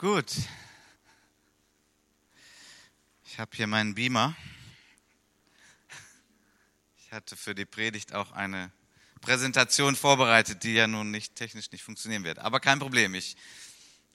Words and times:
Gut. 0.00 0.32
Ich 3.26 3.38
habe 3.38 3.50
hier 3.54 3.66
meinen 3.66 3.94
Beamer. 3.94 4.34
Ich 6.96 7.12
hatte 7.12 7.36
für 7.36 7.54
die 7.54 7.66
Predigt 7.66 8.14
auch 8.14 8.32
eine 8.32 8.72
Präsentation 9.20 9.96
vorbereitet, 9.96 10.64
die 10.64 10.72
ja 10.72 10.86
nun 10.86 11.10
nicht 11.10 11.34
technisch 11.34 11.70
nicht 11.70 11.84
funktionieren 11.84 12.24
wird. 12.24 12.38
Aber 12.38 12.60
kein 12.60 12.78
Problem. 12.78 13.14
Ich 13.14 13.36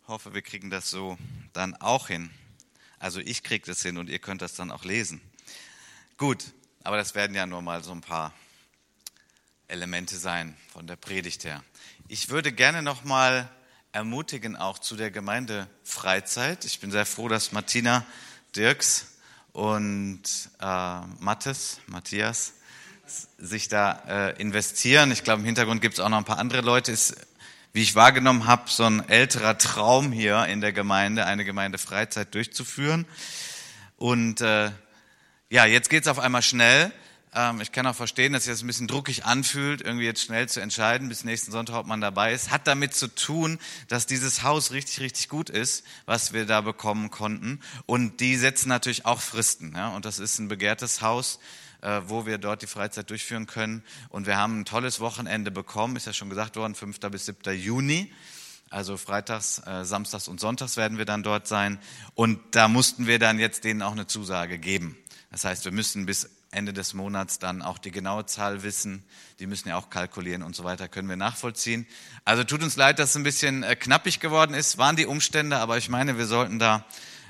hoffe, 0.07 0.33
wir 0.33 0.41
kriegen 0.41 0.71
das 0.71 0.89
so 0.89 1.19
dann 1.53 1.75
auch 1.75 2.07
hin. 2.07 2.31
Also 2.97 3.19
ich 3.19 3.43
kriege 3.43 3.67
das 3.67 3.83
hin 3.83 3.99
und 3.99 4.09
ihr 4.09 4.17
könnt 4.17 4.41
das 4.41 4.55
dann 4.55 4.71
auch 4.71 4.85
lesen. 4.85 5.21
Gut, 6.17 6.45
aber 6.83 6.97
das 6.97 7.13
werden 7.13 7.35
ja 7.35 7.45
nur 7.45 7.61
mal 7.61 7.83
so 7.83 7.91
ein 7.91 8.01
paar 8.01 8.33
Elemente 9.67 10.17
sein 10.17 10.57
von 10.73 10.87
der 10.87 10.95
Predigt 10.95 11.43
her. 11.43 11.63
Ich 12.07 12.29
würde 12.29 12.51
gerne 12.51 12.81
noch 12.81 13.03
mal 13.03 13.55
ermutigen 13.95 14.57
auch 14.57 14.77
zu 14.77 14.97
der 14.97 15.09
Gemeindefreizeit. 15.09 16.65
Ich 16.65 16.81
bin 16.81 16.91
sehr 16.91 17.05
froh, 17.05 17.29
dass 17.29 17.53
Martina 17.53 18.05
Dirks 18.53 19.07
und 19.53 20.21
äh, 20.59 20.99
Mattes, 21.19 21.79
Matthias, 21.87 22.55
sich 23.37 23.69
da 23.69 24.03
äh, 24.05 24.41
investieren. 24.41 25.13
Ich 25.13 25.23
glaube, 25.23 25.39
im 25.39 25.45
Hintergrund 25.45 25.81
gibt 25.81 25.93
es 25.93 26.01
auch 26.01 26.09
noch 26.09 26.17
ein 26.17 26.25
paar 26.25 26.39
andere 26.39 26.59
Leute. 26.59 26.91
Ist, 26.91 27.15
wie 27.71 27.83
ich 27.83 27.95
wahrgenommen 27.95 28.47
habe, 28.47 28.63
so 28.69 28.83
ein 28.83 29.07
älterer 29.07 29.57
Traum 29.57 30.11
hier 30.11 30.45
in 30.45 30.59
der 30.59 30.73
Gemeinde, 30.73 31.25
eine 31.25 31.45
Gemeindefreizeit 31.45 32.35
durchzuführen. 32.35 33.05
Und 33.95 34.41
äh, 34.41 34.71
ja, 35.49 35.65
jetzt 35.65 35.89
geht 35.89 36.03
es 36.03 36.09
auf 36.09 36.19
einmal 36.19 36.41
schnell. 36.41 36.91
Ähm, 37.35 37.59
ich 37.59 37.71
kann 37.71 37.85
auch 37.85 37.95
verstehen, 37.95 38.33
dass 38.33 38.45
sich 38.45 38.53
das 38.53 38.63
ein 38.63 38.67
bisschen 38.67 38.87
druckig 38.87 39.25
anfühlt, 39.25 39.81
irgendwie 39.81 40.05
jetzt 40.05 40.21
schnell 40.21 40.47
zu 40.47 40.61
entscheiden, 40.61 41.09
bis 41.09 41.25
nächsten 41.25 41.51
Sonntag, 41.51 41.75
ob 41.75 41.85
man 41.85 41.99
dabei 41.99 42.33
ist. 42.33 42.49
Hat 42.49 42.65
damit 42.65 42.95
zu 42.95 43.07
tun, 43.07 43.59
dass 43.89 44.07
dieses 44.07 44.41
Haus 44.41 44.71
richtig, 44.71 45.01
richtig 45.01 45.27
gut 45.27 45.49
ist, 45.49 45.85
was 46.05 46.31
wir 46.31 46.45
da 46.45 46.61
bekommen 46.61 47.11
konnten. 47.11 47.59
Und 47.85 48.21
die 48.21 48.37
setzen 48.37 48.69
natürlich 48.69 49.05
auch 49.05 49.19
Fristen. 49.19 49.73
Ja? 49.75 49.89
Und 49.89 50.05
das 50.05 50.19
ist 50.19 50.39
ein 50.39 50.47
begehrtes 50.47 51.01
Haus 51.01 51.39
äh, 51.81 52.01
wo 52.07 52.25
wir 52.25 52.39
dort 52.39 52.61
die 52.63 52.67
Freizeit 52.67 53.09
durchführen 53.09 53.45
können. 53.45 53.83
Und 54.09 54.25
wir 54.25 54.37
haben 54.37 54.61
ein 54.61 54.65
tolles 54.65 54.99
Wochenende 55.01 55.51
bekommen, 55.51 55.95
ist 55.95 56.07
ja 56.07 56.13
schon 56.13 56.29
gesagt 56.29 56.55
worden, 56.55 56.73
5. 56.73 56.99
bis 57.11 57.25
7. 57.25 57.53
Juni. 57.53 58.11
Also 58.71 58.97
freitags, 58.97 59.61
äh, 59.65 59.85
samstags 59.85 60.27
und 60.27 60.39
sonntags 60.39 60.75
werden 60.75 60.97
wir 60.97 61.05
dann 61.05 61.21
dort 61.21 61.47
sein. 61.47 61.77
Und 62.15 62.39
da 62.51 62.67
mussten 62.67 63.05
wir 63.05 63.19
dann 63.19 63.37
jetzt 63.37 63.63
denen 63.63 63.83
auch 63.83 63.91
eine 63.91 64.07
Zusage 64.07 64.57
geben. 64.57 64.97
Das 65.31 65.45
heißt, 65.45 65.65
wir 65.65 65.71
müssen 65.71 66.05
bis 66.05 66.29
Ende 66.55 66.73
des 66.73 66.93
Monats 66.93 67.37
dann 67.37 67.61
auch 67.61 67.77
die 67.77 67.91
genaue 67.91 68.25
Zahl 68.25 68.63
wissen. 68.63 69.03
Die 69.39 69.45
müssen 69.45 69.69
ja 69.69 69.77
auch 69.77 69.89
kalkulieren 69.89 70.41
und 70.41 70.55
so 70.55 70.63
weiter, 70.63 70.87
können 70.87 71.09
wir 71.09 71.17
nachvollziehen. 71.17 71.85
Also 72.23 72.43
tut 72.43 72.63
uns 72.63 72.75
leid, 72.75 72.97
dass 72.97 73.11
es 73.11 73.15
ein 73.15 73.23
bisschen 73.23 73.63
äh, 73.63 73.75
knappig 73.75 74.19
geworden 74.19 74.53
ist, 74.53 74.77
waren 74.77 74.95
die 74.95 75.05
Umstände, 75.05 75.57
aber 75.57 75.77
ich 75.77 75.89
meine, 75.89 76.17
wir 76.17 76.25
sollten 76.25 76.57
da 76.57 76.85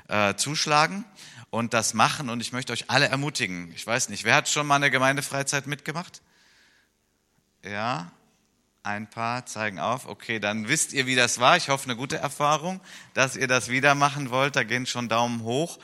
äh, 0.08 0.34
zuschlagen 0.36 1.04
und 1.50 1.74
das 1.74 1.92
machen 1.92 2.30
und 2.30 2.40
ich 2.40 2.52
möchte 2.52 2.72
euch 2.72 2.88
alle 2.88 3.06
ermutigen. 3.08 3.72
Ich 3.74 3.86
weiß 3.86 4.08
nicht, 4.08 4.24
wer 4.24 4.36
hat 4.36 4.48
schon 4.48 4.66
mal 4.66 4.76
eine 4.76 4.90
Gemeindefreizeit 4.90 5.66
mitgemacht? 5.66 6.22
Ja, 7.62 8.12
ein 8.86 9.10
paar 9.10 9.46
zeigen 9.46 9.80
auf. 9.80 10.06
Okay, 10.06 10.38
dann 10.38 10.68
wisst 10.68 10.92
ihr, 10.92 11.06
wie 11.06 11.16
das 11.16 11.40
war. 11.40 11.56
Ich 11.56 11.68
hoffe, 11.68 11.86
eine 11.86 11.96
gute 11.96 12.18
Erfahrung, 12.18 12.80
dass 13.14 13.34
ihr 13.34 13.48
das 13.48 13.68
wieder 13.68 13.96
machen 13.96 14.30
wollt. 14.30 14.54
Da 14.54 14.62
gehen 14.62 14.86
schon 14.86 15.08
Daumen 15.08 15.42
hoch. 15.42 15.78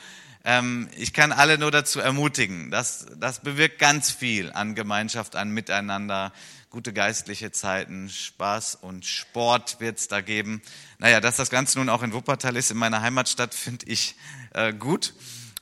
Ähm, 0.45 0.89
ich 0.97 1.13
kann 1.13 1.31
alle 1.31 1.57
nur 1.57 1.71
dazu 1.71 1.99
ermutigen. 1.99 2.69
Das, 2.69 3.05
das 3.17 3.39
bewirkt 3.41 3.79
ganz 3.79 4.11
viel 4.11 4.51
an 4.51 4.75
Gemeinschaft, 4.75 5.35
an 5.35 5.51
Miteinander, 5.51 6.33
gute 6.69 6.91
geistliche 6.91 7.51
Zeiten, 7.51 8.09
Spaß 8.09 8.75
und 8.75 9.05
Sport 9.05 9.79
wird 9.79 9.99
es 9.99 10.07
da 10.07 10.21
geben. 10.21 10.61
Naja, 10.97 11.21
dass 11.21 11.37
das 11.37 11.49
Ganze 11.49 11.79
nun 11.79 11.87
auch 11.87 12.03
in 12.03 12.13
Wuppertal 12.13 12.55
ist, 12.57 12.71
in 12.71 12.77
meiner 12.77 13.01
Heimatstadt, 13.01 13.53
finde 13.53 13.85
ich 13.87 14.15
äh, 14.53 14.73
gut. 14.73 15.13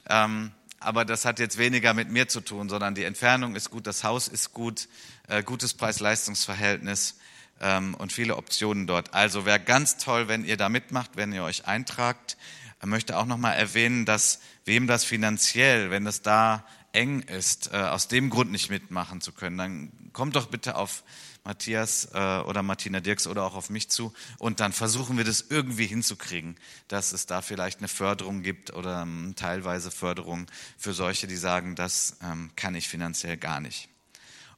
Ähm, 0.10 0.52
aber 0.80 1.06
das 1.06 1.26
hat 1.26 1.38
jetzt 1.38 1.60
weniger 1.60 1.94
mit 1.94 2.10
mir 2.10 2.28
zu 2.28 2.42
tun, 2.42 2.68
sondern 2.68 2.96
die 2.96 3.04
Entfernung 3.04 3.56
ist 3.56 3.70
gut, 3.70 3.86
das 3.86 4.04
Haus 4.04 4.28
ist 4.28 4.52
gut, 4.52 4.88
äh, 5.28 5.44
gutes 5.44 5.76
Preis-Leistungs-Verhältnis 5.76 7.20
ähm, 7.60 7.94
und 7.94 8.12
viele 8.12 8.36
Optionen 8.36 8.88
dort. 8.88 9.14
Also 9.14 9.46
wäre 9.46 9.60
ganz 9.60 9.98
toll, 9.98 10.28
wenn 10.28 10.44
ihr 10.44 10.58
da 10.58 10.70
mitmacht, 10.70 11.12
wenn 11.16 11.32
ihr 11.34 11.44
euch 11.44 11.68
eintragt. 11.68 12.36
Ich 12.82 12.88
möchte 12.88 13.18
auch 13.18 13.26
nochmal 13.26 13.56
erwähnen, 13.58 14.06
dass 14.06 14.40
wem 14.66 14.88
das 14.88 15.04
finanziell, 15.04 15.92
wenn 15.92 16.08
es 16.08 16.24
da 16.24 16.66
eng 16.94 17.22
ist, 17.22 17.72
äh, 17.72 17.78
aus 17.78 18.08
dem 18.08 18.30
Grund 18.30 18.52
nicht 18.52 18.70
mitmachen 18.70 19.22
zu 19.22 19.32
können, 19.32 19.58
dann 19.58 19.92
kommt 20.14 20.36
doch 20.36 20.48
bitte 20.48 20.76
auf 20.76 21.04
Matthias 21.44 22.10
äh, 22.14 22.40
oder 22.40 22.64
Martina 22.64 23.00
Dirks 23.00 23.28
oder 23.28 23.44
auch 23.44 23.56
auf 23.56 23.70
mich 23.70 23.90
zu 23.90 24.14
und 24.38 24.60
dann 24.60 24.74
versuchen 24.74 25.18
wir 25.18 25.24
das 25.24 25.46
irgendwie 25.50 25.86
hinzukriegen, 25.86 26.58
dass 26.88 27.14
es 27.14 27.26
da 27.26 27.42
vielleicht 27.42 27.80
eine 27.80 27.88
Förderung 27.88 28.44
gibt 28.44 28.74
oder 28.74 29.04
ähm, 29.04 29.34
teilweise 29.36 29.92
Förderung 29.92 30.48
für 30.78 30.94
solche, 30.94 31.28
die 31.28 31.38
sagen, 31.38 31.76
das 31.76 32.18
ähm, 32.24 32.52
kann 32.56 32.76
ich 32.76 32.88
finanziell 32.88 33.38
gar 33.38 33.60
nicht. 33.60 33.90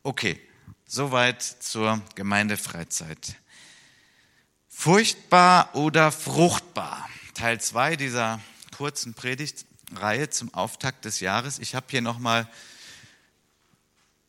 Okay, 0.02 0.40
soweit 0.86 1.42
zur 1.42 2.02
Gemeindefreizeit. 2.16 3.36
Furchtbar 4.68 5.76
oder 5.76 6.12
fruchtbar? 6.12 7.08
Teil 7.34 7.60
2 7.60 7.96
dieser 7.96 8.40
kurzen 8.78 9.16
Predigtreihe 9.16 10.30
zum 10.30 10.54
Auftakt 10.54 11.06
des 11.06 11.20
Jahres. 11.20 11.58
Ich 11.58 11.74
habe 11.74 11.88
hier 11.90 12.02
nochmal 12.02 12.48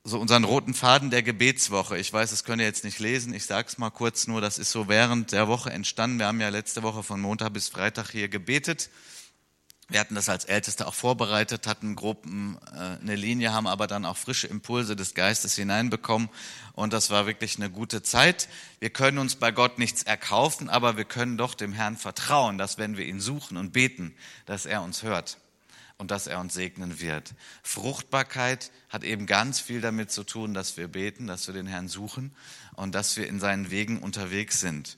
so 0.04 0.18
unseren 0.18 0.44
roten 0.44 0.74
Faden 0.74 1.10
der 1.10 1.22
Gebetswoche. 1.22 1.98
Ich 1.98 2.12
weiß, 2.12 2.30
das 2.30 2.44
könnt 2.44 2.60
ihr 2.60 2.66
jetzt 2.66 2.84
nicht 2.84 2.98
lesen. 2.98 3.34
Ich 3.34 3.46
sage 3.46 3.68
es 3.68 3.78
mal 3.78 3.90
kurz 3.90 4.26
nur. 4.26 4.40
Das 4.40 4.58
ist 4.58 4.70
so 4.70 4.88
während 4.88 5.32
der 5.32 5.48
Woche 5.48 5.70
entstanden. 5.70 6.18
Wir 6.18 6.26
haben 6.26 6.40
ja 6.40 6.48
letzte 6.48 6.82
Woche 6.82 7.02
von 7.02 7.20
Montag 7.20 7.52
bis 7.52 7.68
Freitag 7.68 8.10
hier 8.10 8.28
gebetet. 8.28 8.90
Wir 9.88 10.00
hatten 10.00 10.14
das 10.14 10.28
als 10.28 10.46
Älteste 10.46 10.86
auch 10.86 10.94
vorbereitet, 10.94 11.66
hatten 11.66 11.94
grob 11.94 12.24
äh, 12.26 12.30
eine 12.30 13.16
Linie, 13.16 13.52
haben 13.52 13.66
aber 13.66 13.86
dann 13.86 14.06
auch 14.06 14.16
frische 14.16 14.46
Impulse 14.46 14.96
des 14.96 15.14
Geistes 15.14 15.54
hineinbekommen. 15.54 16.30
Und 16.72 16.92
das 16.92 17.10
war 17.10 17.26
wirklich 17.26 17.56
eine 17.56 17.70
gute 17.70 18.02
Zeit. 18.02 18.48
Wir 18.80 18.90
können 18.90 19.18
uns 19.18 19.36
bei 19.36 19.52
Gott 19.52 19.78
nichts 19.78 20.02
erkaufen, 20.02 20.70
aber 20.70 20.96
wir 20.96 21.04
können 21.04 21.36
doch 21.36 21.54
dem 21.54 21.72
Herrn 21.72 21.96
vertrauen, 21.96 22.56
dass 22.56 22.78
wenn 22.78 22.96
wir 22.96 23.04
ihn 23.04 23.20
suchen 23.20 23.56
und 23.58 23.72
beten, 23.72 24.14
dass 24.46 24.64
er 24.64 24.82
uns 24.82 25.02
hört 25.02 25.38
und 25.98 26.10
dass 26.10 26.26
er 26.26 26.40
uns 26.40 26.54
segnen 26.54 27.00
wird. 27.00 27.34
Fruchtbarkeit 27.62 28.72
hat 28.88 29.04
eben 29.04 29.26
ganz 29.26 29.60
viel 29.60 29.80
damit 29.80 30.10
zu 30.10 30.24
tun, 30.24 30.54
dass 30.54 30.76
wir 30.76 30.88
beten, 30.88 31.26
dass 31.26 31.46
wir 31.46 31.54
den 31.54 31.66
Herrn 31.66 31.88
suchen 31.88 32.34
und 32.74 32.94
dass 32.94 33.16
wir 33.16 33.28
in 33.28 33.38
seinen 33.38 33.70
Wegen 33.70 33.98
unterwegs 33.98 34.60
sind. 34.60 34.96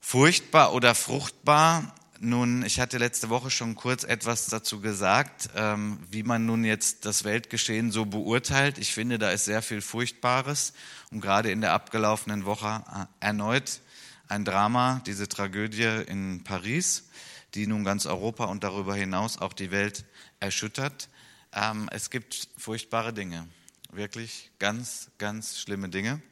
Furchtbar 0.00 0.72
oder 0.74 0.94
fruchtbar 0.94 1.94
nun, 2.24 2.64
ich 2.64 2.78
hatte 2.78 2.98
letzte 2.98 3.30
Woche 3.30 3.50
schon 3.50 3.74
kurz 3.74 4.04
etwas 4.04 4.46
dazu 4.46 4.80
gesagt, 4.80 5.50
ähm, 5.56 5.98
wie 6.08 6.22
man 6.22 6.46
nun 6.46 6.64
jetzt 6.64 7.04
das 7.04 7.24
Weltgeschehen 7.24 7.90
so 7.90 8.06
beurteilt. 8.06 8.78
Ich 8.78 8.94
finde, 8.94 9.18
da 9.18 9.32
ist 9.32 9.44
sehr 9.44 9.60
viel 9.60 9.80
Furchtbares 9.80 10.72
und 11.10 11.20
gerade 11.20 11.50
in 11.50 11.60
der 11.60 11.72
abgelaufenen 11.72 12.44
Woche 12.44 12.84
äh, 12.94 13.26
erneut 13.26 13.80
ein 14.28 14.44
Drama, 14.44 15.02
diese 15.04 15.28
Tragödie 15.28 16.04
in 16.06 16.44
Paris, 16.44 17.08
die 17.54 17.66
nun 17.66 17.82
ganz 17.82 18.06
Europa 18.06 18.44
und 18.44 18.62
darüber 18.62 18.94
hinaus 18.94 19.38
auch 19.38 19.52
die 19.52 19.72
Welt 19.72 20.04
erschüttert. 20.38 21.08
Ähm, 21.52 21.88
es 21.90 22.08
gibt 22.08 22.50
furchtbare 22.56 23.12
Dinge, 23.12 23.48
wirklich 23.90 24.52
ganz, 24.60 25.10
ganz 25.18 25.58
schlimme 25.58 25.88
Dinge. 25.88 26.22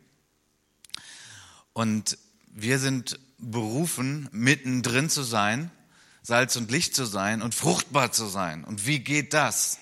Und 1.72 2.16
wir 2.46 2.78
sind 2.78 3.18
berufen, 3.38 4.28
mittendrin 4.30 5.10
zu 5.10 5.24
sein 5.24 5.72
Salz 6.22 6.56
und 6.56 6.70
Licht 6.70 6.94
zu 6.94 7.04
sein 7.04 7.42
und 7.42 7.54
fruchtbar 7.54 8.12
zu 8.12 8.26
sein. 8.26 8.64
Und 8.64 8.86
wie 8.86 9.00
geht 9.00 9.34
das? 9.34 9.78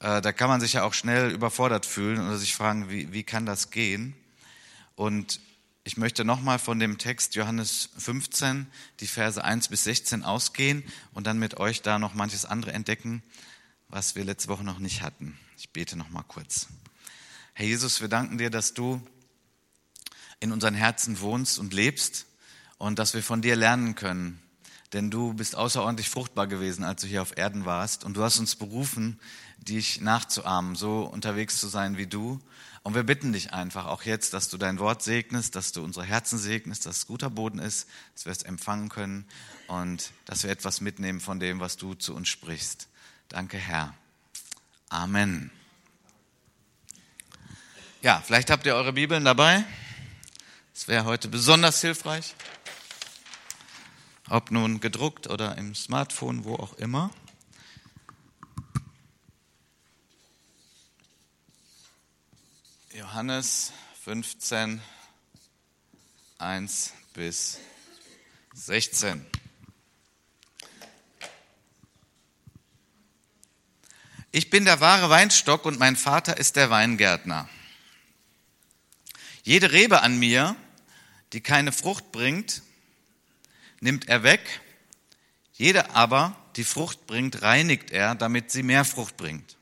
Äh, 0.00 0.20
da 0.20 0.32
kann 0.32 0.48
man 0.48 0.60
sich 0.60 0.74
ja 0.74 0.84
auch 0.84 0.94
schnell 0.94 1.30
überfordert 1.30 1.86
fühlen 1.86 2.20
oder 2.20 2.36
sich 2.36 2.54
fragen, 2.54 2.90
wie, 2.90 3.12
wie 3.12 3.22
kann 3.22 3.46
das 3.46 3.70
gehen? 3.70 4.14
Und 4.96 5.40
ich 5.84 5.96
möchte 5.96 6.24
nochmal 6.24 6.58
von 6.58 6.78
dem 6.78 6.98
Text 6.98 7.34
Johannes 7.34 7.90
15, 7.98 8.66
die 9.00 9.06
Verse 9.06 9.42
1 9.42 9.68
bis 9.68 9.84
16 9.84 10.24
ausgehen 10.24 10.82
und 11.12 11.26
dann 11.26 11.38
mit 11.38 11.58
euch 11.58 11.82
da 11.82 11.98
noch 11.98 12.14
manches 12.14 12.44
andere 12.44 12.72
entdecken, 12.72 13.22
was 13.88 14.14
wir 14.16 14.24
letzte 14.24 14.48
Woche 14.48 14.64
noch 14.64 14.78
nicht 14.78 15.02
hatten. 15.02 15.38
Ich 15.58 15.70
bete 15.70 15.96
nochmal 15.96 16.24
kurz. 16.26 16.68
Herr 17.52 17.66
Jesus, 17.66 18.00
wir 18.00 18.08
danken 18.08 18.38
dir, 18.38 18.50
dass 18.50 18.74
du 18.74 19.00
in 20.40 20.52
unseren 20.52 20.74
Herzen 20.74 21.20
wohnst 21.20 21.58
und 21.58 21.72
lebst 21.72 22.26
und 22.78 22.98
dass 22.98 23.14
wir 23.14 23.22
von 23.22 23.42
dir 23.42 23.54
lernen 23.54 23.94
können, 23.94 24.42
denn 24.92 25.10
du 25.10 25.34
bist 25.34 25.56
außerordentlich 25.56 26.08
fruchtbar 26.08 26.46
gewesen, 26.46 26.84
als 26.84 27.02
du 27.02 27.08
hier 27.08 27.22
auf 27.22 27.36
Erden 27.36 27.64
warst. 27.64 28.04
Und 28.04 28.16
du 28.16 28.22
hast 28.22 28.38
uns 28.38 28.54
berufen, 28.54 29.18
dich 29.58 30.00
nachzuahmen, 30.00 30.76
so 30.76 31.02
unterwegs 31.02 31.58
zu 31.58 31.68
sein 31.68 31.96
wie 31.96 32.06
du. 32.06 32.40
Und 32.82 32.94
wir 32.94 33.02
bitten 33.02 33.32
dich 33.32 33.52
einfach 33.52 33.86
auch 33.86 34.02
jetzt, 34.02 34.34
dass 34.34 34.50
du 34.50 34.58
dein 34.58 34.78
Wort 34.78 35.02
segnest, 35.02 35.56
dass 35.56 35.72
du 35.72 35.82
unsere 35.82 36.04
Herzen 36.04 36.38
segnest, 36.38 36.84
dass 36.84 36.98
es 36.98 37.06
guter 37.06 37.30
Boden 37.30 37.58
ist, 37.58 37.88
dass 38.14 38.26
wir 38.26 38.32
es 38.32 38.42
empfangen 38.42 38.90
können 38.90 39.24
und 39.68 40.10
dass 40.26 40.42
wir 40.42 40.50
etwas 40.50 40.82
mitnehmen 40.82 41.20
von 41.20 41.40
dem, 41.40 41.60
was 41.60 41.78
du 41.78 41.94
zu 41.94 42.14
uns 42.14 42.28
sprichst. 42.28 42.88
Danke, 43.30 43.56
Herr. 43.56 43.94
Amen. 44.90 45.50
Ja, 48.02 48.22
vielleicht 48.24 48.50
habt 48.50 48.66
ihr 48.66 48.74
eure 48.74 48.92
Bibeln 48.92 49.24
dabei. 49.24 49.64
Das 50.74 50.88
wäre 50.88 51.06
heute 51.06 51.28
besonders 51.28 51.80
hilfreich. 51.80 52.34
Ob 54.28 54.50
nun 54.50 54.80
gedruckt 54.80 55.26
oder 55.28 55.56
im 55.58 55.74
Smartphone, 55.74 56.44
wo 56.44 56.54
auch 56.54 56.74
immer. 56.74 57.10
Johannes 62.92 63.72
15, 64.04 64.80
1 66.38 66.92
bis 67.12 67.58
16. 68.54 69.24
Ich 74.30 74.50
bin 74.50 74.64
der 74.64 74.80
wahre 74.80 75.10
Weinstock 75.10 75.64
und 75.64 75.78
mein 75.78 75.96
Vater 75.96 76.36
ist 76.38 76.56
der 76.56 76.70
Weingärtner. 76.70 77.48
Jede 79.42 79.72
Rebe 79.72 80.02
an 80.02 80.18
mir, 80.18 80.56
die 81.32 81.40
keine 81.40 81.70
Frucht 81.70 82.10
bringt, 82.10 82.62
nimmt 83.84 84.08
er 84.08 84.22
weg. 84.22 84.40
Jede 85.52 85.94
aber, 85.94 86.34
die 86.56 86.64
Frucht 86.64 87.06
bringt, 87.06 87.42
reinigt 87.42 87.90
er, 87.90 88.14
damit 88.14 88.50
sie 88.50 88.62
mehr 88.62 88.84
Frucht 88.84 89.16
bringt. 89.16 89.56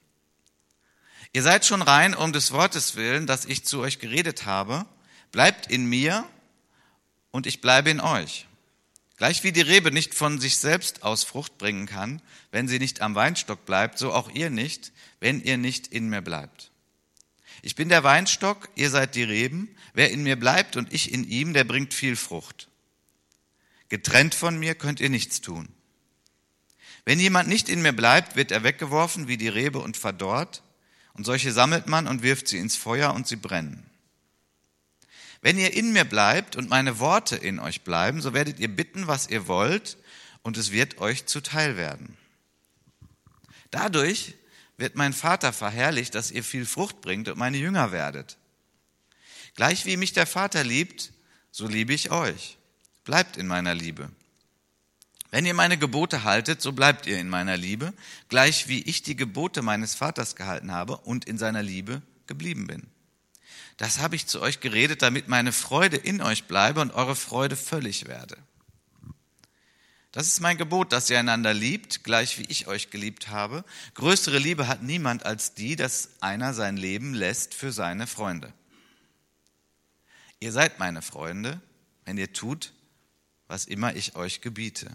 Ihr 1.32 1.42
seid 1.42 1.66
schon 1.66 1.82
rein 1.82 2.14
um 2.14 2.32
des 2.32 2.52
Wortes 2.52 2.94
willen, 2.94 3.26
das 3.26 3.44
ich 3.44 3.64
zu 3.64 3.80
euch 3.80 3.98
geredet 3.98 4.46
habe. 4.46 4.86
Bleibt 5.32 5.70
in 5.70 5.86
mir 5.86 6.24
und 7.30 7.46
ich 7.46 7.60
bleibe 7.60 7.90
in 7.90 8.00
euch. 8.00 8.46
Gleich 9.16 9.42
wie 9.44 9.52
die 9.52 9.60
Rebe 9.60 9.90
nicht 9.90 10.14
von 10.14 10.40
sich 10.40 10.56
selbst 10.56 11.02
aus 11.02 11.24
Frucht 11.24 11.58
bringen 11.58 11.86
kann, 11.86 12.22
wenn 12.50 12.69
sie 12.69 12.78
nicht 12.78 13.00
am 13.00 13.14
Weinstock 13.14 13.64
bleibt, 13.66 13.98
so 13.98 14.12
auch 14.12 14.30
ihr 14.30 14.50
nicht, 14.50 14.92
wenn 15.20 15.40
ihr 15.40 15.56
nicht 15.56 15.88
in 15.88 16.08
mir 16.08 16.22
bleibt. 16.22 16.70
Ich 17.62 17.74
bin 17.74 17.88
der 17.88 18.04
Weinstock, 18.04 18.69
ihr 18.74 18.90
seid 18.90 19.14
die 19.14 19.22
Reben. 19.22 19.74
Wer 19.94 20.10
in 20.10 20.22
mir 20.22 20.36
bleibt 20.36 20.76
und 20.76 20.92
ich 20.92 21.12
in 21.12 21.24
ihm, 21.28 21.54
der 21.54 21.64
bringt 21.64 21.94
viel 21.94 22.16
Frucht. 22.16 22.69
Getrennt 23.93 24.35
von 24.35 24.59
mir 24.59 24.75
könnt 24.75 25.00
ihr 25.00 25.11
nichts 25.11 25.43
tun. 25.43 25.69
Wenn 27.05 27.21
jemand 27.21 27.50
nicht 27.50 27.69
in 27.69 27.83
mir 27.83 27.93
bleibt, 27.93 28.37
wird 28.37 28.50
er 28.50 28.62
weggeworfen 28.62 29.29
wie 29.29 29.37
die 29.37 29.49
Rebe 29.50 29.81
und 29.81 29.99
verdorrt. 29.99 30.62
Und 31.12 31.25
solche 31.25 31.53
sammelt 31.53 31.89
man 31.89 32.09
und 32.09 32.23
wirft 32.23 32.49
sie 32.49 32.56
ins 32.56 32.75
Feuer 32.75 33.12
und 33.12 33.29
sie 33.29 33.37
brennen. 33.37 33.85
Wenn 35.43 35.59
ihr 35.59 35.75
in 35.75 35.93
mir 35.93 36.06
bleibt 36.06 36.56
und 36.56 36.71
meine 36.71 37.00
Worte 37.00 37.37
in 37.37 37.59
euch 37.59 37.83
bleiben, 37.83 38.23
so 38.23 38.33
werdet 38.33 38.59
ihr 38.61 38.75
bitten, 38.75 39.09
was 39.09 39.29
ihr 39.29 39.47
wollt, 39.47 39.99
und 40.41 40.56
es 40.56 40.73
wird 40.73 40.97
euch 40.97 41.27
zuteil 41.27 41.77
werden. 41.77 42.17
Dadurch 43.71 44.37
wird 44.79 44.97
mein 44.97 45.12
Vater 45.12 45.53
verherrlicht, 45.53 46.15
dass 46.15 46.31
ihr 46.31 46.44
viel 46.44 46.65
Frucht 46.65 47.03
bringt 47.03 47.29
und 47.29 47.37
meine 47.37 47.59
Jünger 47.59 47.93
werdet. 47.93 48.39
Gleich 49.55 49.85
wie 49.85 49.99
mich 49.99 50.15
der 50.15 50.27
Vater 50.27 50.65
liebt, 50.65 51.12
so 51.50 51.69
liebe 51.69 51.93
ich 51.93 52.11
euch. 52.11 52.56
Bleibt 53.04 53.37
in 53.37 53.46
meiner 53.46 53.75
Liebe. 53.75 54.10
Wenn 55.31 55.46
ihr 55.46 55.54
meine 55.54 55.78
Gebote 55.78 56.25
haltet, 56.25 56.60
so 56.60 56.72
bleibt 56.72 57.06
ihr 57.06 57.19
in 57.19 57.28
meiner 57.28 57.56
Liebe, 57.56 57.94
gleich 58.28 58.69
wie 58.69 58.82
ich 58.82 59.02
die 59.02 59.16
Gebote 59.16 59.62
meines 59.62 59.94
Vaters 59.94 60.37
gehalten 60.37 60.72
habe 60.72 60.99
und 60.99 61.25
in 61.25 61.38
seiner 61.38 61.62
Liebe 61.62 62.02
geblieben 62.26 62.66
bin. 62.66 62.87
Das 63.78 63.99
habe 63.99 64.14
ich 64.14 64.26
zu 64.26 64.40
euch 64.43 64.60
geredet, 64.60 65.02
damit 65.02 65.28
meine 65.28 65.52
Freude 65.52 65.96
in 65.96 66.20
euch 66.20 66.44
bleibe 66.44 66.81
und 66.81 66.93
eure 66.93 67.16
Freude 67.16 67.56
völlig 67.56 68.06
werde. 68.06 68.37
Das 70.12 70.26
ist 70.26 70.40
mein 70.40 70.58
Gebot, 70.58 70.93
dass 70.93 71.08
ihr 71.08 71.19
einander 71.19 71.55
liebt, 71.55 72.05
gleich 72.05 72.38
wie 72.38 72.44
ich 72.44 72.66
euch 72.66 72.90
geliebt 72.90 73.28
habe. 73.28 73.64
Größere 73.94 74.38
Liebe 74.38 74.69
hat 74.69 74.82
niemand 74.82 75.25
als 75.25 75.55
die, 75.55 75.75
dass 75.75 76.10
einer 76.20 76.52
sein 76.52 76.76
Leben 76.76 77.14
lässt 77.14 77.55
für 77.55 77.72
seine 77.72 78.06
Freunde. 78.06 78.52
Ihr 80.38 80.52
seid 80.52 80.78
meine 80.78 81.00
Freunde, 81.00 81.62
wenn 82.05 82.19
ihr 82.19 82.34
tut, 82.34 82.75
was 83.52 83.66
immer 83.66 83.94
ich 83.94 84.16
euch 84.16 84.40
gebiete. 84.40 84.90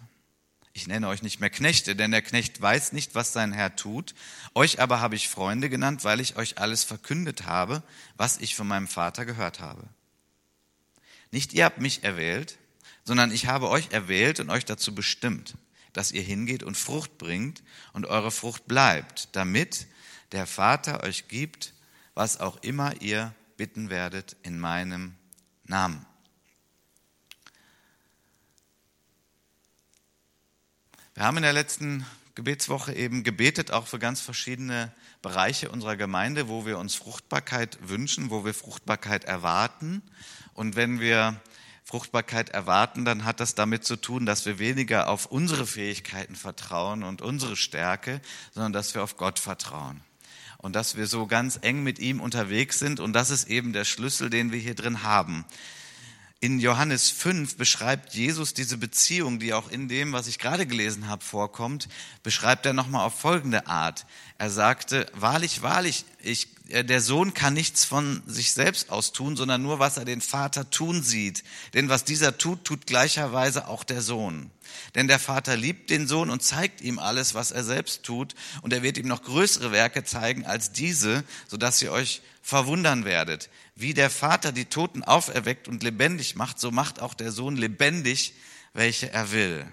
Ich 0.74 0.88
nenne 0.88 1.09
euch 1.09 1.21
nicht 1.21 1.39
mehr 1.39 1.51
Knechte, 1.51 1.95
denn 1.95 2.09
der 2.09 2.24
Knecht 2.24 2.59
weiß 2.59 2.92
nicht, 2.92 3.13
was 3.13 3.31
sein 3.31 3.51
Herr 3.51 3.75
tut. 3.75 4.15
Euch 4.56 4.81
aber 4.81 5.00
habe 5.00 5.15
ich 5.15 5.30
Freunde 5.30 5.69
genannt, 5.69 6.04
weil 6.04 6.19
ich 6.19 6.38
euch 6.38 6.57
alles 6.57 6.83
verkündet 6.83 7.45
habe, 7.45 7.83
was 8.15 8.39
ich 8.39 8.56
von 8.56 8.68
meinem 8.68 8.88
Vater 8.88 9.25
gehört 9.25 9.59
habe. 9.59 9.83
Nicht 11.30 11.54
ihr 11.54 11.65
habt 11.65 11.80
mich 11.80 12.04
erwählt, 12.04 12.57
sondern 13.04 13.31
ich 13.31 13.45
habe 13.45 13.69
euch 13.69 13.92
erwählt 13.92 14.39
und 14.39 14.50
euch 14.50 14.65
dazu 14.65 14.95
bestimmt, 14.95 15.53
dass 15.94 16.12
ihr 16.12 16.24
hingeht 16.24 16.63
und 16.63 16.77
Frucht 16.77 17.19
bringt 17.19 17.62
und 17.94 18.07
eure 18.07 18.31
Frucht 18.31 18.65
bleibt, 18.65 19.36
damit 19.36 19.86
der 20.31 20.48
Vater 20.48 21.03
euch 21.03 21.27
gibt, 21.27 21.75
was 22.15 22.39
auch 22.39 22.57
immer 22.63 23.00
ihr 23.03 23.36
bitten 23.56 23.92
werdet 23.92 24.36
in 24.42 24.57
meinem 24.57 25.13
Namen. 25.63 26.07
Wir 31.18 31.25
haben 31.25 31.38
in 31.38 31.42
der 31.44 31.52
letzten 31.52 32.06
Gebetswoche 32.36 32.94
eben 32.94 33.24
gebetet, 33.24 33.72
auch 33.72 33.88
für 33.88 33.98
ganz 33.98 34.22
verschiedene 34.22 34.92
Bereiche 35.24 35.72
unserer 35.72 35.96
Gemeinde, 35.98 36.48
wo 36.48 36.68
wir 36.68 36.78
uns 36.78 36.94
Fruchtbarkeit 36.94 37.80
wünschen, 37.81 38.30
wo 38.30 38.46
wir 38.46 38.54
Fruchtbarkeit 38.54 39.24
erwarten. 39.24 40.04
Und 40.54 40.75
wenn 40.75 41.00
wir 41.00 41.42
Fruchtbarkeit 41.84 42.50
erwarten, 42.50 43.04
dann 43.04 43.25
hat 43.25 43.40
das 43.40 43.56
damit 43.56 43.84
zu 43.84 43.96
tun, 43.96 44.28
dass 44.28 44.46
wir 44.46 44.60
weniger 44.60 45.10
auf 45.10 45.25
unsere 45.25 45.66
Fähigkeiten 45.66 46.36
vertrauen 46.36 47.02
und 47.02 47.24
unsere 47.24 47.56
Stärke, 47.56 48.22
sondern 48.52 48.74
dass 48.74 48.94
wir 48.94 49.02
auf 49.02 49.18
Gott 49.18 49.40
vertrauen. 49.40 50.02
Und 50.60 50.75
dass 50.75 50.98
wir 50.98 51.08
so 51.08 51.25
ganz 51.25 51.58
eng 51.63 51.81
mit 51.81 51.98
ihm 51.98 52.22
unterwegs 52.22 52.78
sind. 52.78 53.00
Und 53.00 53.13
das 53.13 53.31
ist 53.31 53.48
eben 53.48 53.74
der 53.74 53.86
Schlüssel, 53.86 54.30
den 54.30 54.52
wir 54.52 54.60
hier 54.60 54.75
drin 54.75 55.02
haben. 55.02 55.46
In 56.39 56.60
Johannes 56.60 57.10
5 57.10 57.57
beschreibt 57.57 58.13
Jesus 58.13 58.54
diese 58.54 58.78
Beziehung, 58.78 59.39
die 59.39 59.54
auch 59.54 59.72
in 59.72 59.88
dem, 59.88 60.13
was 60.13 60.28
ich 60.28 60.38
gerade 60.38 60.68
gelesen 60.68 61.07
habe, 61.07 61.24
vorkommt, 61.24 61.89
beschreibt 62.22 62.68
er 62.68 62.74
nochmal 62.74 63.07
auf 63.07 63.19
folgende 63.19 63.66
Art. 63.66 64.06
Er 64.38 64.51
sagte, 64.51 65.07
wahrlich, 65.13 65.63
wahrlich, 65.63 66.06
ich, 66.22 66.50
der 66.69 67.02
Sohn 67.02 67.34
kann 67.34 67.54
nichts 67.54 67.86
von 67.86 68.22
sich 68.25 68.52
selbst 68.52 68.90
aus 68.90 69.12
tun, 69.12 69.36
sondern 69.36 69.62
nur, 69.62 69.80
was 69.80 69.98
er 69.98 70.06
den 70.06 70.22
Vater 70.22 70.69
tun 70.69 71.02
sieht. 71.02 71.44
Denn 71.74 71.90
was 71.90 72.04
dieser 72.04 72.38
tut, 72.38 72.66
tut 72.66 72.88
gleicherweise 72.88 73.68
auch 73.68 73.84
der 73.84 74.02
Sohn. 74.02 74.52
Denn 74.96 75.08
der 75.08 75.19
Vater 75.19 75.56
liebt 75.56 75.90
den 75.90 76.08
Sohn 76.08 76.30
und 76.30 76.44
zeigt 76.44 76.81
ihm 76.81 77.00
alles, 77.00 77.34
was 77.34 77.52
er 77.52 77.64
selbst 77.64 78.04
tut. 78.04 78.36
Und 78.62 78.74
er 78.74 78.84
wird 78.84 78.98
ihm 78.98 79.08
noch 79.08 79.24
größere 79.24 79.72
Werke 79.72 80.04
zeigen 80.04 80.46
als 80.46 80.72
diese, 80.72 81.24
sodass 81.48 81.81
ihr 81.81 81.92
euch 81.92 82.22
verwundern 82.42 83.06
werdet. 83.06 83.50
Wie 83.75 83.94
der 83.94 84.10
Vater 84.10 84.52
die 84.52 84.66
Toten 84.66 85.04
auferweckt 85.04 85.68
und 85.68 85.84
lebendig 85.84 86.36
macht, 86.36 86.60
so 86.60 86.72
macht 86.72 87.02
auch 87.02 87.13
der 87.13 87.31
Sohn 87.31 87.56
lebendig, 87.56 88.34
welche 88.74 89.12
er 89.12 89.31
will. 89.31 89.66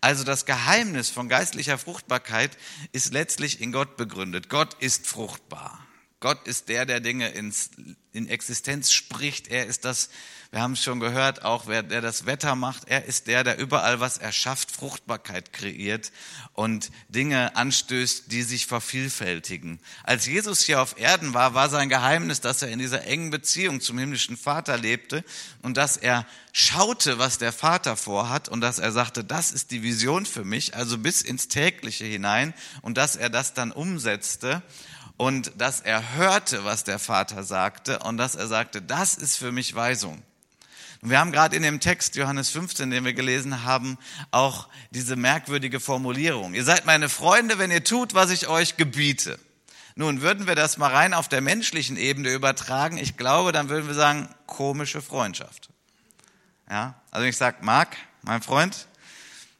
Also 0.00 0.24
das 0.24 0.46
Geheimnis 0.46 1.10
von 1.10 1.28
geistlicher 1.28 1.78
Fruchtbarkeit 1.78 2.56
ist 2.92 3.12
letztlich 3.12 3.60
in 3.60 3.72
Gott 3.72 3.96
begründet. 3.96 4.48
Gott 4.48 4.74
ist 4.80 5.06
fruchtbar. 5.06 5.81
Gott 6.22 6.46
ist 6.46 6.68
der, 6.68 6.86
der 6.86 7.00
Dinge 7.00 7.30
ins, 7.30 7.70
in 8.12 8.28
Existenz 8.28 8.92
spricht. 8.92 9.48
Er 9.48 9.66
ist 9.66 9.84
das, 9.84 10.08
wir 10.52 10.60
haben 10.60 10.74
es 10.74 10.82
schon 10.84 11.00
gehört, 11.00 11.44
auch 11.44 11.66
wer, 11.66 11.82
der 11.82 12.00
das 12.00 12.26
Wetter 12.26 12.54
macht. 12.54 12.84
Er 12.86 13.06
ist 13.06 13.26
der, 13.26 13.42
der 13.42 13.58
überall 13.58 13.98
was 13.98 14.18
erschafft, 14.18 14.70
Fruchtbarkeit 14.70 15.52
kreiert 15.52 16.12
und 16.52 16.92
Dinge 17.08 17.56
anstößt, 17.56 18.30
die 18.30 18.44
sich 18.44 18.66
vervielfältigen. 18.66 19.80
Als 20.04 20.26
Jesus 20.26 20.62
hier 20.62 20.80
auf 20.80 20.96
Erden 20.96 21.34
war, 21.34 21.54
war 21.54 21.68
sein 21.68 21.88
Geheimnis, 21.88 22.40
dass 22.40 22.62
er 22.62 22.68
in 22.68 22.78
dieser 22.78 23.04
engen 23.04 23.30
Beziehung 23.30 23.80
zum 23.80 23.98
himmlischen 23.98 24.36
Vater 24.36 24.78
lebte 24.78 25.24
und 25.62 25.76
dass 25.76 25.96
er 25.96 26.24
schaute, 26.52 27.18
was 27.18 27.38
der 27.38 27.52
Vater 27.52 27.96
vorhat 27.96 28.48
und 28.48 28.60
dass 28.60 28.78
er 28.78 28.92
sagte, 28.92 29.24
das 29.24 29.50
ist 29.50 29.72
die 29.72 29.82
Vision 29.82 30.24
für 30.24 30.44
mich, 30.44 30.76
also 30.76 30.98
bis 30.98 31.22
ins 31.22 31.48
tägliche 31.48 32.04
hinein 32.04 32.54
und 32.80 32.96
dass 32.96 33.16
er 33.16 33.28
das 33.28 33.54
dann 33.54 33.72
umsetzte 33.72 34.62
und 35.22 35.52
dass 35.56 35.80
er 35.80 36.16
hörte, 36.16 36.64
was 36.64 36.82
der 36.82 36.98
Vater 36.98 37.44
sagte 37.44 38.00
und 38.00 38.16
dass 38.16 38.34
er 38.34 38.48
sagte, 38.48 38.82
das 38.82 39.14
ist 39.14 39.36
für 39.36 39.52
mich 39.52 39.72
Weisung. 39.72 40.20
Wir 41.00 41.20
haben 41.20 41.30
gerade 41.30 41.54
in 41.54 41.62
dem 41.62 41.78
Text 41.78 42.16
Johannes 42.16 42.50
15, 42.50 42.90
den 42.90 43.04
wir 43.04 43.12
gelesen 43.12 43.62
haben, 43.62 43.98
auch 44.32 44.68
diese 44.90 45.14
merkwürdige 45.14 45.78
Formulierung. 45.78 46.54
Ihr 46.54 46.64
seid 46.64 46.86
meine 46.86 47.08
Freunde, 47.08 47.60
wenn 47.60 47.70
ihr 47.70 47.84
tut, 47.84 48.14
was 48.14 48.30
ich 48.30 48.48
euch 48.48 48.76
gebiete. 48.76 49.38
Nun, 49.94 50.22
würden 50.22 50.48
wir 50.48 50.56
das 50.56 50.76
mal 50.76 50.90
rein 50.90 51.14
auf 51.14 51.28
der 51.28 51.40
menschlichen 51.40 51.96
Ebene 51.96 52.32
übertragen, 52.32 52.96
ich 52.96 53.16
glaube, 53.16 53.52
dann 53.52 53.68
würden 53.68 53.86
wir 53.86 53.94
sagen, 53.94 54.28
komische 54.46 55.02
Freundschaft. 55.02 55.68
Ja, 56.68 57.00
also 57.12 57.28
ich 57.28 57.36
sag, 57.36 57.62
Marc, 57.62 57.96
mein 58.22 58.42
Freund, 58.42 58.88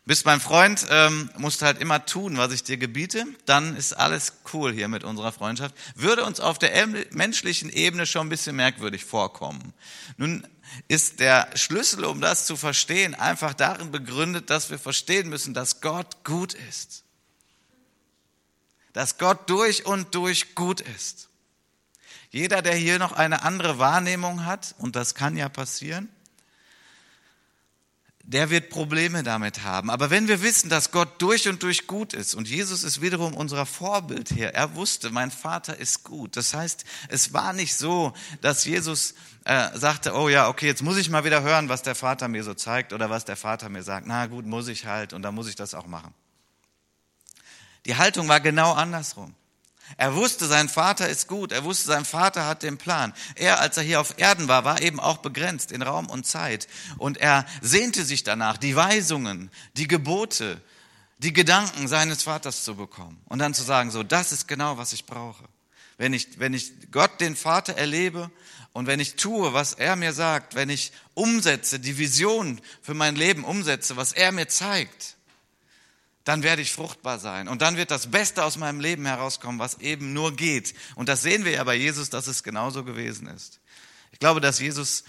bist 0.05 0.27
mein 0.27 0.41
Freund, 0.41 0.87
ähm, 0.91 1.31
musst 1.37 1.63
halt 1.63 1.81
immer 1.81 2.05
tun, 2.05 2.37
was 2.37 2.53
ich 2.53 2.65
dir 2.65 2.77
gebiete, 2.77 3.25
dann 3.47 3.77
ist 3.77 3.93
alles 3.93 4.33
cool 4.53 4.73
hier 4.73 4.89
mit 4.89 5.05
unserer 5.05 5.31
Freundschaft. 5.31 5.75
Würde 5.95 6.25
uns 6.25 6.41
auf 6.41 6.59
der 6.59 6.87
menschlichen 7.11 7.71
Ebene 7.71 8.07
schon 8.07 8.27
ein 8.27 8.31
bisschen 8.31 8.57
merkwürdig 8.57 9.05
vorkommen. 9.05 9.73
Nun 10.17 10.47
ist 10.89 11.21
der 11.21 11.51
Schlüssel, 11.55 12.05
um 12.05 12.21
das 12.21 12.47
zu 12.47 12.57
verstehen, 12.57 13.15
einfach 13.15 13.55
darin 13.55 13.93
begründet, 13.93 14.51
dass 14.51 14.71
wir 14.71 14.79
verstehen 14.79 15.29
müssen, 15.29 15.55
dass 15.55 15.81
Gott 15.81 16.25
gut 16.25 16.55
ist. 16.55 17.05
Dass 18.93 19.19
Gott 19.19 19.49
durch 19.49 19.87
und 19.87 20.15
durch 20.15 20.55
gut 20.55 20.81
ist. 20.81 21.29
Jeder, 22.31 22.63
der 22.63 22.75
hier 22.75 22.99
noch 22.99 23.13
eine 23.13 23.43
andere 23.43 23.79
Wahrnehmung 23.79 24.47
hat, 24.47 24.75
und 24.79 24.97
das 24.97 25.15
kann 25.15 25.37
ja 25.37 25.49
passieren, 25.49 26.09
der 28.33 28.51
wird 28.51 28.71
Probleme 28.71 29.23
damit 29.23 29.63
haben. 29.63 29.91
Aber 29.91 30.11
wenn 30.11 30.27
wir 30.27 30.43
wissen, 30.43 30.71
dass 30.71 30.91
Gott 30.91 31.21
durch 31.21 31.49
und 31.49 31.63
durch 31.63 31.87
gut 31.87 32.15
ist 32.15 32.35
und 32.35 32.49
Jesus 32.49 32.83
ist 32.83 33.03
wiederum 33.03 33.35
unser 33.35 33.67
Vorbild 33.67 34.31
hier, 34.31 34.49
er 34.55 34.75
wusste, 34.75 35.11
mein 35.11 35.31
Vater 35.31 35.77
ist 35.77 36.03
gut. 36.03 36.37
Das 36.37 36.55
heißt, 36.55 36.85
es 37.09 37.33
war 37.35 37.53
nicht 37.53 37.77
so, 37.77 38.15
dass 38.41 38.65
Jesus 38.65 39.15
äh, 39.45 39.77
sagte, 39.77 40.15
oh 40.15 40.29
ja, 40.29 40.49
okay, 40.49 40.67
jetzt 40.67 40.83
muss 40.83 40.97
ich 40.97 41.11
mal 41.11 41.25
wieder 41.25 41.43
hören, 41.43 41.69
was 41.69 41.83
der 41.83 41.95
Vater 41.95 42.29
mir 42.29 42.43
so 42.43 42.55
zeigt 42.55 42.93
oder 42.93 43.11
was 43.11 43.25
der 43.25 43.37
Vater 43.37 43.69
mir 43.69 43.83
sagt. 43.83 44.07
Na 44.07 44.27
gut, 44.27 44.47
muss 44.47 44.69
ich 44.69 44.87
halt 44.87 45.13
und 45.13 45.23
dann 45.23 45.35
muss 45.35 45.49
ich 45.49 45.57
das 45.57 45.75
auch 45.75 45.87
machen. 45.87 46.15
Die 47.85 47.97
Haltung 47.97 48.29
war 48.29 48.41
genau 48.41 48.73
andersrum. 48.73 49.35
Er 49.97 50.15
wusste, 50.15 50.47
sein 50.47 50.69
Vater 50.69 51.09
ist 51.09 51.29
gut. 51.29 51.53
Er 51.53 51.65
wusste, 51.65 51.87
sein 51.87 52.05
Vater 52.05 52.47
hat 52.47 52.63
den 52.63 52.79
Plan. 52.79 53.13
Er, 53.35 53.61
als 53.61 53.77
er 53.77 53.83
hier 53.83 54.01
auf 54.01 54.19
Erden 54.19 54.49
war, 54.49 54.65
war 54.65 54.81
eben 54.81 55.01
auch 55.01 55.19
begrenzt 55.19 55.73
in 55.73 55.83
Raum 55.83 56.07
und 56.07 56.27
Zeit. 56.27 56.69
Und 56.99 57.19
er 57.19 57.47
sehnte 57.61 58.05
sich 58.05 58.25
danach, 58.25 58.57
die 58.57 58.77
Weisungen, 58.77 59.51
die 59.75 59.89
Gebote, 59.89 60.61
die 61.19 61.33
Gedanken 61.33 61.89
seines 61.89 62.23
Vaters 62.23 62.65
zu 62.65 62.75
bekommen. 62.75 63.21
Und 63.29 63.39
dann 63.39 63.55
zu 63.55 63.63
sagen, 63.63 63.91
so, 63.91 64.03
das 64.03 64.33
ist 64.33 64.49
genau, 64.49 64.79
was 64.79 64.93
ich 64.93 65.07
brauche. 65.07 65.45
Wenn 65.99 66.13
ich, 66.13 66.41
wenn 66.41 66.55
ich 66.55 66.73
Gott, 66.91 67.21
den 67.21 67.37
Vater, 67.37 67.77
erlebe 67.77 68.31
und 68.73 68.87
wenn 68.87 68.99
ich 68.99 69.17
tue, 69.17 69.53
was 69.53 69.75
er 69.75 69.97
mir 69.97 70.13
sagt, 70.13 70.55
wenn 70.55 70.71
ich 70.71 70.93
umsetze, 71.15 71.79
die 71.79 71.99
Vision 71.99 72.61
für 72.81 72.95
mein 72.95 73.15
Leben 73.15 73.45
umsetze, 73.45 73.97
was 73.97 74.13
er 74.13 74.33
mir 74.33 74.49
zeigt, 74.49 75.17
dann 76.25 76.43
werde 76.43 76.63
ich 76.63 76.73
fruchtbar 76.73 77.19
sein. 77.19 77.49
Und 77.49 77.63
dann 77.63 77.77
wird 77.77 77.91
das 77.91 78.11
Beste 78.11 78.45
aus 78.45 78.57
meinem 78.57 78.81
Leben 78.81 79.07
herauskommen, 79.07 79.59
was 79.59 79.81
eben 79.81 80.13
nur 80.13 80.37
geht. 80.37 80.75
Und 80.95 81.09
das 81.09 81.23
sehen 81.23 81.45
wir 81.45 81.53
ja 81.53 81.65
bei 81.65 81.75
Jesus, 81.75 82.11
dass 82.11 82.27
es 82.27 82.43
genauso 82.43 82.85
gewesen 82.85 83.27
ist. 83.27 83.61
Ich 84.13 84.19
glaube, 84.19 84.41
dass 84.41 84.61
Jesus 84.61 85.05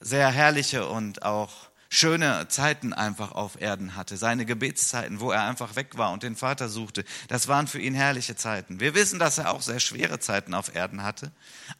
sehr 0.00 0.30
herrliche 0.30 0.88
und 0.88 1.22
auch 1.22 1.52
schöne 1.88 2.48
Zeiten 2.48 2.92
einfach 2.92 3.32
auf 3.32 3.60
Erden 3.60 3.94
hatte. 3.96 4.16
Seine 4.16 4.44
Gebetszeiten, 4.44 5.20
wo 5.20 5.30
er 5.30 5.44
einfach 5.44 5.76
weg 5.76 5.96
war 5.96 6.12
und 6.12 6.22
den 6.22 6.36
Vater 6.36 6.68
suchte, 6.68 7.04
das 7.28 7.48
waren 7.48 7.66
für 7.68 7.80
ihn 7.80 7.94
herrliche 7.94 8.36
Zeiten. 8.36 8.80
Wir 8.80 8.94
wissen, 8.94 9.18
dass 9.18 9.38
er 9.38 9.52
auch 9.52 9.62
sehr 9.62 9.80
schwere 9.80 10.18
Zeiten 10.18 10.54
auf 10.54 10.74
Erden 10.74 11.02
hatte. 11.02 11.32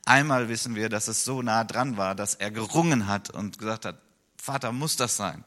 Einmal 0.05 0.49
wissen 0.49 0.75
wir, 0.75 0.89
dass 0.89 1.09
es 1.09 1.25
so 1.25 1.43
nah 1.43 1.65
dran 1.65 1.97
war, 1.97 2.15
dass 2.15 2.35
er 2.35 2.51
gerungen 2.51 3.09
hat 3.09 3.31
und 3.31 3.59
gesagt 3.59 3.85
hat, 3.85 3.99
Vater, 4.41 4.71
muss 4.71 4.97
das 4.97 5.17
sein? 5.17 5.45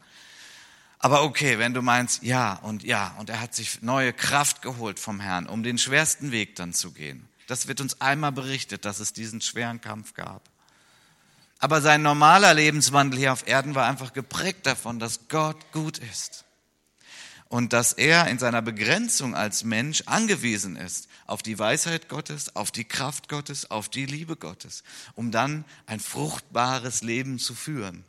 Aber 1.00 1.24
okay, 1.24 1.58
wenn 1.58 1.74
du 1.74 1.82
meinst, 1.82 2.24
ja 2.24 2.56
und 2.56 2.84
ja, 2.84 3.16
und 3.18 3.30
er 3.30 3.40
hat 3.40 3.56
sich 3.56 3.82
neue 3.82 4.12
Kraft 4.12 4.62
geholt 4.62 5.00
vom 5.00 5.22
Herrn, 5.22 5.48
um 5.48 5.64
den 5.64 5.78
schwersten 5.78 6.32
Weg 6.32 6.58
dann 6.58 6.74
zu 6.74 6.92
gehen. 6.92 7.28
Das 7.48 7.68
wird 7.68 7.80
uns 7.82 8.02
einmal 8.02 8.34
berichtet, 8.34 8.84
dass 8.86 9.00
es 9.00 9.14
diesen 9.14 9.40
schweren 9.42 9.80
Kampf 9.80 10.14
gab. 10.14 10.44
Aber 11.58 11.82
sein 11.82 12.02
normaler 12.02 12.54
Lebenswandel 12.54 13.20
hier 13.20 13.34
auf 13.34 13.48
Erden 13.48 13.76
war 13.76 13.88
einfach 13.88 14.14
geprägt 14.14 14.66
davon, 14.66 15.00
dass 15.00 15.28
Gott 15.30 15.72
gut 15.72 15.98
ist. 15.98 16.46
Und 17.48 17.74
dass 17.74 17.94
er 17.94 18.28
in 18.28 18.38
seiner 18.38 18.62
Begrenzung 18.62 19.36
als 19.36 19.64
Mensch 19.64 20.04
angewiesen 20.06 20.76
ist 20.76 21.10
auf 21.26 21.42
die 21.42 21.58
Weisheit 21.58 22.08
Gottes, 22.08 22.56
auf 22.56 22.72
die 22.72 22.86
Kraft 22.86 23.28
Gottes, 23.28 23.72
auf 23.72 23.90
die 23.90 24.06
Liebe 24.06 24.36
Gottes, 24.36 24.84
um 25.16 25.32
dann 25.32 25.66
ein 25.88 26.00
fruchtbares 26.00 27.02
Leben 27.02 27.40
zu 27.40 27.56
führen. 27.56 28.06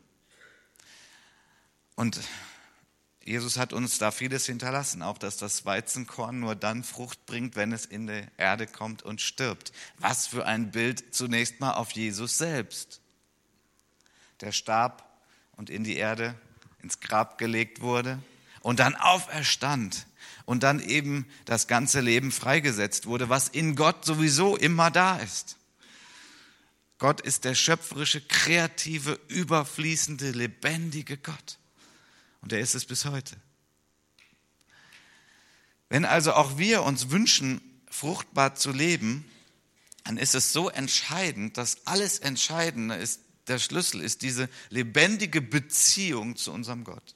Und 1.95 2.21
Jesus 3.25 3.59
hat 3.59 3.73
uns 3.73 3.99
da 3.99 4.11
vieles 4.11 4.47
hinterlassen, 4.47 5.03
auch 5.03 5.19
dass 5.19 5.37
das 5.37 5.67
Weizenkorn 5.67 6.41
nur 6.41 6.57
dann 6.57 6.83
Frucht 6.83 7.27
bringt, 7.27 7.55
wenn 7.55 7.73
es 7.73 7.85
in 7.85 8.07
die 8.07 8.27
Erde 8.39 8.67
kommt 8.67 9.03
und 9.03 9.21
stirbt. 9.21 9.73
Was 9.99 10.27
für 10.27 10.47
ein 10.47 10.71
Bild 10.71 11.15
zunächst 11.15 11.61
mal 11.61 11.75
auf 11.75 11.93
Jesus 11.93 12.39
selbst. 12.39 13.00
Der 14.41 14.53
starb 14.53 15.07
und 15.53 15.69
in 15.69 15.85
die 15.85 15.97
Erde, 15.97 16.35
ins 16.83 17.00
Grab 17.00 17.37
gelegt 17.37 17.83
wurde 17.83 18.19
und 18.62 18.81
dann 18.81 18.97
auferstand 18.97 20.07
und 20.47 20.62
dann 20.62 20.81
eben 20.81 21.27
das 21.45 21.69
ganze 21.69 22.00
Leben 22.00 22.33
freigesetzt 22.33 23.05
wurde, 23.05 23.29
was 23.29 23.49
in 23.49 23.77
Gott 23.77 24.05
sowieso 24.05 24.57
immer 24.57 24.91
da 24.91 25.19
ist. 25.19 25.59
Gott 26.99 27.21
ist 27.21 27.45
der 27.45 27.55
schöpferische, 27.55 28.21
kreative, 28.21 29.21
überfließende, 29.29 30.33
lebendige 30.33 31.19
Gott. 31.19 31.60
Und 32.41 32.53
er 32.53 32.61
ist 32.61 32.75
es 32.75 32.85
bis 32.85 33.05
heute. 33.05 33.37
Wenn 35.89 36.05
also 36.05 36.33
auch 36.33 36.57
wir 36.57 36.83
uns 36.83 37.11
wünschen, 37.11 37.61
fruchtbar 37.91 38.55
zu 38.55 38.73
leben, 38.73 39.31
dann 40.05 40.17
ist 40.17 40.35
es 40.35 40.53
so 40.53 40.71
entscheidend, 40.71 41.59
dass 41.59 41.87
alles 41.87 42.19
Entscheidende 42.19 42.95
ist, 42.95 43.21
der 43.49 43.59
Schlüssel 43.59 44.01
ist 44.01 44.23
diese 44.23 44.49
lebendige 44.69 45.43
Beziehung 45.43 46.37
zu 46.37 46.53
unserem 46.53 46.85
Gott. 46.85 47.15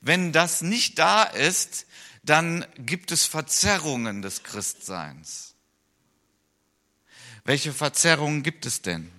Wenn 0.00 0.32
das 0.32 0.60
nicht 0.60 0.98
da 0.98 1.22
ist, 1.24 1.86
dann 2.22 2.66
gibt 2.76 3.10
es 3.10 3.24
Verzerrungen 3.24 4.22
des 4.22 4.42
Christseins. 4.42 5.54
Welche 7.44 7.72
Verzerrungen 7.72 8.42
gibt 8.42 8.66
es 8.66 8.82
denn? 8.82 9.10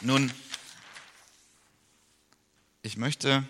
Nun, 0.00 0.32
ich 2.84 2.98
möchte 2.98 3.48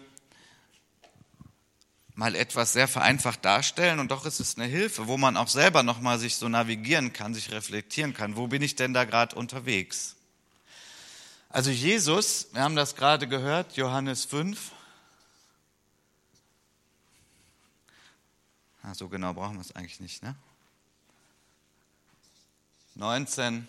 mal 2.14 2.36
etwas 2.36 2.72
sehr 2.72 2.86
vereinfacht 2.86 3.44
darstellen 3.44 3.98
und 3.98 4.12
doch 4.12 4.26
ist 4.26 4.38
es 4.38 4.56
eine 4.56 4.66
Hilfe, 4.66 5.08
wo 5.08 5.16
man 5.16 5.36
auch 5.36 5.48
selber 5.48 5.82
noch 5.82 6.00
mal 6.00 6.20
sich 6.20 6.36
so 6.36 6.48
navigieren 6.48 7.12
kann, 7.12 7.34
sich 7.34 7.50
reflektieren 7.50 8.14
kann. 8.14 8.36
Wo 8.36 8.46
bin 8.46 8.62
ich 8.62 8.76
denn 8.76 8.94
da 8.94 9.02
gerade 9.02 9.34
unterwegs? 9.34 10.14
Also 11.48 11.72
Jesus, 11.72 12.46
wir 12.52 12.62
haben 12.62 12.76
das 12.76 12.94
gerade 12.94 13.26
gehört, 13.26 13.76
Johannes 13.76 14.24
5. 14.24 14.70
Ah, 18.84 18.94
so 18.94 19.08
genau 19.08 19.34
brauchen 19.34 19.56
wir 19.56 19.62
es 19.62 19.74
eigentlich 19.74 19.98
nicht, 19.98 20.22
ne? 20.22 20.36
19 22.94 23.66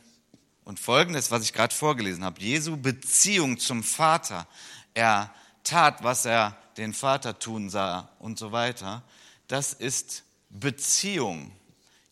und 0.64 0.80
folgendes, 0.80 1.32
was 1.32 1.42
ich 1.42 1.54
gerade 1.54 1.74
vorgelesen 1.74 2.24
habe. 2.24 2.40
Jesu 2.40 2.78
Beziehung 2.78 3.58
zum 3.58 3.84
Vater. 3.84 4.48
Er 4.94 5.34
tat, 5.66 6.04
was 6.04 6.26
er 6.26 6.56
den 6.78 6.94
Vater 6.94 7.40
tun 7.40 7.70
sah 7.70 8.10
und 8.20 8.40
so 8.40 8.52
weiter, 8.52 9.04
das 9.48 9.74
ist 9.74 10.24
Beziehung. 10.50 11.52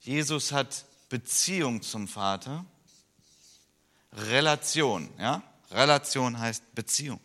Jesus 0.01 0.51
hat 0.51 0.86
Beziehung 1.10 1.81
zum 1.81 2.07
Vater. 2.07 2.65
Relation, 4.12 5.10
ja? 5.17 5.41
Relation 5.72 6.38
heißt 6.38 6.75
Beziehung. 6.75 7.19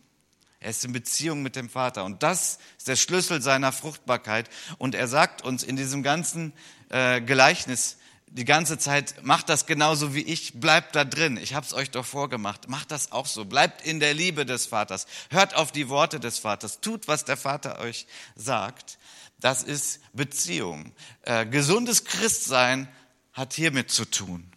Er 0.61 0.71
ist 0.71 0.85
in 0.85 0.93
Beziehung 0.93 1.43
mit 1.43 1.55
dem 1.55 1.69
Vater. 1.69 2.05
Und 2.05 2.23
das 2.23 2.59
ist 2.77 2.89
der 2.89 2.97
Schlüssel 2.97 3.43
seiner 3.43 3.73
Fruchtbarkeit. 3.73 4.51
Und 4.79 4.95
er 4.95 5.07
sagt 5.07 5.43
uns 5.43 5.63
in 5.63 5.77
diesem 5.77 6.03
ganzen 6.03 6.53
äh, 6.89 7.21
Gleichnis, 7.21 7.99
die 8.31 8.45
ganze 8.45 8.79
Zeit, 8.79 9.25
macht 9.25 9.49
das 9.49 9.67
genauso 9.67 10.15
wie 10.15 10.23
ich, 10.23 10.61
bleibt 10.61 10.95
da 10.95 11.05
drin. 11.05 11.37
Ich 11.37 11.55
habe 11.55 11.67
es 11.67 11.73
euch 11.73 11.91
doch 11.91 12.07
vorgemacht. 12.07 12.69
Macht 12.69 12.91
das 12.91 13.13
auch 13.13 13.27
so. 13.27 13.45
Bleibt 13.45 13.87
in 13.87 14.01
der 14.01 14.15
Liebe 14.15 14.47
des 14.47 14.67
Vaters. 14.67 15.07
Hört 15.31 15.55
auf 15.55 15.73
die 15.73 15.89
Worte 15.89 16.21
des 16.21 16.39
Vaters. 16.39 16.81
Tut, 16.81 17.09
was 17.09 17.25
der 17.25 17.37
Vater 17.37 17.79
euch 17.81 18.07
sagt. 18.37 18.99
Das 19.41 19.63
ist 19.63 20.01
Beziehung. 20.13 20.93
Äh, 21.23 21.47
gesundes 21.47 22.05
Christsein 22.05 22.89
hat 23.33 23.53
hiermit 23.53 23.91
zu 23.91 24.05
tun. 24.05 24.51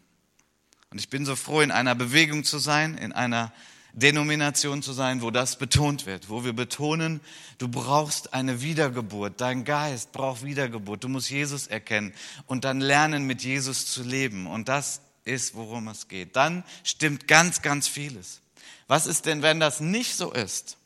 Und 0.90 1.00
ich 1.00 1.10
bin 1.10 1.26
so 1.26 1.36
froh, 1.36 1.62
in 1.62 1.72
einer 1.72 1.96
Bewegung 1.96 2.44
zu 2.44 2.60
sein, 2.60 2.98
in 2.98 3.14
einer 3.14 3.54
Denomination 3.94 4.82
zu 4.82 4.94
sein, 4.94 5.22
wo 5.22 5.32
das 5.32 5.58
betont 5.58 6.06
wird, 6.06 6.30
wo 6.30 6.44
wir 6.46 6.54
betonen, 6.54 7.20
du 7.58 7.68
brauchst 7.68 8.34
eine 8.34 8.62
Wiedergeburt, 8.62 9.42
dein 9.42 9.66
Geist 9.66 10.12
braucht 10.12 10.44
Wiedergeburt, 10.44 11.04
du 11.04 11.10
musst 11.10 11.30
Jesus 11.30 11.68
erkennen 11.68 12.14
und 12.46 12.64
dann 12.64 12.80
lernen, 12.80 13.26
mit 13.26 13.44
Jesus 13.44 13.88
zu 13.88 14.04
leben. 14.04 14.48
Und 14.48 14.70
das 14.70 15.02
ist, 15.26 15.56
worum 15.56 15.88
es 15.88 16.08
geht. 16.08 16.36
Dann 16.36 16.64
stimmt 16.84 17.28
ganz, 17.28 17.62
ganz 17.62 17.88
vieles. 17.88 18.42
Was 18.88 19.06
ist 19.06 19.26
denn, 19.26 19.42
wenn 19.42 19.60
das 19.60 19.80
nicht 19.80 20.16
so 20.16 20.32
ist? 20.32 20.78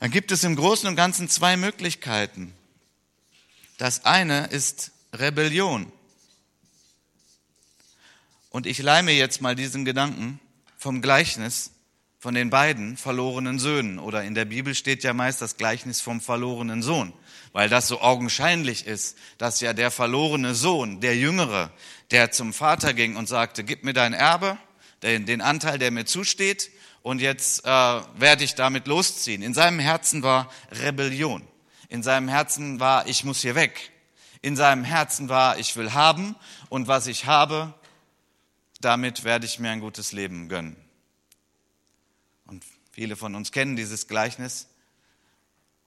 Dann 0.00 0.10
gibt 0.10 0.32
es 0.32 0.44
im 0.44 0.56
Großen 0.56 0.88
und 0.88 0.96
Ganzen 0.96 1.28
zwei 1.28 1.56
Möglichkeiten. 1.56 2.52
Das 3.78 4.04
eine 4.04 4.46
ist 4.48 4.92
Rebellion. 5.12 5.90
Und 8.50 8.66
ich 8.66 8.78
leime 8.78 9.12
jetzt 9.12 9.40
mal 9.40 9.54
diesen 9.54 9.84
Gedanken 9.84 10.38
vom 10.84 11.00
Gleichnis 11.00 11.70
von 12.18 12.34
den 12.34 12.50
beiden 12.50 12.98
verlorenen 12.98 13.58
Söhnen. 13.58 13.98
Oder 13.98 14.22
in 14.22 14.34
der 14.34 14.44
Bibel 14.44 14.74
steht 14.74 15.02
ja 15.02 15.14
meist 15.14 15.40
das 15.40 15.56
Gleichnis 15.56 16.02
vom 16.02 16.20
verlorenen 16.20 16.82
Sohn, 16.82 17.14
weil 17.54 17.70
das 17.70 17.88
so 17.88 18.02
augenscheinlich 18.02 18.86
ist, 18.86 19.16
dass 19.38 19.62
ja 19.62 19.72
der 19.72 19.90
verlorene 19.90 20.54
Sohn, 20.54 21.00
der 21.00 21.16
Jüngere, 21.16 21.70
der 22.10 22.32
zum 22.32 22.52
Vater 22.52 22.92
ging 22.92 23.16
und 23.16 23.30
sagte, 23.30 23.64
gib 23.64 23.82
mir 23.82 23.94
dein 23.94 24.12
Erbe, 24.12 24.58
den, 25.02 25.24
den 25.24 25.40
Anteil, 25.40 25.78
der 25.78 25.90
mir 25.90 26.04
zusteht, 26.04 26.70
und 27.00 27.22
jetzt 27.22 27.64
äh, 27.64 27.68
werde 27.68 28.44
ich 28.44 28.54
damit 28.54 28.86
losziehen. 28.86 29.40
In 29.40 29.54
seinem 29.54 29.78
Herzen 29.78 30.22
war 30.22 30.50
Rebellion. 30.70 31.42
In 31.88 32.02
seinem 32.02 32.28
Herzen 32.28 32.78
war, 32.78 33.08
ich 33.08 33.24
muss 33.24 33.40
hier 33.40 33.54
weg. 33.54 33.90
In 34.42 34.54
seinem 34.54 34.84
Herzen 34.84 35.30
war, 35.30 35.58
ich 35.58 35.76
will 35.76 35.94
haben 35.94 36.36
und 36.68 36.88
was 36.88 37.06
ich 37.06 37.24
habe, 37.24 37.72
damit 38.84 39.24
werde 39.24 39.46
ich 39.46 39.58
mir 39.58 39.70
ein 39.70 39.80
gutes 39.80 40.12
Leben 40.12 40.48
gönnen. 40.48 40.76
Und 42.46 42.64
Viele 42.94 43.16
von 43.16 43.34
uns 43.34 43.50
kennen 43.50 43.74
dieses 43.74 44.06
Gleichnis 44.06 44.68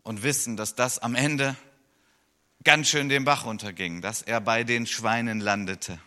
und 0.03 0.23
wissen, 0.23 0.57
dass 0.57 0.75
das 0.75 0.99
am 0.99 1.15
Ende 1.15 1.55
ganz 2.65 2.89
schön 2.89 3.07
den 3.07 3.23
Bach 3.23 3.45
runterging, 3.45 4.01
dass 4.01 4.21
er 4.21 4.41
bei 4.41 4.65
den 4.65 4.85
Schweinen 4.85 5.39
landete, 5.39 6.01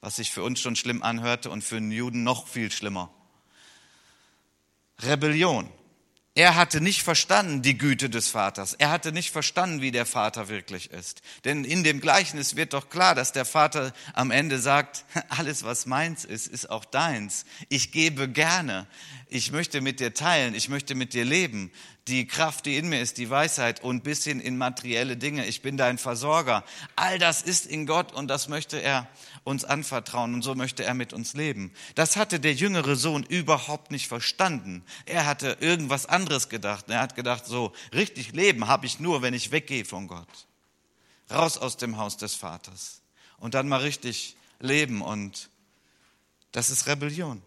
was 0.00 0.16
sich 0.16 0.30
für 0.30 0.42
uns 0.42 0.58
schon 0.58 0.76
schlimm 0.76 1.02
anhörte 1.02 1.50
und 1.50 1.62
für 1.62 1.76
einen 1.76 1.92
Juden 1.92 2.22
noch 2.22 2.48
viel 2.48 2.72
schlimmer. 2.72 3.12
Rebellion. 5.00 5.70
Er 6.36 6.54
hatte 6.54 6.80
nicht 6.80 7.02
verstanden 7.02 7.60
die 7.60 7.76
Güte 7.76 8.08
des 8.08 8.28
Vaters. 8.28 8.74
Er 8.74 8.90
hatte 8.90 9.10
nicht 9.10 9.32
verstanden, 9.32 9.80
wie 9.80 9.90
der 9.90 10.06
Vater 10.06 10.48
wirklich 10.48 10.90
ist. 10.92 11.22
Denn 11.44 11.64
in 11.64 11.82
dem 11.82 12.00
Gleichnis 12.00 12.54
wird 12.54 12.72
doch 12.72 12.88
klar, 12.88 13.16
dass 13.16 13.32
der 13.32 13.44
Vater 13.44 13.92
am 14.14 14.30
Ende 14.30 14.60
sagt, 14.60 15.04
alles 15.28 15.64
was 15.64 15.86
meins 15.86 16.24
ist, 16.24 16.46
ist 16.46 16.70
auch 16.70 16.84
deins. 16.84 17.44
Ich 17.68 17.90
gebe 17.90 18.28
gerne. 18.28 18.86
Ich 19.26 19.50
möchte 19.50 19.80
mit 19.80 19.98
dir 19.98 20.14
teilen. 20.14 20.54
Ich 20.54 20.68
möchte 20.68 20.94
mit 20.94 21.14
dir 21.14 21.24
leben 21.24 21.72
die 22.10 22.26
Kraft, 22.26 22.66
die 22.66 22.76
in 22.76 22.88
mir 22.88 23.00
ist, 23.00 23.18
die 23.18 23.30
Weisheit 23.30 23.82
und 23.82 24.02
bis 24.02 24.24
hin 24.24 24.40
in 24.40 24.58
materielle 24.58 25.16
Dinge. 25.16 25.46
Ich 25.46 25.62
bin 25.62 25.76
dein 25.76 25.96
Versorger. 25.96 26.64
All 26.96 27.18
das 27.18 27.40
ist 27.40 27.66
in 27.66 27.86
Gott 27.86 28.12
und 28.12 28.28
das 28.28 28.48
möchte 28.48 28.82
er 28.82 29.08
uns 29.44 29.64
anvertrauen 29.64 30.34
und 30.34 30.42
so 30.42 30.54
möchte 30.54 30.84
er 30.84 30.94
mit 30.94 31.12
uns 31.12 31.34
leben. 31.34 31.72
Das 31.94 32.16
hatte 32.16 32.40
der 32.40 32.54
jüngere 32.54 32.96
Sohn 32.96 33.22
überhaupt 33.22 33.92
nicht 33.92 34.08
verstanden. 34.08 34.84
Er 35.06 35.24
hatte 35.24 35.56
irgendwas 35.60 36.06
anderes 36.06 36.48
gedacht. 36.48 36.86
Er 36.88 37.00
hat 37.00 37.14
gedacht, 37.14 37.46
so 37.46 37.72
richtig 37.94 38.32
leben 38.32 38.66
habe 38.66 38.86
ich 38.86 39.00
nur, 39.00 39.22
wenn 39.22 39.32
ich 39.32 39.52
weggehe 39.52 39.84
von 39.84 40.08
Gott. 40.08 40.46
Raus 41.30 41.56
aus 41.58 41.76
dem 41.76 41.96
Haus 41.96 42.16
des 42.16 42.34
Vaters. 42.34 43.00
Und 43.38 43.54
dann 43.54 43.68
mal 43.68 43.80
richtig 43.80 44.36
leben 44.58 45.00
und 45.00 45.48
das 46.52 46.70
ist 46.70 46.86
Rebellion. 46.86 47.40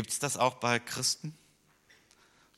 Gibt 0.00 0.12
es 0.12 0.18
das 0.18 0.38
auch 0.38 0.54
bei 0.54 0.78
Christen? 0.78 1.36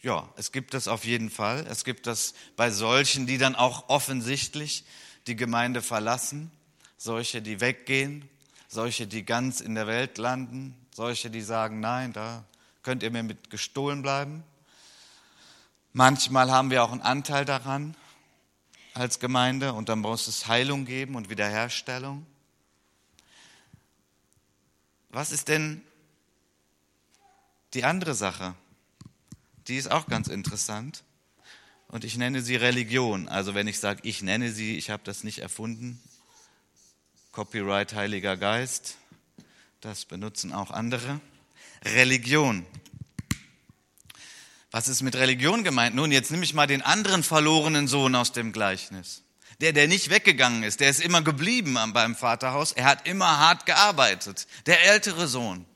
Ja, 0.00 0.28
es 0.36 0.52
gibt 0.52 0.74
es 0.74 0.86
auf 0.86 1.04
jeden 1.04 1.28
Fall. 1.28 1.66
Es 1.68 1.82
gibt 1.82 2.06
das 2.06 2.34
bei 2.54 2.70
solchen, 2.70 3.26
die 3.26 3.36
dann 3.36 3.56
auch 3.56 3.88
offensichtlich 3.88 4.84
die 5.26 5.34
Gemeinde 5.34 5.82
verlassen, 5.82 6.52
solche, 6.98 7.42
die 7.42 7.60
weggehen, 7.60 8.28
solche, 8.68 9.08
die 9.08 9.24
ganz 9.24 9.60
in 9.60 9.74
der 9.74 9.88
Welt 9.88 10.18
landen, 10.18 10.76
solche, 10.94 11.30
die 11.30 11.40
sagen, 11.40 11.80
nein, 11.80 12.12
da 12.12 12.44
könnt 12.84 13.02
ihr 13.02 13.10
mir 13.10 13.24
mit 13.24 13.50
gestohlen 13.50 14.02
bleiben. 14.02 14.44
Manchmal 15.92 16.48
haben 16.52 16.70
wir 16.70 16.84
auch 16.84 16.92
einen 16.92 17.02
Anteil 17.02 17.44
daran 17.44 17.96
als 18.94 19.18
Gemeinde 19.18 19.72
und 19.72 19.88
dann 19.88 19.98
muss 19.98 20.28
es 20.28 20.46
Heilung 20.46 20.84
geben 20.84 21.16
und 21.16 21.28
Wiederherstellung. 21.28 22.24
Was 25.08 25.32
ist 25.32 25.48
denn 25.48 25.82
die 27.74 27.84
andere 27.84 28.14
Sache, 28.14 28.54
die 29.68 29.76
ist 29.76 29.90
auch 29.90 30.06
ganz 30.06 30.28
interessant. 30.28 31.04
Und 31.88 32.04
ich 32.04 32.16
nenne 32.16 32.40
sie 32.40 32.56
Religion. 32.56 33.28
Also 33.28 33.54
wenn 33.54 33.68
ich 33.68 33.78
sage, 33.78 34.00
ich 34.02 34.22
nenne 34.22 34.50
sie, 34.50 34.76
ich 34.76 34.90
habe 34.90 35.02
das 35.04 35.24
nicht 35.24 35.40
erfunden. 35.40 36.02
Copyright 37.32 37.94
Heiliger 37.94 38.36
Geist, 38.36 38.96
das 39.80 40.06
benutzen 40.06 40.52
auch 40.52 40.70
andere. 40.70 41.20
Religion. 41.84 42.66
Was 44.70 44.88
ist 44.88 45.02
mit 45.02 45.16
Religion 45.16 45.64
gemeint? 45.64 45.94
Nun, 45.94 46.12
jetzt 46.12 46.30
nehme 46.30 46.44
ich 46.44 46.54
mal 46.54 46.66
den 46.66 46.80
anderen 46.80 47.22
verlorenen 47.22 47.88
Sohn 47.88 48.14
aus 48.14 48.32
dem 48.32 48.52
Gleichnis. 48.52 49.22
Der, 49.60 49.72
der 49.72 49.86
nicht 49.86 50.08
weggegangen 50.08 50.62
ist, 50.62 50.80
der 50.80 50.88
ist 50.88 51.00
immer 51.00 51.20
geblieben 51.20 51.76
beim 51.92 52.16
Vaterhaus. 52.16 52.72
Er 52.72 52.86
hat 52.86 53.06
immer 53.06 53.38
hart 53.38 53.66
gearbeitet. 53.66 54.46
Der 54.64 54.82
ältere 54.84 55.28
Sohn. 55.28 55.66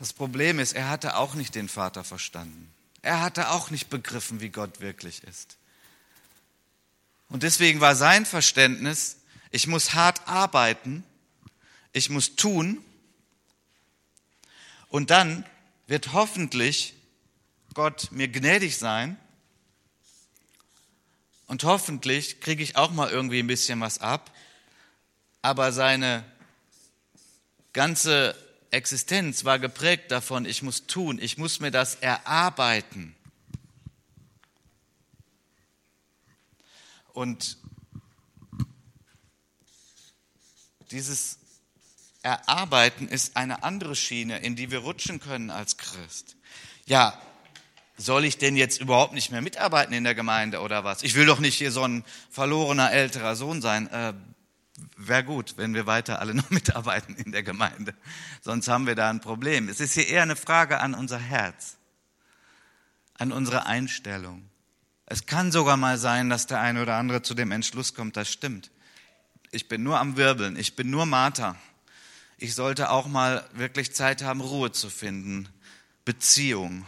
Das 0.00 0.14
Problem 0.14 0.58
ist, 0.58 0.72
er 0.72 0.88
hatte 0.88 1.18
auch 1.18 1.34
nicht 1.34 1.54
den 1.54 1.68
Vater 1.68 2.04
verstanden. 2.04 2.72
Er 3.02 3.20
hatte 3.20 3.50
auch 3.50 3.68
nicht 3.68 3.90
begriffen, 3.90 4.40
wie 4.40 4.48
Gott 4.48 4.80
wirklich 4.80 5.22
ist. 5.24 5.58
Und 7.28 7.42
deswegen 7.42 7.82
war 7.82 7.94
sein 7.94 8.24
Verständnis, 8.24 9.18
ich 9.50 9.66
muss 9.66 9.92
hart 9.92 10.26
arbeiten, 10.26 11.04
ich 11.92 12.08
muss 12.08 12.34
tun 12.34 12.82
und 14.88 15.10
dann 15.10 15.44
wird 15.86 16.14
hoffentlich 16.14 16.94
Gott 17.74 18.10
mir 18.10 18.28
gnädig 18.28 18.78
sein 18.78 19.18
und 21.46 21.62
hoffentlich 21.64 22.40
kriege 22.40 22.62
ich 22.62 22.76
auch 22.76 22.90
mal 22.90 23.10
irgendwie 23.10 23.40
ein 23.40 23.46
bisschen 23.46 23.82
was 23.82 23.98
ab, 23.98 24.34
aber 25.42 25.72
seine 25.72 26.24
ganze 27.74 28.34
Existenz 28.70 29.44
war 29.44 29.58
geprägt 29.58 30.10
davon, 30.10 30.44
ich 30.44 30.62
muss 30.62 30.86
tun, 30.86 31.18
ich 31.20 31.38
muss 31.38 31.60
mir 31.60 31.70
das 31.70 31.96
erarbeiten. 31.96 33.14
Und 37.12 37.58
dieses 40.90 41.38
Erarbeiten 42.22 43.08
ist 43.08 43.36
eine 43.36 43.62
andere 43.62 43.96
Schiene, 43.96 44.38
in 44.38 44.56
die 44.56 44.70
wir 44.70 44.78
rutschen 44.78 45.20
können 45.20 45.50
als 45.50 45.76
Christ. 45.76 46.36
Ja, 46.86 47.20
soll 47.96 48.24
ich 48.24 48.38
denn 48.38 48.56
jetzt 48.56 48.80
überhaupt 48.80 49.12
nicht 49.12 49.30
mehr 49.30 49.42
mitarbeiten 49.42 49.92
in 49.92 50.04
der 50.04 50.14
Gemeinde 50.14 50.60
oder 50.60 50.84
was? 50.84 51.02
Ich 51.02 51.14
will 51.14 51.26
doch 51.26 51.38
nicht 51.38 51.56
hier 51.56 51.72
so 51.72 51.82
ein 51.82 52.04
verlorener 52.30 52.92
älterer 52.92 53.36
Sohn 53.36 53.60
sein. 53.60 53.88
Äh, 53.88 54.14
wäre 54.96 55.24
gut, 55.24 55.56
wenn 55.56 55.74
wir 55.74 55.86
weiter 55.86 56.20
alle 56.20 56.34
noch 56.36 56.50
mitarbeiten 56.50 57.14
in 57.16 57.32
der 57.32 57.42
Gemeinde. 57.42 57.94
Sonst 58.40 58.68
haben 58.68 58.86
wir 58.86 58.94
da 58.94 59.10
ein 59.10 59.20
Problem. 59.20 59.68
Es 59.68 59.80
ist 59.80 59.94
hier 59.94 60.08
eher 60.08 60.22
eine 60.22 60.36
Frage 60.36 60.80
an 60.80 60.94
unser 60.94 61.18
Herz, 61.18 61.76
an 63.14 63.32
unsere 63.32 63.66
Einstellung. 63.66 64.48
Es 65.06 65.26
kann 65.26 65.50
sogar 65.50 65.76
mal 65.76 65.98
sein, 65.98 66.30
dass 66.30 66.46
der 66.46 66.60
eine 66.60 66.82
oder 66.82 66.96
andere 66.96 67.22
zu 67.22 67.34
dem 67.34 67.50
Entschluss 67.50 67.94
kommt, 67.94 68.16
das 68.16 68.30
stimmt. 68.30 68.70
Ich 69.50 69.66
bin 69.66 69.82
nur 69.82 69.98
am 69.98 70.16
Wirbeln, 70.16 70.56
ich 70.56 70.76
bin 70.76 70.90
nur 70.90 71.06
Martha. 71.06 71.56
Ich 72.38 72.54
sollte 72.54 72.90
auch 72.90 73.08
mal 73.08 73.44
wirklich 73.52 73.92
Zeit 73.92 74.22
haben, 74.22 74.40
Ruhe 74.40 74.72
zu 74.72 74.88
finden, 74.88 75.48
Beziehung, 76.04 76.86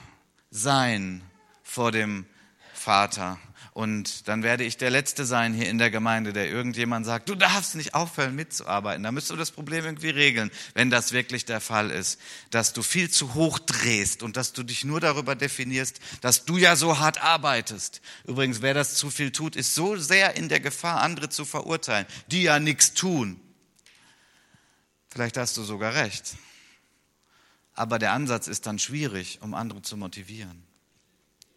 Sein 0.50 1.22
vor 1.64 1.90
dem 1.92 2.26
Vater 2.72 3.38
und 3.74 4.28
dann 4.28 4.42
werde 4.42 4.64
ich 4.64 4.76
der 4.76 4.90
Letzte 4.90 5.24
sein 5.24 5.54
hier 5.54 5.70
in 5.70 5.78
der 5.78 5.90
Gemeinde, 5.90 6.34
der 6.34 6.50
irgendjemand 6.50 7.06
sagt, 7.06 7.30
du 7.30 7.34
darfst 7.34 7.74
nicht 7.74 7.94
aufhören 7.94 8.34
mitzuarbeiten. 8.34 9.02
Da 9.02 9.12
müsst 9.12 9.30
du 9.30 9.36
das 9.36 9.50
Problem 9.50 9.86
irgendwie 9.86 10.10
regeln, 10.10 10.50
wenn 10.74 10.90
das 10.90 11.12
wirklich 11.12 11.46
der 11.46 11.60
Fall 11.62 11.90
ist, 11.90 12.20
dass 12.50 12.74
du 12.74 12.82
viel 12.82 13.10
zu 13.10 13.32
hoch 13.32 13.58
drehst 13.58 14.22
und 14.22 14.36
dass 14.36 14.52
du 14.52 14.62
dich 14.62 14.84
nur 14.84 15.00
darüber 15.00 15.34
definierst, 15.34 16.00
dass 16.20 16.44
du 16.44 16.58
ja 16.58 16.76
so 16.76 16.98
hart 16.98 17.22
arbeitest. 17.22 18.02
Übrigens, 18.24 18.60
wer 18.60 18.74
das 18.74 18.94
zu 18.96 19.08
viel 19.08 19.32
tut, 19.32 19.56
ist 19.56 19.74
so 19.74 19.96
sehr 19.96 20.36
in 20.36 20.50
der 20.50 20.60
Gefahr, 20.60 21.00
andere 21.00 21.30
zu 21.30 21.46
verurteilen, 21.46 22.06
die 22.26 22.42
ja 22.42 22.58
nichts 22.58 22.92
tun. 22.92 23.40
Vielleicht 25.08 25.38
hast 25.38 25.56
du 25.56 25.62
sogar 25.62 25.94
recht. 25.94 26.36
Aber 27.74 27.98
der 27.98 28.12
Ansatz 28.12 28.48
ist 28.48 28.66
dann 28.66 28.78
schwierig, 28.78 29.38
um 29.40 29.54
andere 29.54 29.80
zu 29.80 29.96
motivieren 29.96 30.62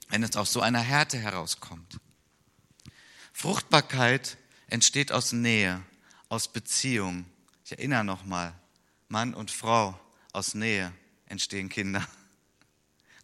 wenn 0.10 0.23
es 0.23 0.36
aus 0.36 0.51
so 0.51 0.62
einer 0.62 0.80
Härte 0.80 1.17
herauskommt. 1.17 1.99
Fruchtbarkeit 3.38 4.38
entsteht 4.67 5.12
aus 5.12 5.34
Nähe, 5.34 5.84
aus 6.30 6.48
Beziehung. 6.48 7.26
Ich 7.65 7.74
erinnere 7.74 8.06
nochmal, 8.06 8.54
Mann 9.10 9.34
und 9.34 9.52
Frau 9.52 10.00
aus 10.32 10.54
Nähe 10.54 10.93
entstehen 11.26 11.67
Kinder. 11.67 12.08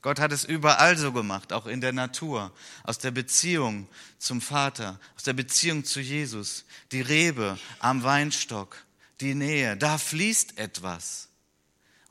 Gott 0.02 0.20
hat 0.20 0.34
es 0.34 0.44
überall 0.44 0.98
so 0.98 1.14
gemacht, 1.14 1.54
auch 1.54 1.66
in 1.66 1.80
der 1.80 1.94
Natur, 1.94 2.54
aus 2.84 3.00
der 3.00 3.12
Beziehung 3.12 3.88
zum 4.18 4.42
Vater, 4.42 5.00
aus 5.16 5.24
der 5.24 5.32
Beziehung 5.32 5.86
zu 5.86 6.02
Jesus, 6.02 6.66
die 6.92 7.02
Rebe 7.02 7.58
am 7.80 8.04
Weinstock, 8.04 8.84
die 9.22 9.34
Nähe, 9.34 9.78
da 9.78 9.98
fließt 9.98 10.58
etwas. 10.58 11.30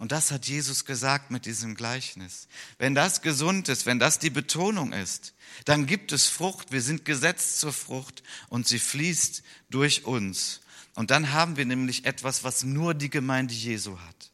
Und 0.01 0.13
das 0.13 0.31
hat 0.31 0.47
Jesus 0.47 0.87
gesagt 0.87 1.31
mit 1.31 1.45
diesem 1.45 1.75
Gleichnis. 1.75 2.49
Wenn 2.79 2.95
das 2.95 3.21
gesund 3.21 3.69
ist, 3.69 3.85
wenn 3.85 3.99
das 3.99 4.19
die 4.19 4.31
Betonung 4.31 4.95
ist, 4.95 5.35
dann 5.67 5.85
gibt 5.85 6.13
es 6.13 6.27
Frucht. 6.27 6.73
Wir 6.73 6.81
sind 6.81 7.05
gesetzt 7.05 7.61
zur 7.61 7.75
Frucht 7.75 8.23
und 8.49 8.67
sie 8.67 8.79
fließt 8.79 9.43
durch 9.69 10.07
uns. 10.07 10.63
Und 10.95 11.11
dann 11.11 11.35
haben 11.35 11.59
wir 11.59 11.67
nämlich 11.67 12.07
etwas, 12.07 12.45
was 12.45 12.65
nur 12.65 12.95
die 12.95 13.11
Gemeinde 13.11 13.53
Jesu 13.53 13.99
hat. 13.99 14.31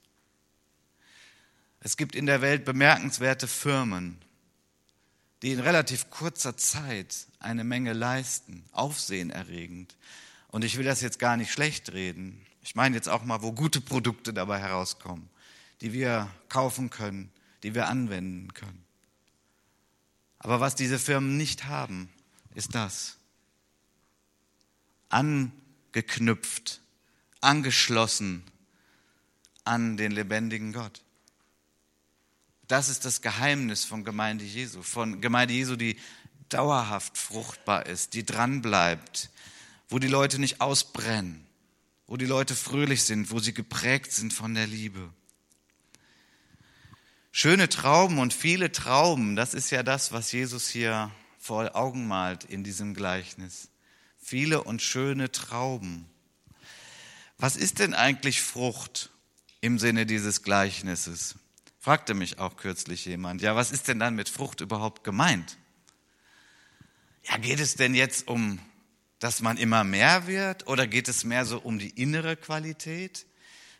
Es 1.80 1.96
gibt 1.96 2.14
in 2.14 2.26
der 2.26 2.42
Welt 2.42 2.64
bemerkenswerte 2.64 3.48
Firmen, 3.48 4.18
die 5.42 5.50
in 5.50 5.58
relativ 5.58 6.10
kurzer 6.10 6.56
Zeit 6.56 7.26
eine 7.40 7.64
Menge 7.64 7.92
leisten, 7.92 8.64
aufsehenerregend. 8.70 9.96
Und 10.46 10.62
ich 10.62 10.78
will 10.78 10.84
das 10.84 11.00
jetzt 11.00 11.18
gar 11.18 11.36
nicht 11.36 11.50
schlecht 11.50 11.92
reden. 11.92 12.46
Ich 12.62 12.76
meine 12.76 12.94
jetzt 12.94 13.08
auch 13.08 13.24
mal, 13.24 13.42
wo 13.42 13.50
gute 13.50 13.80
Produkte 13.80 14.32
dabei 14.32 14.60
herauskommen 14.60 15.28
die 15.80 15.92
wir 15.92 16.30
kaufen 16.48 16.90
können, 16.90 17.30
die 17.62 17.74
wir 17.74 17.88
anwenden 17.88 18.54
können. 18.54 18.84
Aber 20.38 20.60
was 20.60 20.74
diese 20.74 20.98
Firmen 20.98 21.36
nicht 21.36 21.64
haben, 21.64 22.08
ist 22.54 22.74
das. 22.74 23.16
Angeknüpft, 25.08 26.80
angeschlossen 27.40 28.42
an 29.64 29.96
den 29.96 30.12
lebendigen 30.12 30.72
Gott. 30.72 31.02
Das 32.68 32.88
ist 32.88 33.04
das 33.04 33.22
Geheimnis 33.22 33.84
von 33.84 34.04
Gemeinde 34.04 34.44
Jesu, 34.44 34.82
von 34.82 35.20
Gemeinde 35.20 35.54
Jesu, 35.54 35.76
die 35.76 35.96
dauerhaft 36.48 37.16
fruchtbar 37.18 37.86
ist, 37.86 38.14
die 38.14 38.24
dranbleibt, 38.24 39.30
wo 39.88 39.98
die 39.98 40.08
Leute 40.08 40.38
nicht 40.38 40.60
ausbrennen, 40.60 41.44
wo 42.06 42.16
die 42.16 42.26
Leute 42.26 42.54
fröhlich 42.54 43.04
sind, 43.04 43.30
wo 43.30 43.38
sie 43.38 43.54
geprägt 43.54 44.12
sind 44.12 44.32
von 44.32 44.54
der 44.54 44.66
Liebe. 44.66 45.12
Schöne 47.38 47.68
Trauben 47.68 48.18
und 48.18 48.32
viele 48.32 48.72
Trauben, 48.72 49.36
das 49.36 49.52
ist 49.52 49.68
ja 49.70 49.82
das, 49.82 50.10
was 50.10 50.32
Jesus 50.32 50.70
hier 50.70 51.10
vor 51.38 51.76
Augen 51.76 52.06
malt 52.06 52.44
in 52.44 52.64
diesem 52.64 52.94
Gleichnis. 52.94 53.68
Viele 54.16 54.64
und 54.64 54.80
schöne 54.80 55.30
Trauben. 55.30 56.08
Was 57.36 57.58
ist 57.58 57.78
denn 57.78 57.92
eigentlich 57.92 58.40
Frucht 58.40 59.10
im 59.60 59.78
Sinne 59.78 60.06
dieses 60.06 60.44
Gleichnisses? 60.44 61.34
Fragte 61.78 62.14
mich 62.14 62.38
auch 62.38 62.56
kürzlich 62.56 63.04
jemand. 63.04 63.42
Ja, 63.42 63.54
was 63.54 63.70
ist 63.70 63.88
denn 63.88 63.98
dann 63.98 64.14
mit 64.14 64.30
Frucht 64.30 64.62
überhaupt 64.62 65.04
gemeint? 65.04 65.58
Ja, 67.24 67.36
geht 67.36 67.60
es 67.60 67.74
denn 67.74 67.94
jetzt 67.94 68.28
um, 68.28 68.58
dass 69.18 69.42
man 69.42 69.58
immer 69.58 69.84
mehr 69.84 70.26
wird 70.26 70.68
oder 70.68 70.86
geht 70.86 71.06
es 71.06 71.22
mehr 71.22 71.44
so 71.44 71.58
um 71.58 71.78
die 71.78 71.90
innere 71.90 72.34
Qualität? 72.34 73.26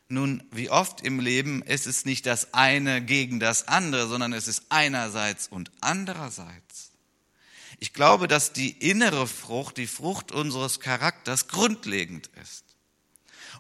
Nun, 0.08 0.42
wie 0.52 0.70
oft 0.70 1.00
im 1.00 1.18
Leben 1.18 1.62
ist 1.62 1.86
es 1.86 2.04
nicht 2.04 2.26
das 2.26 2.54
eine 2.54 3.02
gegen 3.02 3.40
das 3.40 3.66
andere, 3.66 4.06
sondern 4.06 4.32
es 4.32 4.46
ist 4.46 4.64
einerseits 4.68 5.48
und 5.48 5.72
andererseits. 5.80 6.92
Ich 7.78 7.92
glaube, 7.92 8.28
dass 8.28 8.52
die 8.52 8.70
innere 8.70 9.26
Frucht, 9.26 9.76
die 9.76 9.88
Frucht 9.88 10.32
unseres 10.32 10.80
Charakters 10.80 11.48
grundlegend 11.48 12.30
ist. 12.40 12.64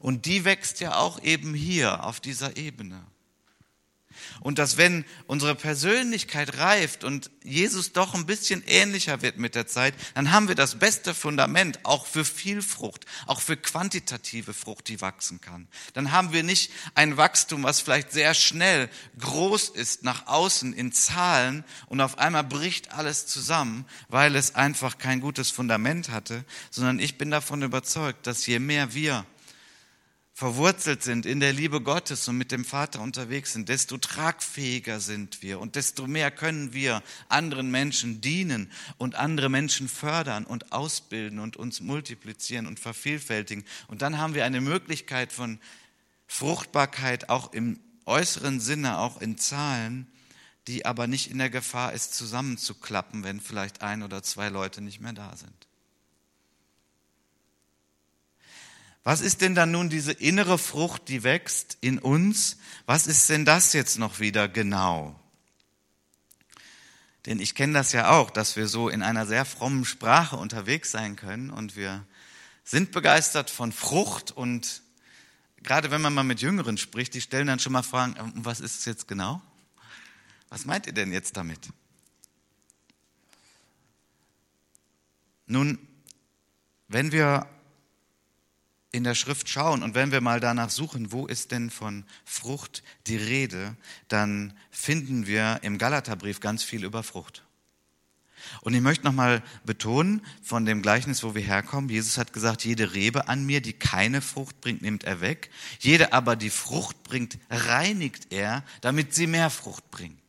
Und 0.00 0.26
die 0.26 0.44
wächst 0.44 0.80
ja 0.80 0.96
auch 0.96 1.22
eben 1.22 1.52
hier 1.54 2.04
auf 2.04 2.20
dieser 2.20 2.56
Ebene. 2.56 3.04
Und 4.40 4.58
dass 4.58 4.76
wenn 4.76 5.04
unsere 5.26 5.54
Persönlichkeit 5.54 6.58
reift 6.58 7.04
und 7.04 7.30
Jesus 7.42 7.92
doch 7.92 8.14
ein 8.14 8.26
bisschen 8.26 8.62
ähnlicher 8.66 9.22
wird 9.22 9.38
mit 9.38 9.54
der 9.54 9.66
Zeit, 9.66 9.94
dann 10.14 10.32
haben 10.32 10.48
wir 10.48 10.54
das 10.54 10.78
beste 10.78 11.14
Fundament 11.14 11.80
auch 11.84 12.06
für 12.06 12.24
viel 12.24 12.62
Frucht, 12.62 13.06
auch 13.26 13.40
für 13.40 13.56
quantitative 13.56 14.54
Frucht, 14.54 14.88
die 14.88 15.00
wachsen 15.00 15.40
kann. 15.40 15.68
Dann 15.94 16.12
haben 16.12 16.32
wir 16.32 16.42
nicht 16.42 16.72
ein 16.94 17.16
Wachstum, 17.16 17.62
was 17.62 17.80
vielleicht 17.80 18.12
sehr 18.12 18.34
schnell 18.34 18.88
groß 19.18 19.70
ist 19.70 20.02
nach 20.02 20.26
außen 20.26 20.72
in 20.72 20.92
Zahlen 20.92 21.64
und 21.86 22.00
auf 22.00 22.18
einmal 22.18 22.44
bricht 22.44 22.92
alles 22.92 23.26
zusammen, 23.26 23.84
weil 24.08 24.36
es 24.36 24.54
einfach 24.54 24.98
kein 24.98 25.20
gutes 25.20 25.50
Fundament 25.50 26.10
hatte, 26.10 26.44
sondern 26.70 26.98
ich 26.98 27.18
bin 27.18 27.30
davon 27.30 27.62
überzeugt, 27.62 28.26
dass 28.26 28.46
je 28.46 28.58
mehr 28.58 28.94
wir 28.94 29.24
verwurzelt 30.36 31.02
sind 31.02 31.24
in 31.24 31.40
der 31.40 31.54
Liebe 31.54 31.80
Gottes 31.80 32.28
und 32.28 32.36
mit 32.36 32.52
dem 32.52 32.66
Vater 32.66 33.00
unterwegs 33.00 33.54
sind, 33.54 33.70
desto 33.70 33.96
tragfähiger 33.96 35.00
sind 35.00 35.40
wir 35.40 35.58
und 35.58 35.76
desto 35.76 36.06
mehr 36.06 36.30
können 36.30 36.74
wir 36.74 37.02
anderen 37.30 37.70
Menschen 37.70 38.20
dienen 38.20 38.70
und 38.98 39.14
andere 39.14 39.48
Menschen 39.48 39.88
fördern 39.88 40.44
und 40.44 40.72
ausbilden 40.72 41.38
und 41.38 41.56
uns 41.56 41.80
multiplizieren 41.80 42.66
und 42.66 42.78
vervielfältigen. 42.78 43.64
Und 43.88 44.02
dann 44.02 44.18
haben 44.18 44.34
wir 44.34 44.44
eine 44.44 44.60
Möglichkeit 44.60 45.32
von 45.32 45.58
Fruchtbarkeit 46.26 47.30
auch 47.30 47.54
im 47.54 47.80
äußeren 48.04 48.60
Sinne, 48.60 48.98
auch 48.98 49.22
in 49.22 49.38
Zahlen, 49.38 50.06
die 50.68 50.84
aber 50.84 51.06
nicht 51.06 51.30
in 51.30 51.38
der 51.38 51.48
Gefahr 51.48 51.94
ist, 51.94 52.12
zusammenzuklappen, 52.12 53.24
wenn 53.24 53.40
vielleicht 53.40 53.80
ein 53.80 54.02
oder 54.02 54.22
zwei 54.22 54.50
Leute 54.50 54.82
nicht 54.82 55.00
mehr 55.00 55.14
da 55.14 55.34
sind. 55.34 55.65
Was 59.06 59.20
ist 59.20 59.40
denn 59.40 59.54
dann 59.54 59.70
nun 59.70 59.88
diese 59.88 60.10
innere 60.10 60.58
Frucht, 60.58 61.06
die 61.06 61.22
wächst 61.22 61.78
in 61.80 62.00
uns? 62.00 62.56
Was 62.86 63.06
ist 63.06 63.30
denn 63.30 63.44
das 63.44 63.72
jetzt 63.72 64.00
noch 64.00 64.18
wieder 64.18 64.48
genau? 64.48 65.14
Denn 67.24 67.38
ich 67.38 67.54
kenne 67.54 67.74
das 67.74 67.92
ja 67.92 68.10
auch, 68.10 68.30
dass 68.32 68.56
wir 68.56 68.66
so 68.66 68.88
in 68.88 69.04
einer 69.04 69.24
sehr 69.24 69.44
frommen 69.44 69.84
Sprache 69.84 70.36
unterwegs 70.36 70.90
sein 70.90 71.14
können 71.14 71.50
und 71.50 71.76
wir 71.76 72.04
sind 72.64 72.90
begeistert 72.90 73.48
von 73.48 73.70
Frucht 73.70 74.32
und 74.32 74.82
gerade 75.62 75.92
wenn 75.92 76.02
man 76.02 76.12
mal 76.12 76.24
mit 76.24 76.40
Jüngeren 76.40 76.76
spricht, 76.76 77.14
die 77.14 77.20
stellen 77.20 77.46
dann 77.46 77.60
schon 77.60 77.74
mal 77.74 77.84
Fragen, 77.84 78.16
ähm, 78.18 78.32
was 78.34 78.58
ist 78.58 78.80
es 78.80 78.84
jetzt 78.86 79.06
genau? 79.06 79.40
Was 80.48 80.64
meint 80.64 80.88
ihr 80.88 80.92
denn 80.92 81.12
jetzt 81.12 81.36
damit? 81.36 81.60
Nun, 85.46 85.78
wenn 86.88 87.12
wir 87.12 87.48
in 88.96 89.04
der 89.04 89.14
Schrift 89.14 89.48
schauen 89.48 89.82
und 89.82 89.94
wenn 89.94 90.10
wir 90.10 90.20
mal 90.20 90.40
danach 90.40 90.70
suchen, 90.70 91.12
wo 91.12 91.26
ist 91.26 91.52
denn 91.52 91.70
von 91.70 92.04
Frucht 92.24 92.82
die 93.06 93.16
Rede, 93.16 93.76
dann 94.08 94.54
finden 94.70 95.26
wir 95.26 95.60
im 95.62 95.78
Galaterbrief 95.78 96.40
ganz 96.40 96.62
viel 96.62 96.82
über 96.82 97.02
Frucht. 97.02 97.44
Und 98.60 98.74
ich 98.74 98.80
möchte 98.80 99.04
nochmal 99.04 99.42
betonen 99.64 100.22
von 100.42 100.64
dem 100.64 100.80
Gleichnis, 100.80 101.22
wo 101.22 101.34
wir 101.34 101.42
herkommen. 101.42 101.90
Jesus 101.90 102.16
hat 102.16 102.32
gesagt, 102.32 102.64
jede 102.64 102.94
Rebe 102.94 103.28
an 103.28 103.44
mir, 103.44 103.60
die 103.60 103.72
keine 103.72 104.20
Frucht 104.22 104.60
bringt, 104.60 104.82
nimmt 104.82 105.04
er 105.04 105.20
weg. 105.20 105.50
Jede 105.80 106.12
aber, 106.12 106.36
die 106.36 106.50
Frucht 106.50 107.02
bringt, 107.02 107.38
reinigt 107.50 108.32
er, 108.32 108.62
damit 108.80 109.14
sie 109.14 109.26
mehr 109.26 109.50
Frucht 109.50 109.90
bringt. 109.90 110.25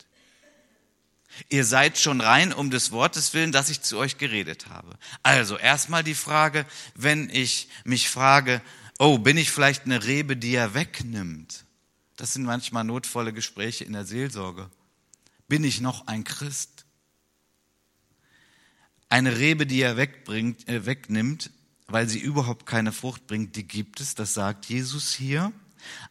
Ihr 1.50 1.66
seid 1.66 1.98
schon 1.98 2.22
rein 2.22 2.54
um 2.54 2.70
des 2.70 2.92
Wortes 2.92 3.34
willen, 3.34 3.52
dass 3.52 3.70
ich 3.70 3.82
zu 3.82 3.98
euch 3.98 4.18
geredet 4.18 4.68
habe. 4.68 4.98
Also 5.24 5.58
erstmal 5.58 6.04
die 6.04 6.16
Frage, 6.16 6.66
wenn 6.96 7.30
ich 7.30 7.70
mich 7.84 8.10
frage, 8.10 8.62
oh, 9.00 9.18
bin 9.18 9.38
ich 9.38 9.52
vielleicht 9.52 9.86
eine 9.86 10.04
Rebe, 10.04 10.38
die 10.38 10.56
er 10.56 10.74
wegnimmt? 10.74 11.66
Das 12.16 12.34
sind 12.34 12.44
manchmal 12.44 12.84
notvolle 12.84 13.34
Gespräche 13.34 13.84
in 13.84 13.94
der 13.94 14.06
Seelsorge. 14.06 14.70
Bin 15.48 15.64
ich 15.64 15.82
noch 15.82 16.08
ein 16.08 16.24
Christ? 16.24 16.86
Eine 19.10 19.38
Rebe, 19.38 19.66
die 19.66 19.82
er 19.82 19.96
wegbringt, 19.96 20.68
äh, 20.68 20.86
wegnimmt, 20.86 21.52
weil 21.88 22.10
sie 22.10 22.20
überhaupt 22.20 22.66
keine 22.66 22.92
Frucht 22.92 23.28
bringt, 23.28 23.56
die 23.56 23.66
gibt 23.66 24.02
es, 24.02 24.16
das 24.16 24.34
sagt 24.34 24.66
Jesus 24.66 25.14
hier. 25.14 25.54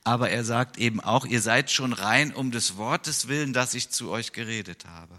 Aber 0.04 0.30
er 0.30 0.44
sagt 0.44 0.78
eben 0.78 1.00
auch, 1.00 1.24
ihr 1.24 1.40
seid 1.40 1.70
schon 1.70 1.92
rein 1.92 2.32
um 2.32 2.50
des 2.50 2.76
Wortes 2.76 3.28
willen, 3.28 3.52
dass 3.52 3.74
ich 3.74 3.90
zu 3.90 4.10
euch 4.10 4.32
geredet 4.32 4.84
habe. 4.86 5.14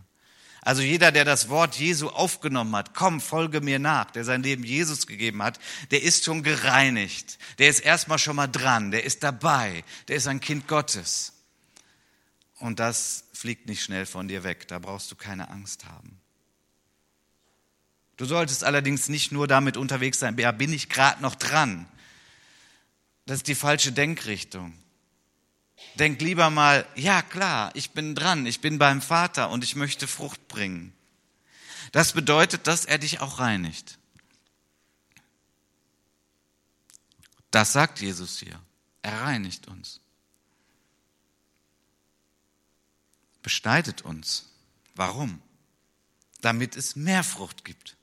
Also 0.62 0.82
jeder, 0.82 1.14
der 1.14 1.24
das 1.24 1.48
Wort 1.48 1.76
Jesu 1.76 2.10
aufgenommen 2.10 2.76
hat, 2.76 2.94
komm, 2.94 3.22
folge 3.22 3.62
mir 3.62 3.80
nach, 3.80 4.12
der 4.12 4.26
sein 4.26 4.44
Leben 4.44 4.66
Jesus 4.66 5.08
gegeben 5.08 5.42
hat, 5.42 5.60
der 5.92 6.04
ist 6.04 6.26
schon 6.26 6.44
gereinigt. 6.44 7.40
Der 7.58 7.70
ist 7.70 7.80
erstmal 7.80 8.20
schon 8.20 8.36
mal 8.36 8.48
dran, 8.48 8.92
der 8.92 9.06
ist 9.06 9.24
dabei, 9.24 9.86
der 10.10 10.18
ist 10.18 10.28
ein 10.28 10.42
Kind 10.42 10.68
Gottes. 10.68 11.32
Und 12.60 12.80
das 12.80 13.24
fliegt 13.32 13.68
nicht 13.68 13.82
schnell 13.82 14.06
von 14.06 14.28
dir 14.28 14.44
weg, 14.44 14.68
da 14.68 14.80
brauchst 14.80 15.10
du 15.10 15.16
keine 15.16 15.50
Angst 15.50 15.86
haben. 15.86 16.20
Du 18.18 18.26
solltest 18.26 18.64
allerdings 18.64 19.10
nicht 19.10 19.32
nur 19.32 19.48
damit 19.48 19.78
unterwegs 19.78 20.20
sein, 20.20 20.38
ja, 20.38 20.52
bin 20.52 20.74
ich 20.74 20.90
gerade 20.90 21.22
noch 21.22 21.36
dran. 21.36 21.88
Das 23.28 23.40
ist 23.40 23.48
die 23.50 23.56
falsche 23.56 23.92
Denkrichtung. 23.92 24.74
Denk 25.96 26.22
lieber 26.22 26.50
mal, 26.50 26.88
ja 26.96 27.22
klar, 27.22 27.72
ich 27.76 27.92
bin 27.92 28.16
dran, 28.16 28.46
ich 28.46 28.62
bin 28.62 28.80
beim 28.80 29.02
Vater 29.02 29.50
und 29.50 29.66
ich 29.66 29.76
möchte 29.76 30.08
Frucht 30.08 30.48
bringen. 30.48 30.94
Das 31.92 32.14
bedeutet, 32.14 32.68
dass 32.68 32.86
er 32.86 32.98
dich 32.98 33.20
auch 33.20 33.40
reinigt. 33.40 34.00
Das 37.52 37.74
sagt 37.74 38.00
Jesus 38.00 38.40
hier. 38.40 38.62
Er 39.02 39.22
reinigt 39.22 39.68
uns. 39.68 40.00
Beschneidet 43.44 44.04
uns. 44.04 44.50
Warum? 44.96 45.42
Damit 46.40 46.78
es 46.78 46.96
mehr 46.96 47.26
Frucht 47.26 47.66
gibt. 47.66 47.98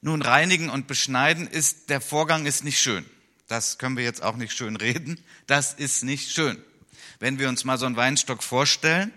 Nun, 0.00 0.22
reinigen 0.22 0.70
und 0.70 0.88
beschneiden 0.88 1.46
ist, 1.46 1.88
der 1.88 2.00
Vorgang 2.00 2.46
ist 2.46 2.64
nicht 2.64 2.80
schön. 2.80 3.08
Das 3.52 3.76
können 3.76 3.98
wir 3.98 4.04
jetzt 4.04 4.22
auch 4.22 4.36
nicht 4.36 4.56
schön 4.56 4.76
reden. 4.76 5.22
Das 5.46 5.74
ist 5.74 6.04
nicht 6.04 6.30
schön. 6.30 6.56
Wenn 7.20 7.38
wir 7.38 7.50
uns 7.50 7.64
mal 7.64 7.76
so 7.76 7.84
einen 7.84 7.96
Weinstock 7.96 8.42
vorstellen 8.42 9.12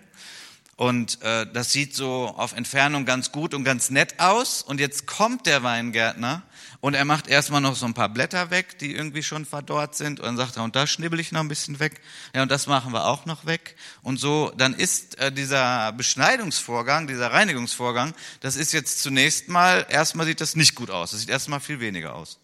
und 0.75 1.21
äh, 1.21 1.47
das 1.53 1.71
sieht 1.71 1.95
so 1.95 2.27
auf 2.35 2.51
Entfernung 2.51 3.05
ganz 3.05 3.31
gut 3.31 3.53
und 3.53 3.63
ganz 3.63 3.91
nett 3.91 4.19
aus 4.19 4.61
und 4.61 4.81
jetzt 4.81 5.07
kommt 5.07 5.45
der 5.45 5.63
Weingärtner 5.63 6.43
und 6.81 6.95
er 6.95 7.05
macht 7.05 7.29
erstmal 7.29 7.61
noch 7.61 7.77
so 7.77 7.85
ein 7.85 7.93
paar 7.93 8.09
Blätter 8.09 8.49
weg, 8.49 8.77
die 8.77 8.93
irgendwie 8.93 9.23
schon 9.23 9.45
verdorrt 9.45 9.95
sind 9.95 10.19
und 10.19 10.25
dann 10.25 10.35
sagt 10.35 10.57
er, 10.57 10.63
und 10.63 10.75
da 10.75 10.85
schnibbel 10.85 11.21
ich 11.21 11.31
noch 11.31 11.39
ein 11.39 11.47
bisschen 11.47 11.79
weg. 11.79 12.01
Ja, 12.35 12.41
und 12.41 12.51
das 12.51 12.67
machen 12.67 12.91
wir 12.91 13.05
auch 13.05 13.25
noch 13.25 13.45
weg. 13.45 13.77
Und 14.01 14.19
so, 14.19 14.51
dann 14.57 14.73
ist 14.73 15.17
äh, 15.17 15.31
dieser 15.31 15.93
Beschneidungsvorgang, 15.93 17.07
dieser 17.07 17.31
Reinigungsvorgang, 17.31 18.13
das 18.41 18.57
ist 18.57 18.73
jetzt 18.73 19.01
zunächst 19.01 19.47
mal, 19.47 19.85
erstmal 19.87 20.25
sieht 20.25 20.41
das 20.41 20.57
nicht 20.57 20.75
gut 20.75 20.91
aus. 20.91 21.11
Das 21.11 21.21
sieht 21.21 21.29
erstmal 21.29 21.61
viel 21.61 21.79
weniger 21.79 22.15
aus. 22.15 22.37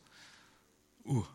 Uh. 1.03 1.25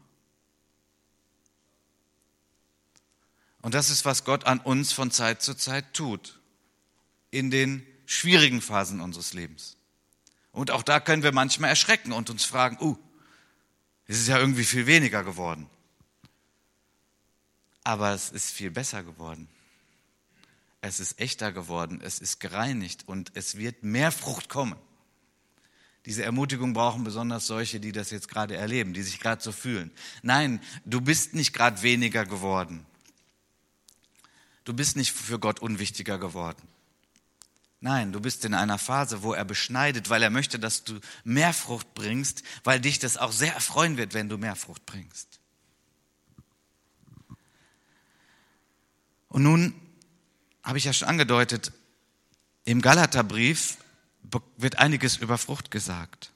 Und 3.67 3.75
das 3.75 3.91
ist, 3.91 4.05
was 4.05 4.23
Gott 4.23 4.47
an 4.47 4.61
uns 4.61 4.93
von 4.93 5.11
Zeit 5.11 5.43
zu 5.43 5.53
Zeit 5.53 5.93
tut. 5.93 6.39
In 7.33 7.51
den 7.51 7.85
schwierigen 8.05 8.63
Phasen 8.63 9.01
unseres 9.01 9.33
Lebens. 9.33 9.77
Und 10.53 10.71
auch 10.71 10.85
da 10.85 11.01
können 11.01 11.25
wir 11.25 11.33
manchmal 11.33 11.71
erschrecken 11.71 12.13
und 12.13 12.31
uns 12.31 12.45
fragen, 12.45 12.79
uh, 12.81 12.97
es 14.07 14.21
ist 14.21 14.29
ja 14.29 14.39
irgendwie 14.39 14.63
viel 14.63 14.87
weniger 14.87 15.25
geworden. 15.25 15.69
Aber 17.83 18.13
es 18.13 18.31
ist 18.31 18.53
viel 18.53 18.71
besser 18.71 19.03
geworden. 19.03 19.49
Es 20.81 21.01
ist 21.01 21.19
echter 21.19 21.51
geworden, 21.51 22.01
es 22.05 22.21
ist 22.21 22.39
gereinigt 22.39 23.09
und 23.09 23.33
es 23.35 23.59
wird 23.59 23.83
mehr 23.83 24.13
Frucht 24.13 24.49
kommen. 24.49 24.77
Diese 26.05 26.23
Ermutigung 26.23 26.73
brauchen 26.73 27.03
besonders 27.03 27.49
solche, 27.49 27.81
die 27.81 27.91
das 27.91 28.13
jetzt 28.13 28.29
gerade 28.29 28.57
erleben, 28.57 28.95
die 28.95 29.03
sich 29.03 29.19
gerade 29.19 29.43
so 29.43 29.51
fühlen. 29.51 29.91
Nein, 30.23 30.63
du 30.85 31.01
bist 31.01 31.35
nicht 31.35 31.53
gerade 31.53 31.83
weniger 31.83 32.25
geworden. 32.25 32.87
Du 34.67 34.75
bist 34.75 34.97
nicht 34.97 35.13
für 35.13 35.39
Gott 35.39 35.61
unwichtiger 35.61 36.19
geworden. 36.19 36.61
Nein, 37.81 38.13
du 38.13 38.21
bist 38.21 38.45
in 38.45 38.53
einer 38.53 38.79
Phase, 38.79 39.23
wo 39.23 39.33
er 39.33 39.45
beschneidet, 39.45 40.11
weil 40.11 40.25
er 40.25 40.31
möchte, 40.31 40.59
dass 40.59 40.83
du 40.83 40.99
mehr 41.23 41.53
Frucht 41.53 41.95
bringst, 41.95 42.43
weil 42.65 42.81
dich 42.81 42.99
das 42.99 43.17
auch 43.17 43.31
sehr 43.31 43.55
erfreuen 43.55 43.97
wird, 43.97 44.13
wenn 44.13 44.29
du 44.29 44.39
mehr 44.39 44.57
Frucht 44.57 44.85
bringst. 44.85 45.39
Und 49.29 49.45
nun 49.45 49.73
habe 50.65 50.79
ich 50.79 50.85
ja 50.85 50.93
schon 50.93 51.09
angedeutet, 51.09 51.71
im 52.65 52.83
Galaterbrief 52.83 53.77
wird 54.57 54.79
einiges 54.81 55.17
über 55.17 55.39
Frucht 55.39 55.71
gesagt. 55.71 56.33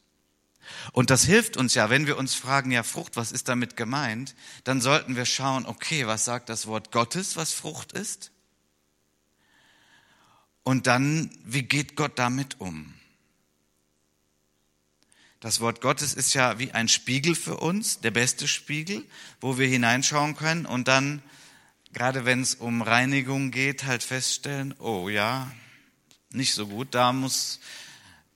Und 0.93 1.11
das 1.11 1.25
hilft 1.25 1.57
uns 1.57 1.75
ja, 1.75 1.91
wenn 1.91 2.07
wir 2.07 2.19
uns 2.19 2.35
fragen, 2.35 2.71
ja, 2.71 2.83
Frucht, 2.83 3.17
was 3.17 3.33
ist 3.33 3.49
damit 3.49 3.77
gemeint? 3.77 4.35
Dann 4.65 4.81
sollten 4.81 5.17
wir 5.17 5.27
schauen, 5.27 5.67
okay, 5.67 6.07
was 6.07 6.25
sagt 6.25 6.49
das 6.49 6.67
Wort 6.67 6.93
Gottes, 6.93 7.37
was 7.37 7.53
Frucht 7.53 7.93
ist? 7.93 8.31
Und 10.63 10.87
dann, 10.87 11.31
wie 11.45 11.63
geht 11.63 11.97
Gott 11.97 12.19
damit 12.19 12.61
um? 12.61 12.95
Das 15.41 15.61
Wort 15.61 15.81
Gottes 15.81 16.13
ist 16.13 16.35
ja 16.35 16.59
wie 16.59 16.73
ein 16.73 16.87
Spiegel 16.89 17.35
für 17.35 17.57
uns, 17.57 18.01
der 18.01 18.11
beste 18.11 18.47
Spiegel, 18.47 19.03
wo 19.41 19.57
wir 19.57 19.67
hineinschauen 19.67 20.37
können 20.37 20.67
und 20.67 20.87
dann, 20.87 21.23
gerade 21.95 22.27
wenn 22.27 22.43
es 22.43 22.55
um 22.55 22.83
Reinigung 22.83 23.51
geht, 23.51 23.85
halt 23.85 24.03
feststellen, 24.03 24.75
oh 24.79 25.09
ja, 25.09 25.51
nicht 26.31 26.53
so 26.53 26.67
gut, 26.67 26.95
da 26.95 27.15
muss 27.15 27.61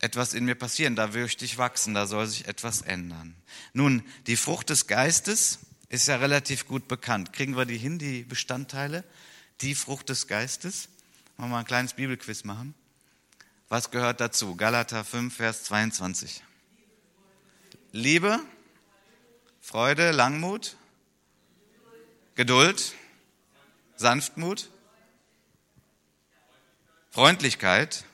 etwas 0.05 0.35
in 0.35 0.45
mir 0.45 0.55
passieren, 0.55 0.97
da 0.97 1.07
möchte 1.09 1.47
ich 1.47 1.57
wachsen, 1.57 1.95
da 1.95 2.07
soll 2.07 2.27
sich 2.27 2.47
etwas 2.47 2.83
ändern. 2.83 3.35
Nun, 3.73 4.03
die 4.27 4.37
Frucht 4.37 4.69
des 4.69 4.87
Geistes 4.87 5.61
ist 5.89 6.09
ja 6.09 6.17
relativ 6.17 6.69
gut 6.69 6.89
bekannt. 6.89 7.33
Kriegen 7.33 7.57
wir 7.57 7.65
die 7.65 7.79
hin, 7.79 7.99
die 7.99 8.23
Bestandteile? 8.23 9.03
Die 9.63 9.75
Frucht 9.75 10.11
des 10.11 10.27
Geistes? 10.27 10.91
Wollen 11.39 11.49
wir 11.49 11.55
mal 11.55 11.61
ein 11.61 11.65
kleines 11.65 11.95
Bibelquiz 11.95 12.45
machen? 12.45 12.75
Was 13.71 13.91
gehört 13.91 14.21
dazu? 14.21 14.57
Galater 14.57 15.05
5, 15.05 15.35
Vers 15.35 15.65
22. 15.65 16.43
Liebe, 17.93 18.39
Freude, 19.63 20.11
Langmut, 20.11 20.77
Geduld, 22.35 22.93
Sanftmut, 23.97 24.69
Freundlichkeit, 27.11 28.05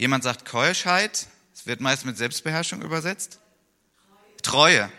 Jemand 0.00 0.24
sagt 0.24 0.46
Keuschheit, 0.46 1.26
es 1.52 1.66
wird 1.66 1.82
meist 1.82 2.06
mit 2.06 2.16
Selbstbeherrschung 2.16 2.80
übersetzt. 2.80 3.38
Treue. 4.40 4.90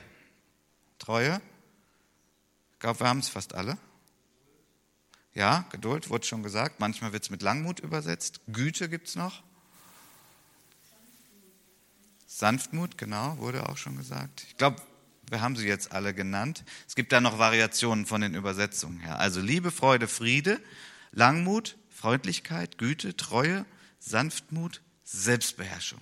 Treue. 0.99 1.41
Ich 2.73 2.79
glaube, 2.79 2.99
wir 2.99 3.07
haben 3.07 3.17
es 3.17 3.27
fast 3.27 3.55
alle. 3.55 3.79
Ja, 5.33 5.65
Geduld 5.71 6.11
wurde 6.11 6.27
schon 6.27 6.43
gesagt. 6.43 6.79
Manchmal 6.79 7.13
wird 7.13 7.23
es 7.23 7.31
mit 7.31 7.41
Langmut 7.41 7.79
übersetzt. 7.79 8.41
Güte 8.45 8.89
gibt 8.89 9.07
es 9.07 9.15
noch. 9.15 9.41
Sanftmut, 12.27 12.99
genau, 12.99 13.39
wurde 13.39 13.67
auch 13.69 13.77
schon 13.77 13.97
gesagt. 13.97 14.43
Ich 14.49 14.55
glaube, 14.55 14.83
wir 15.31 15.41
haben 15.41 15.55
sie 15.55 15.67
jetzt 15.67 15.93
alle 15.93 16.13
genannt. 16.13 16.63
Es 16.87 16.93
gibt 16.93 17.11
da 17.11 17.21
noch 17.21 17.39
Variationen 17.39 18.05
von 18.05 18.21
den 18.21 18.35
Übersetzungen 18.35 18.99
her. 18.99 19.17
Also 19.17 19.41
Liebe, 19.41 19.71
Freude, 19.71 20.07
Friede, 20.07 20.61
Langmut, 21.11 21.75
Freundlichkeit, 21.89 22.77
Güte, 22.77 23.17
Treue, 23.17 23.65
Sanftmut, 23.97 24.81
Selbstbeherrschung. 25.11 26.01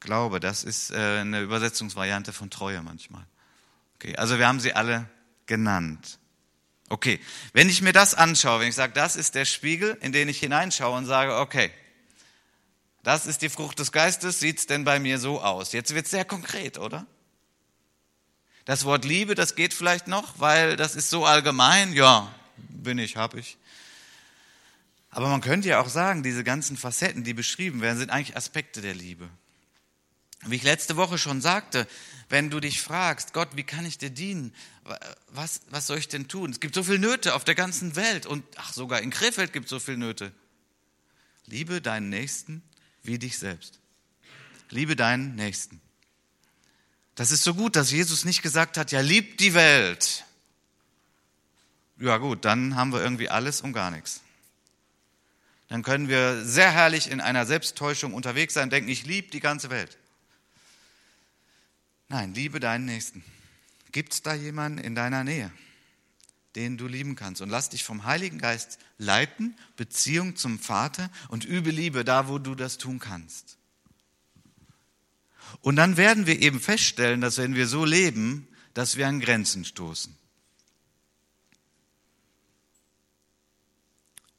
Glaube, 0.00 0.40
das 0.40 0.64
ist 0.64 0.90
äh, 0.90 1.20
eine 1.20 1.40
Übersetzungsvariante 1.40 2.32
von 2.32 2.50
Treue 2.50 2.82
manchmal. 2.82 3.24
Okay, 3.96 4.16
also 4.16 4.38
wir 4.38 4.46
haben 4.46 4.60
sie 4.60 4.72
alle 4.72 5.08
genannt. 5.46 6.18
Okay, 6.88 7.20
wenn 7.52 7.68
ich 7.68 7.82
mir 7.82 7.92
das 7.92 8.14
anschaue, 8.14 8.60
wenn 8.60 8.68
ich 8.68 8.74
sage, 8.74 8.92
das 8.92 9.16
ist 9.16 9.34
der 9.34 9.44
Spiegel, 9.44 9.96
in 10.00 10.12
den 10.12 10.28
ich 10.28 10.38
hineinschaue 10.38 10.96
und 10.96 11.06
sage, 11.06 11.36
okay, 11.36 11.72
das 13.02 13.26
ist 13.26 13.42
die 13.42 13.48
Frucht 13.48 13.78
des 13.78 13.92
Geistes, 13.92 14.40
sieht 14.40 14.58
es 14.58 14.66
denn 14.66 14.84
bei 14.84 14.98
mir 14.98 15.18
so 15.18 15.40
aus? 15.40 15.72
Jetzt 15.72 15.94
wird 15.94 16.06
es 16.06 16.10
sehr 16.10 16.24
konkret, 16.24 16.78
oder? 16.78 17.06
Das 18.64 18.84
Wort 18.84 19.04
Liebe, 19.04 19.36
das 19.36 19.54
geht 19.54 19.72
vielleicht 19.72 20.08
noch, 20.08 20.40
weil 20.40 20.76
das 20.76 20.96
ist 20.96 21.10
so 21.10 21.24
allgemein, 21.24 21.92
ja, 21.92 22.32
bin 22.56 22.98
ich, 22.98 23.16
habe 23.16 23.38
ich. 23.38 23.56
Aber 25.16 25.28
man 25.28 25.40
könnte 25.40 25.68
ja 25.70 25.80
auch 25.80 25.88
sagen, 25.88 26.22
diese 26.22 26.44
ganzen 26.44 26.76
Facetten, 26.76 27.24
die 27.24 27.32
beschrieben 27.32 27.80
werden, 27.80 27.96
sind 27.96 28.10
eigentlich 28.10 28.36
Aspekte 28.36 28.82
der 28.82 28.94
Liebe. 28.94 29.30
Wie 30.44 30.56
ich 30.56 30.62
letzte 30.62 30.96
Woche 30.96 31.16
schon 31.16 31.40
sagte, 31.40 31.88
wenn 32.28 32.50
du 32.50 32.60
dich 32.60 32.82
fragst, 32.82 33.32
Gott, 33.32 33.48
wie 33.54 33.62
kann 33.62 33.86
ich 33.86 33.96
dir 33.96 34.10
dienen? 34.10 34.54
Was, 35.28 35.62
was 35.70 35.86
soll 35.86 35.96
ich 35.96 36.08
denn 36.08 36.28
tun? 36.28 36.50
Es 36.50 36.60
gibt 36.60 36.74
so 36.74 36.82
viele 36.82 36.98
Nöte 36.98 37.34
auf 37.34 37.44
der 37.44 37.54
ganzen 37.54 37.96
Welt 37.96 38.26
und 38.26 38.44
ach, 38.56 38.74
sogar 38.74 39.00
in 39.00 39.08
Krefeld 39.08 39.54
gibt 39.54 39.64
es 39.64 39.70
so 39.70 39.78
viele 39.78 39.96
Nöte. 39.96 40.32
Liebe 41.46 41.80
deinen 41.80 42.10
Nächsten 42.10 42.62
wie 43.02 43.18
dich 43.18 43.38
selbst. 43.38 43.80
Liebe 44.68 44.96
deinen 44.96 45.34
Nächsten. 45.34 45.80
Das 47.14 47.30
ist 47.30 47.42
so 47.42 47.54
gut, 47.54 47.74
dass 47.74 47.90
Jesus 47.90 48.26
nicht 48.26 48.42
gesagt 48.42 48.76
hat, 48.76 48.92
ja, 48.92 49.00
liebt 49.00 49.40
die 49.40 49.54
Welt. 49.54 50.26
Ja 51.98 52.18
gut, 52.18 52.44
dann 52.44 52.76
haben 52.76 52.92
wir 52.92 53.00
irgendwie 53.00 53.30
alles 53.30 53.62
und 53.62 53.72
gar 53.72 53.90
nichts 53.90 54.20
dann 55.68 55.82
können 55.82 56.08
wir 56.08 56.44
sehr 56.44 56.70
herrlich 56.70 57.10
in 57.10 57.20
einer 57.20 57.44
Selbsttäuschung 57.44 58.14
unterwegs 58.14 58.54
sein, 58.54 58.70
denken, 58.70 58.88
ich 58.88 59.04
liebe 59.04 59.30
die 59.30 59.40
ganze 59.40 59.70
Welt. 59.70 59.98
Nein, 62.08 62.34
liebe 62.34 62.60
deinen 62.60 62.84
Nächsten. 62.84 63.24
Gibt 63.90 64.12
es 64.12 64.22
da 64.22 64.34
jemanden 64.34 64.78
in 64.78 64.94
deiner 64.94 65.24
Nähe, 65.24 65.50
den 66.54 66.76
du 66.76 66.86
lieben 66.86 67.16
kannst? 67.16 67.42
Und 67.42 67.48
lass 67.48 67.70
dich 67.70 67.82
vom 67.82 68.04
Heiligen 68.04 68.38
Geist 68.38 68.78
leiten, 68.98 69.56
Beziehung 69.76 70.36
zum 70.36 70.58
Vater 70.58 71.10
und 71.28 71.44
übe 71.44 71.70
Liebe 71.70 72.04
da, 72.04 72.28
wo 72.28 72.38
du 72.38 72.54
das 72.54 72.78
tun 72.78 73.00
kannst. 73.00 73.56
Und 75.62 75.76
dann 75.76 75.96
werden 75.96 76.26
wir 76.26 76.40
eben 76.40 76.60
feststellen, 76.60 77.20
dass 77.20 77.38
wenn 77.38 77.54
wir 77.54 77.66
so 77.66 77.84
leben, 77.84 78.46
dass 78.74 78.96
wir 78.96 79.08
an 79.08 79.20
Grenzen 79.20 79.64
stoßen. 79.64 80.16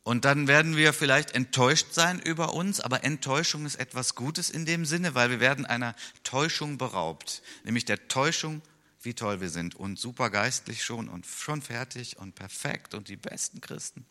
Und 0.07 0.23
dann 0.23 0.47
werden 0.47 0.77
wir 0.77 0.93
vielleicht 0.93 1.31
enttäuscht 1.31 1.87
sein 1.91 2.21
über 2.21 2.53
uns, 2.53 2.79
aber 2.79 3.03
Enttäuschung 3.03 3.65
ist 3.65 3.75
etwas 3.75 4.15
Gutes 4.15 4.49
in 4.49 4.65
dem 4.65 4.85
Sinne, 4.85 5.15
weil 5.15 5.29
wir 5.29 5.41
werden 5.41 5.65
einer 5.65 5.95
Täuschung 6.23 6.77
beraubt, 6.77 7.43
nämlich 7.65 7.83
der 7.83 8.07
Täuschung, 8.07 8.61
wie 9.01 9.13
toll 9.13 9.41
wir 9.41 9.49
sind 9.49 9.75
und 9.75 9.99
super 9.99 10.29
geistlich 10.29 10.85
schon 10.85 11.09
und 11.09 11.25
schon 11.25 11.61
fertig 11.61 12.15
und 12.19 12.35
perfekt 12.35 12.93
und 12.93 13.09
die 13.09 13.17
besten 13.17 13.59
Christen. 13.59 14.05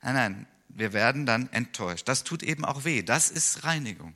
Nein, 0.00 0.14
nein, 0.14 0.46
wir 0.70 0.94
werden 0.94 1.26
dann 1.26 1.52
enttäuscht. 1.52 2.08
Das 2.08 2.24
tut 2.24 2.42
eben 2.42 2.64
auch 2.64 2.84
weh. 2.84 3.02
Das 3.02 3.30
ist 3.30 3.64
Reinigung, 3.64 4.14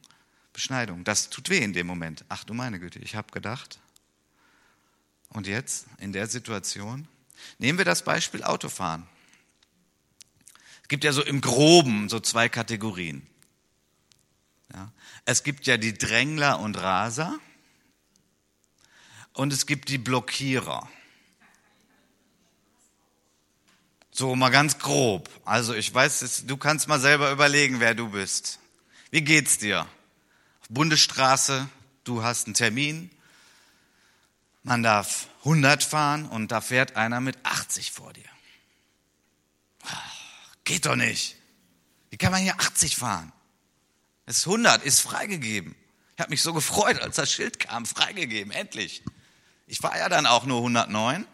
Beschneidung. 0.54 1.04
Das 1.04 1.28
tut 1.28 1.50
weh 1.50 1.58
in 1.58 1.74
dem 1.74 1.86
Moment. 1.86 2.24
Ach 2.30 2.42
du 2.44 2.54
meine 2.54 2.80
Güte, 2.80 3.00
ich 3.00 3.16
habe 3.16 3.30
gedacht. 3.32 3.80
Und 5.28 5.46
jetzt 5.46 5.88
in 5.98 6.14
der 6.14 6.26
Situation 6.26 7.06
nehmen 7.58 7.76
wir 7.76 7.84
das 7.84 8.02
Beispiel 8.02 8.42
Autofahren 8.42 9.06
gibt 10.92 11.04
ja 11.04 11.12
so 11.14 11.22
im 11.22 11.40
Groben 11.40 12.10
so 12.10 12.20
zwei 12.20 12.50
Kategorien. 12.50 13.26
Ja. 14.74 14.92
Es 15.24 15.42
gibt 15.42 15.66
ja 15.66 15.78
die 15.78 15.94
Drängler 15.94 16.60
und 16.60 16.76
Raser 16.76 17.40
und 19.32 19.54
es 19.54 19.64
gibt 19.64 19.88
die 19.88 19.96
Blockierer. 19.96 20.86
So 24.10 24.36
mal 24.36 24.50
ganz 24.50 24.78
grob. 24.80 25.30
Also 25.46 25.72
ich 25.72 25.94
weiß, 25.94 26.44
du 26.46 26.58
kannst 26.58 26.88
mal 26.88 27.00
selber 27.00 27.32
überlegen, 27.32 27.80
wer 27.80 27.94
du 27.94 28.10
bist. 28.10 28.58
Wie 29.10 29.22
geht's 29.22 29.56
dir? 29.56 29.86
Auf 30.60 30.68
Bundesstraße, 30.68 31.70
du 32.04 32.22
hast 32.22 32.48
einen 32.48 32.54
Termin. 32.54 33.10
Man 34.62 34.82
darf 34.82 35.28
100 35.38 35.82
fahren 35.82 36.28
und 36.28 36.52
da 36.52 36.60
fährt 36.60 36.96
einer 36.96 37.22
mit 37.22 37.38
80 37.44 37.92
vor 37.92 38.12
dir. 38.12 38.28
Geht 40.64 40.86
doch 40.86 40.96
nicht. 40.96 41.36
Wie 42.10 42.16
kann 42.16 42.32
man 42.32 42.42
hier 42.42 42.58
80 42.58 42.96
fahren? 42.96 43.32
Es 44.26 44.38
ist 44.38 44.46
100, 44.46 44.84
ist 44.84 45.00
freigegeben. 45.00 45.74
Ich 46.14 46.20
habe 46.20 46.30
mich 46.30 46.42
so 46.42 46.52
gefreut, 46.52 47.00
als 47.00 47.16
das 47.16 47.32
Schild 47.32 47.58
kam, 47.58 47.86
freigegeben, 47.86 48.52
endlich. 48.52 49.02
Ich 49.66 49.78
fahre 49.78 49.98
ja 49.98 50.08
dann 50.08 50.26
auch 50.26 50.44
nur 50.44 50.58
109. 50.58 51.26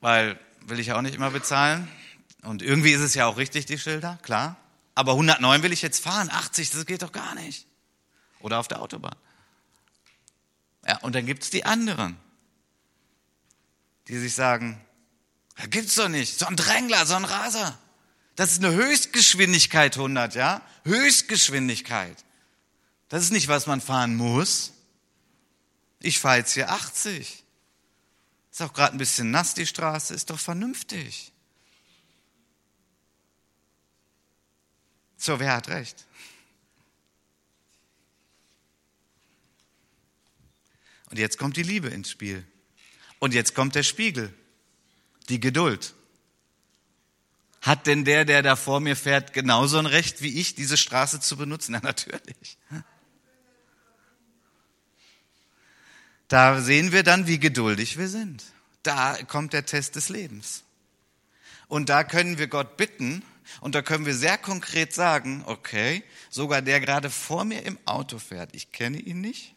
Weil 0.00 0.38
will 0.60 0.78
ich 0.78 0.88
ja 0.88 0.96
auch 0.96 1.02
nicht 1.02 1.14
immer 1.14 1.30
bezahlen. 1.30 1.88
Und 2.42 2.62
irgendwie 2.62 2.92
ist 2.92 3.00
es 3.00 3.14
ja 3.14 3.26
auch 3.26 3.38
richtig, 3.38 3.66
die 3.66 3.78
Schilder, 3.78 4.18
klar. 4.22 4.56
Aber 4.94 5.12
109 5.12 5.62
will 5.62 5.72
ich 5.72 5.82
jetzt 5.82 6.02
fahren, 6.02 6.30
80, 6.30 6.70
das 6.70 6.86
geht 6.86 7.02
doch 7.02 7.12
gar 7.12 7.34
nicht. 7.34 7.66
Oder 8.40 8.58
auf 8.58 8.68
der 8.68 8.80
Autobahn. 8.80 9.16
Ja, 10.86 10.98
und 10.98 11.14
dann 11.14 11.26
gibt 11.26 11.42
es 11.42 11.50
die 11.50 11.64
anderen, 11.64 12.16
die 14.08 14.18
sich 14.18 14.34
sagen, 14.34 14.80
das 15.56 15.70
gibt's 15.70 15.94
doch 15.94 16.08
nicht, 16.08 16.38
so 16.38 16.46
ein 16.46 16.56
Drängler, 16.56 17.06
so 17.06 17.14
ein 17.14 17.24
Raser. 17.24 17.78
Das 18.36 18.52
ist 18.52 18.62
eine 18.62 18.74
Höchstgeschwindigkeit 18.74 19.96
100, 19.96 20.34
ja? 20.34 20.60
Höchstgeschwindigkeit. 20.84 22.16
Das 23.08 23.22
ist 23.22 23.30
nicht, 23.30 23.48
was 23.48 23.66
man 23.66 23.80
fahren 23.80 24.14
muss. 24.14 24.72
Ich 26.00 26.18
fahre 26.18 26.38
jetzt 26.38 26.52
hier 26.52 26.70
80. 26.70 27.42
Ist 28.52 28.62
auch 28.62 28.72
gerade 28.72 28.94
ein 28.94 28.98
bisschen 28.98 29.30
nass, 29.30 29.54
die 29.54 29.66
Straße, 29.66 30.12
ist 30.14 30.30
doch 30.30 30.38
vernünftig. 30.38 31.32
So, 35.16 35.40
wer 35.40 35.54
hat 35.54 35.68
recht? 35.68 36.04
Und 41.10 41.18
jetzt 41.18 41.38
kommt 41.38 41.56
die 41.56 41.62
Liebe 41.62 41.88
ins 41.88 42.10
Spiel. 42.10 42.46
Und 43.18 43.32
jetzt 43.32 43.54
kommt 43.54 43.74
der 43.74 43.82
Spiegel, 43.82 44.34
die 45.28 45.40
Geduld. 45.40 45.94
Hat 47.62 47.86
denn 47.86 48.04
der, 48.04 48.24
der 48.24 48.42
da 48.42 48.54
vor 48.54 48.80
mir 48.80 48.94
fährt, 48.94 49.32
genauso 49.32 49.78
ein 49.78 49.86
Recht 49.86 50.22
wie 50.22 50.38
ich, 50.40 50.54
diese 50.54 50.76
Straße 50.76 51.20
zu 51.20 51.36
benutzen? 51.36 51.72
Na, 51.80 51.80
natürlich. 51.80 52.58
Da 56.28 56.60
sehen 56.60 56.92
wir 56.92 57.02
dann, 57.02 57.26
wie 57.26 57.38
geduldig 57.38 57.98
wir 57.98 58.08
sind. 58.08 58.44
Da 58.82 59.16
kommt 59.24 59.52
der 59.52 59.66
Test 59.66 59.96
des 59.96 60.08
Lebens. 60.08 60.64
Und 61.68 61.88
da 61.88 62.04
können 62.04 62.38
wir 62.38 62.46
Gott 62.46 62.76
bitten 62.76 63.22
und 63.60 63.74
da 63.74 63.82
können 63.82 64.06
wir 64.06 64.14
sehr 64.14 64.38
konkret 64.38 64.94
sagen, 64.94 65.42
okay, 65.46 66.04
sogar 66.30 66.62
der 66.62 66.80
gerade 66.80 67.10
vor 67.10 67.44
mir 67.44 67.62
im 67.64 67.78
Auto 67.84 68.18
fährt, 68.18 68.54
ich 68.54 68.72
kenne 68.72 68.98
ihn 68.98 69.20
nicht, 69.20 69.54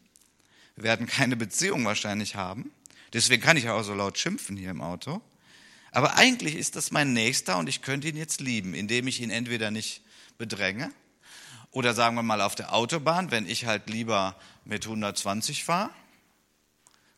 wir 0.75 0.83
werden 0.83 1.05
keine 1.05 1.35
Beziehung 1.35 1.85
wahrscheinlich 1.85 2.35
haben, 2.35 2.71
deswegen 3.13 3.43
kann 3.43 3.57
ich 3.57 3.69
auch 3.69 3.83
so 3.83 3.93
laut 3.93 4.17
schimpfen 4.17 4.57
hier 4.57 4.71
im 4.71 4.81
Auto. 4.81 5.21
Aber 5.91 6.17
eigentlich 6.17 6.55
ist 6.55 6.75
das 6.75 6.91
mein 6.91 7.13
Nächster 7.13 7.57
und 7.57 7.67
ich 7.67 7.81
könnte 7.81 8.07
ihn 8.07 8.17
jetzt 8.17 8.41
lieben, 8.41 8.73
indem 8.73 9.07
ich 9.07 9.21
ihn 9.21 9.31
entweder 9.31 9.71
nicht 9.71 10.01
bedränge 10.37 10.91
oder 11.71 11.93
sagen 11.93 12.15
wir 12.15 12.23
mal 12.23 12.41
auf 12.41 12.55
der 12.55 12.73
Autobahn, 12.73 13.31
wenn 13.31 13.47
ich 13.47 13.65
halt 13.65 13.89
lieber 13.89 14.35
mit 14.65 14.85
120 14.85 15.63
fahre, 15.63 15.89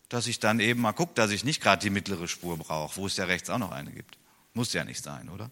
dass 0.10 0.27
ich 0.27 0.39
dann 0.39 0.60
eben 0.60 0.81
mal 0.81 0.91
gucke, 0.91 1.13
dass 1.13 1.31
ich 1.31 1.43
nicht 1.43 1.62
gerade 1.62 1.81
die 1.81 1.89
mittlere 1.89 2.27
Spur 2.27 2.57
brauche, 2.57 2.97
wo 2.97 3.05
es 3.05 3.17
ja 3.17 3.25
rechts 3.25 3.49
auch 3.49 3.60
noch 3.60 3.71
eine 3.71 3.91
gibt. 3.91 4.17
Muss 4.53 4.73
ja 4.73 4.84
nicht 4.84 5.03
sein, 5.03 5.29
oder? 5.29 5.49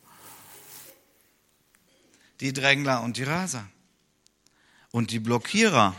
Die 2.41 2.51
Drängler 2.51 3.01
und 3.01 3.17
die 3.17 3.23
Raser. 3.23 3.65
Und 4.91 5.12
die 5.12 5.19
Blockierer. 5.19 5.95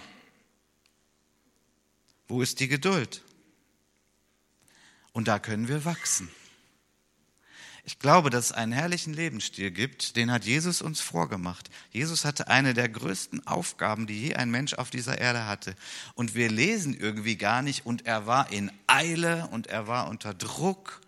Wo 2.29 2.43
ist 2.43 2.61
die 2.61 2.69
Geduld? 2.69 3.23
Und 5.13 5.29
da 5.29 5.39
können 5.39 5.69
wir 5.69 5.85
wachsen. 5.85 6.31
Ich 7.85 7.99
glaube, 7.99 8.31
dass 8.31 8.47
es 8.47 8.53
einen 8.53 8.73
herrlichen 8.73 9.15
Lebensstil 9.15 9.71
gibt, 9.71 10.17
den 10.17 10.31
hat 10.31 10.45
Jesus 10.45 10.83
uns 10.83 11.01
vorgemacht. 11.01 11.71
Jesus 11.91 12.25
hatte 12.25 12.49
eine 12.49 12.75
der 12.75 12.89
größten 12.89 13.47
Aufgaben, 13.47 14.07
die 14.07 14.21
je 14.21 14.35
ein 14.35 14.51
Mensch 14.51 14.75
auf 14.75 14.91
dieser 14.91 15.19
Erde 15.19 15.47
hatte. 15.47 15.75
Und 16.15 16.35
wir 16.35 16.51
lesen 16.51 16.95
irgendwie 16.95 17.37
gar 17.37 17.63
nicht, 17.63 17.87
und 17.87 18.07
er 18.07 18.27
war 18.27 18.53
in 18.53 18.71
Eile 18.87 19.49
und 19.49 19.67
er 19.69 19.87
war 19.87 20.09
unter 20.09 20.35
Druck 20.35 21.01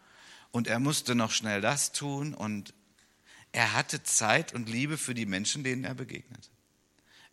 und 0.51 0.67
er 0.67 0.79
musste 0.79 1.15
noch 1.15 1.31
schnell 1.31 1.61
das 1.61 1.93
tun 1.93 2.35
und 2.35 2.75
er 3.53 3.75
hatte 3.75 4.03
Zeit 4.03 4.55
und 4.55 4.69
Liebe 4.69 4.97
für 4.97 5.15
die 5.15 5.27
Menschen, 5.27 5.63
denen 5.63 5.85
er 5.85 5.95
begegnet. 5.95 6.51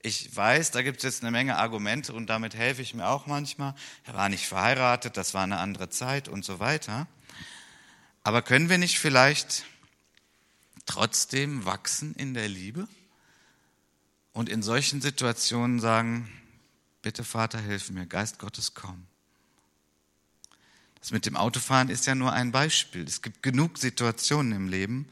Ich 0.02 0.34
weiß, 0.34 0.71
da 0.71 0.82
gibt 0.82 0.97
es 0.97 1.04
jetzt 1.04 1.23
eine 1.23 1.32
Menge 1.32 1.58
Argumente 1.58 2.13
und 2.13 2.28
damit 2.28 2.56
helfe 2.56 2.82
ich 2.82 2.93
mir 2.93 3.08
auch 3.08 3.25
manchmal. 3.25 3.73
Er 4.06 4.13
war 4.13 4.30
nicht 4.30 4.47
verheiratet, 4.47 5.17
das 5.17 5.34
war 5.34 5.43
eine 5.43 5.58
andere 5.58 5.89
Zeit 5.89 6.30
und 6.30 6.45
so 6.45 6.60
weiter. 6.60 7.08
Aber 8.23 8.41
können 8.41 8.69
wir 8.69 8.77
nicht 8.77 8.99
vielleicht 8.99 9.65
trotzdem 10.86 11.65
wachsen 11.65 12.15
in 12.15 12.34
der 12.34 12.47
Liebe 12.47 12.88
und 14.34 14.49
in 14.49 14.63
solchen 14.63 15.01
Situationen 15.01 15.79
sagen, 15.79 16.29
bitte 17.01 17.23
Vater, 17.23 17.60
hilf 17.60 17.89
mir, 17.89 18.05
Geist 18.05 18.39
Gottes, 18.39 18.73
komm. 18.73 19.05
Das 20.99 21.12
mit 21.12 21.25
dem 21.25 21.38
Autofahren 21.38 21.89
ist 21.89 22.05
ja 22.08 22.15
nur 22.15 22.34
ein 22.34 22.51
Beispiel. 22.51 23.03
Es 23.03 23.21
gibt 23.21 23.41
genug 23.41 23.77
Situationen 23.77 24.51
im 24.51 24.67
Leben, 24.67 25.08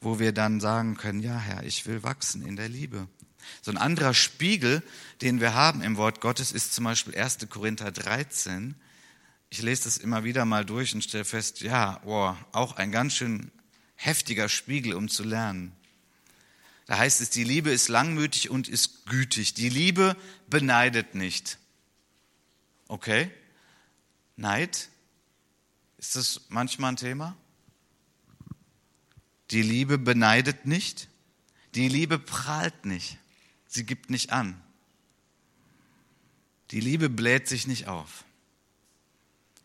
wo 0.00 0.18
wir 0.18 0.32
dann 0.32 0.60
sagen 0.60 0.96
können, 0.96 1.20
ja 1.20 1.38
Herr, 1.38 1.62
ich 1.62 1.86
will 1.86 2.02
wachsen 2.02 2.44
in 2.44 2.56
der 2.56 2.68
Liebe. 2.68 3.08
So 3.62 3.70
ein 3.70 3.78
anderer 3.78 4.14
Spiegel, 4.14 4.82
den 5.22 5.40
wir 5.40 5.54
haben 5.54 5.82
im 5.82 5.96
Wort 5.96 6.20
Gottes, 6.20 6.52
ist 6.52 6.74
zum 6.74 6.84
Beispiel 6.84 7.16
1. 7.16 7.38
Korinther 7.48 7.90
13 7.90 8.74
ich 9.50 9.62
lese 9.62 9.84
das 9.84 9.98
immer 9.98 10.22
wieder 10.22 10.44
mal 10.44 10.64
durch 10.64 10.94
und 10.94 11.02
stelle 11.02 11.24
fest, 11.24 11.60
ja, 11.60 12.00
oh, 12.04 12.34
auch 12.52 12.76
ein 12.76 12.92
ganz 12.92 13.14
schön 13.14 13.50
heftiger 13.96 14.48
Spiegel, 14.48 14.94
um 14.94 15.08
zu 15.08 15.24
lernen. 15.24 15.72
Da 16.86 16.98
heißt 16.98 17.20
es, 17.20 17.30
die 17.30 17.44
Liebe 17.44 17.70
ist 17.70 17.88
langmütig 17.88 18.48
und 18.48 18.68
ist 18.68 19.06
gütig. 19.06 19.54
Die 19.54 19.68
Liebe 19.68 20.16
beneidet 20.48 21.16
nicht. 21.16 21.58
Okay? 22.86 23.30
Neid? 24.36 24.88
Ist 25.98 26.16
das 26.16 26.42
manchmal 26.48 26.92
ein 26.92 26.96
Thema? 26.96 27.36
Die 29.50 29.62
Liebe 29.62 29.98
beneidet 29.98 30.64
nicht. 30.64 31.08
Die 31.74 31.88
Liebe 31.88 32.20
prahlt 32.20 32.86
nicht. 32.86 33.18
Sie 33.66 33.84
gibt 33.84 34.10
nicht 34.10 34.32
an. 34.32 34.60
Die 36.70 36.80
Liebe 36.80 37.08
bläht 37.10 37.48
sich 37.48 37.66
nicht 37.66 37.88
auf 37.88 38.24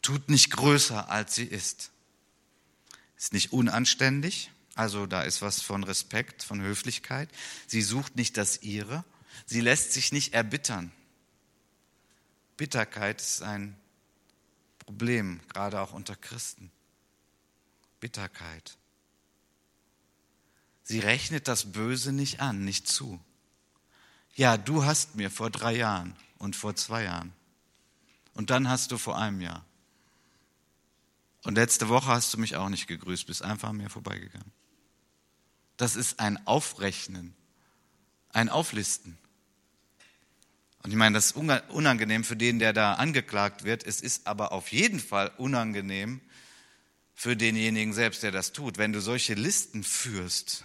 tut 0.06 0.30
nicht 0.30 0.52
größer, 0.52 1.10
als 1.10 1.34
sie 1.36 1.46
ist. 1.46 1.92
Ist 3.18 3.34
nicht 3.34 3.54
unanständig, 3.54 4.52
also 4.76 5.08
da 5.08 5.24
ist 5.24 5.42
was 5.42 5.62
von 5.62 5.84
Respekt, 5.84 6.44
von 6.44 6.62
Höflichkeit. 6.62 7.30
Sie 7.66 7.82
sucht 7.82 8.16
nicht 8.16 8.38
das 8.38 8.62
ihre. 8.62 9.04
Sie 9.46 9.62
lässt 9.62 9.94
sich 9.94 10.12
nicht 10.12 10.34
erbittern. 10.34 10.92
Bitterkeit 12.58 13.20
ist 13.20 13.42
ein 13.42 13.76
Problem, 14.80 15.40
gerade 15.48 15.82
auch 15.82 15.94
unter 15.94 16.16
Christen. 16.16 16.72
Bitterkeit. 18.00 18.78
Sie 20.84 21.00
rechnet 21.00 21.48
das 21.48 21.72
Böse 21.72 22.12
nicht 22.12 22.42
an, 22.42 22.64
nicht 22.64 22.88
zu. 22.88 23.20
Ja, 24.36 24.58
du 24.58 24.86
hast 24.86 25.16
mir 25.16 25.32
vor 25.32 25.50
drei 25.50 25.76
Jahren 25.76 26.16
und 26.38 26.56
vor 26.56 26.76
zwei 26.76 27.06
Jahren. 27.06 27.34
Und 28.34 28.52
dann 28.52 28.70
hast 28.70 28.92
du 28.92 28.98
vor 28.98 29.18
einem 29.18 29.42
Jahr. 29.42 29.66
Und 31.46 31.56
letzte 31.56 31.90
Woche 31.90 32.08
hast 32.08 32.34
du 32.34 32.40
mich 32.40 32.56
auch 32.56 32.70
nicht 32.70 32.88
gegrüßt, 32.88 33.28
bist 33.28 33.44
einfach 33.44 33.70
an 33.70 33.78
mir 33.78 33.92
vorbeigegangen. 33.92 34.52
Das 35.78 35.96
ist 35.96 36.20
ein 36.20 36.46
Aufrechnen, 36.48 37.36
ein 38.30 38.50
Auflisten. 38.50 39.16
Und 40.82 40.90
ich 40.90 40.98
meine, 40.98 41.14
das 41.14 41.28
ist 41.28 41.36
unangenehm 41.36 42.24
für 42.24 42.36
den, 42.36 42.58
der 42.58 42.74
da 42.74 42.96
angeklagt 42.96 43.64
wird. 43.64 43.86
Es 43.86 44.02
ist 44.02 44.26
aber 44.26 44.54
auf 44.54 44.72
jeden 44.72 45.00
Fall 45.00 45.32
unangenehm 45.38 46.20
für 47.14 47.38
denjenigen 47.38 47.94
selbst, 47.94 48.24
der 48.24 48.32
das 48.32 48.52
tut. 48.52 48.80
Wenn 48.80 48.92
du 48.92 49.00
solche 49.00 49.36
Listen 49.36 49.84
führst 49.84 50.64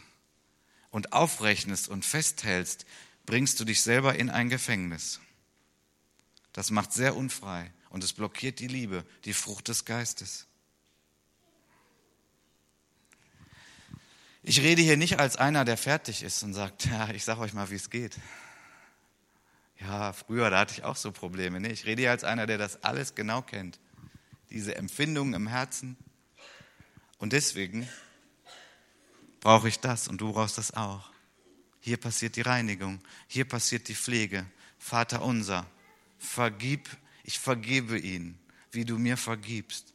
und 0.91 1.13
aufrechnest 1.13 1.89
und 1.89 2.07
festhältst, 2.07 2.87
bringst 3.27 3.61
du 3.61 3.67
dich 3.67 3.83
selber 3.83 4.15
in 4.15 4.31
ein 4.31 4.49
Gefängnis. 4.49 5.21
Das 6.55 6.71
macht 6.71 6.95
sehr 6.95 7.17
unfrei 7.17 7.71
und 7.91 8.03
es 8.03 8.15
blockiert 8.15 8.61
die 8.61 8.67
Liebe, 8.67 9.05
die 9.27 9.35
Frucht 9.35 9.69
des 9.69 9.85
Geistes. 9.85 10.47
Ich 14.43 14.61
rede 14.61 14.81
hier 14.81 14.97
nicht 14.97 15.19
als 15.19 15.37
einer, 15.37 15.65
der 15.65 15.77
fertig 15.77 16.23
ist 16.23 16.43
und 16.43 16.55
sagt, 16.55 16.87
ja, 16.87 17.11
ich 17.11 17.25
sage 17.25 17.41
euch 17.41 17.53
mal, 17.53 17.71
wie 17.71 17.75
es 17.75 17.91
geht. 17.91 18.17
Ja, 19.79 20.13
früher, 20.13 20.51
da 20.51 20.61
hatte 20.61 20.75
ich 20.75 20.85
auch 20.85 20.97
so 20.97 21.13
Probleme. 21.13 21.61
Nee, 21.61 21.69
ich 21.69 21.85
rede 21.85 22.03
hier 22.03 22.11
als 22.11 22.25
einer, 22.25 22.47
der 22.47 22.59
das 22.59 22.83
alles 22.83 23.15
genau 23.15 23.43
kennt. 23.43 23.79
Diese 24.51 24.77
Empfindungen 24.77 25.35
im 25.35 25.47
Herzen. 25.47 25.97
Und 27.19 27.33
deswegen 27.33 27.89
brauche 29.41 29.69
ich 29.69 29.79
das 29.79 30.09
und 30.09 30.21
du 30.21 30.33
brauchst 30.33 30.59
das 30.59 30.75
auch. 30.75 31.11
Hier 31.81 31.99
passiert 31.99 32.37
die 32.37 32.43
Reinigung, 32.43 33.01
hier 33.27 33.47
passiert 33.47 33.89
die 33.89 33.95
Pflege. 33.95 34.47
Vater 34.79 35.23
unser, 35.23 35.67
vergib, 36.19 36.89
ich 37.25 37.39
vergebe 37.39 37.99
ihn, 37.99 38.39
wie 38.71 38.85
du 38.85 38.99
mir 38.99 39.17
vergibst 39.17 39.95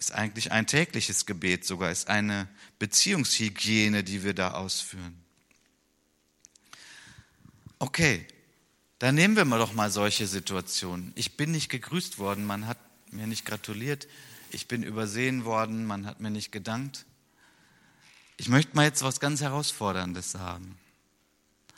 ist 0.00 0.12
eigentlich 0.12 0.50
ein 0.50 0.66
tägliches 0.66 1.26
Gebet 1.26 1.66
sogar, 1.66 1.90
ist 1.90 2.08
eine 2.08 2.48
Beziehungshygiene, 2.78 4.02
die 4.02 4.24
wir 4.24 4.32
da 4.32 4.52
ausführen. 4.52 5.14
Okay, 7.78 8.26
dann 8.98 9.14
nehmen 9.14 9.36
wir 9.36 9.44
mal 9.44 9.58
doch 9.58 9.74
mal 9.74 9.90
solche 9.90 10.26
Situationen. 10.26 11.12
Ich 11.16 11.36
bin 11.36 11.52
nicht 11.52 11.68
gegrüßt 11.68 12.18
worden, 12.18 12.46
man 12.46 12.66
hat 12.66 12.78
mir 13.12 13.26
nicht 13.26 13.44
gratuliert, 13.44 14.08
ich 14.50 14.68
bin 14.68 14.82
übersehen 14.82 15.44
worden, 15.44 15.84
man 15.84 16.06
hat 16.06 16.18
mir 16.18 16.30
nicht 16.30 16.50
gedankt. 16.50 17.04
Ich 18.38 18.48
möchte 18.48 18.74
mal 18.74 18.84
jetzt 18.84 19.02
was 19.02 19.20
ganz 19.20 19.42
Herausforderndes 19.42 20.36
haben. 20.36 20.78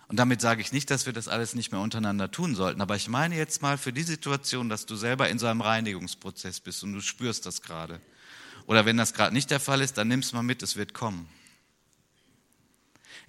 Und 0.06 0.16
damit 0.16 0.40
sage 0.40 0.60
ich 0.60 0.72
nicht, 0.72 0.90
dass 0.90 1.06
wir 1.06 1.12
das 1.12 1.26
alles 1.26 1.54
nicht 1.54 1.72
mehr 1.72 1.80
untereinander 1.80 2.30
tun 2.30 2.54
sollten, 2.54 2.80
aber 2.80 2.94
ich 2.94 3.08
meine 3.08 3.36
jetzt 3.36 3.62
mal 3.62 3.78
für 3.78 3.92
die 3.92 4.02
Situation, 4.02 4.68
dass 4.68 4.86
du 4.86 4.94
selber 4.94 5.28
in 5.28 5.40
so 5.40 5.46
einem 5.46 5.60
Reinigungsprozess 5.60 6.60
bist 6.60 6.84
und 6.84 6.92
du 6.92 7.00
spürst 7.00 7.46
das 7.46 7.62
gerade. 7.62 8.00
Oder 8.66 8.86
wenn 8.86 8.96
das 8.96 9.14
gerade 9.14 9.34
nicht 9.34 9.50
der 9.50 9.60
Fall 9.60 9.80
ist, 9.80 9.98
dann 9.98 10.08
nimm 10.08 10.20
es 10.20 10.32
mal 10.32 10.42
mit, 10.42 10.62
es 10.62 10.76
wird 10.76 10.94
kommen. 10.94 11.28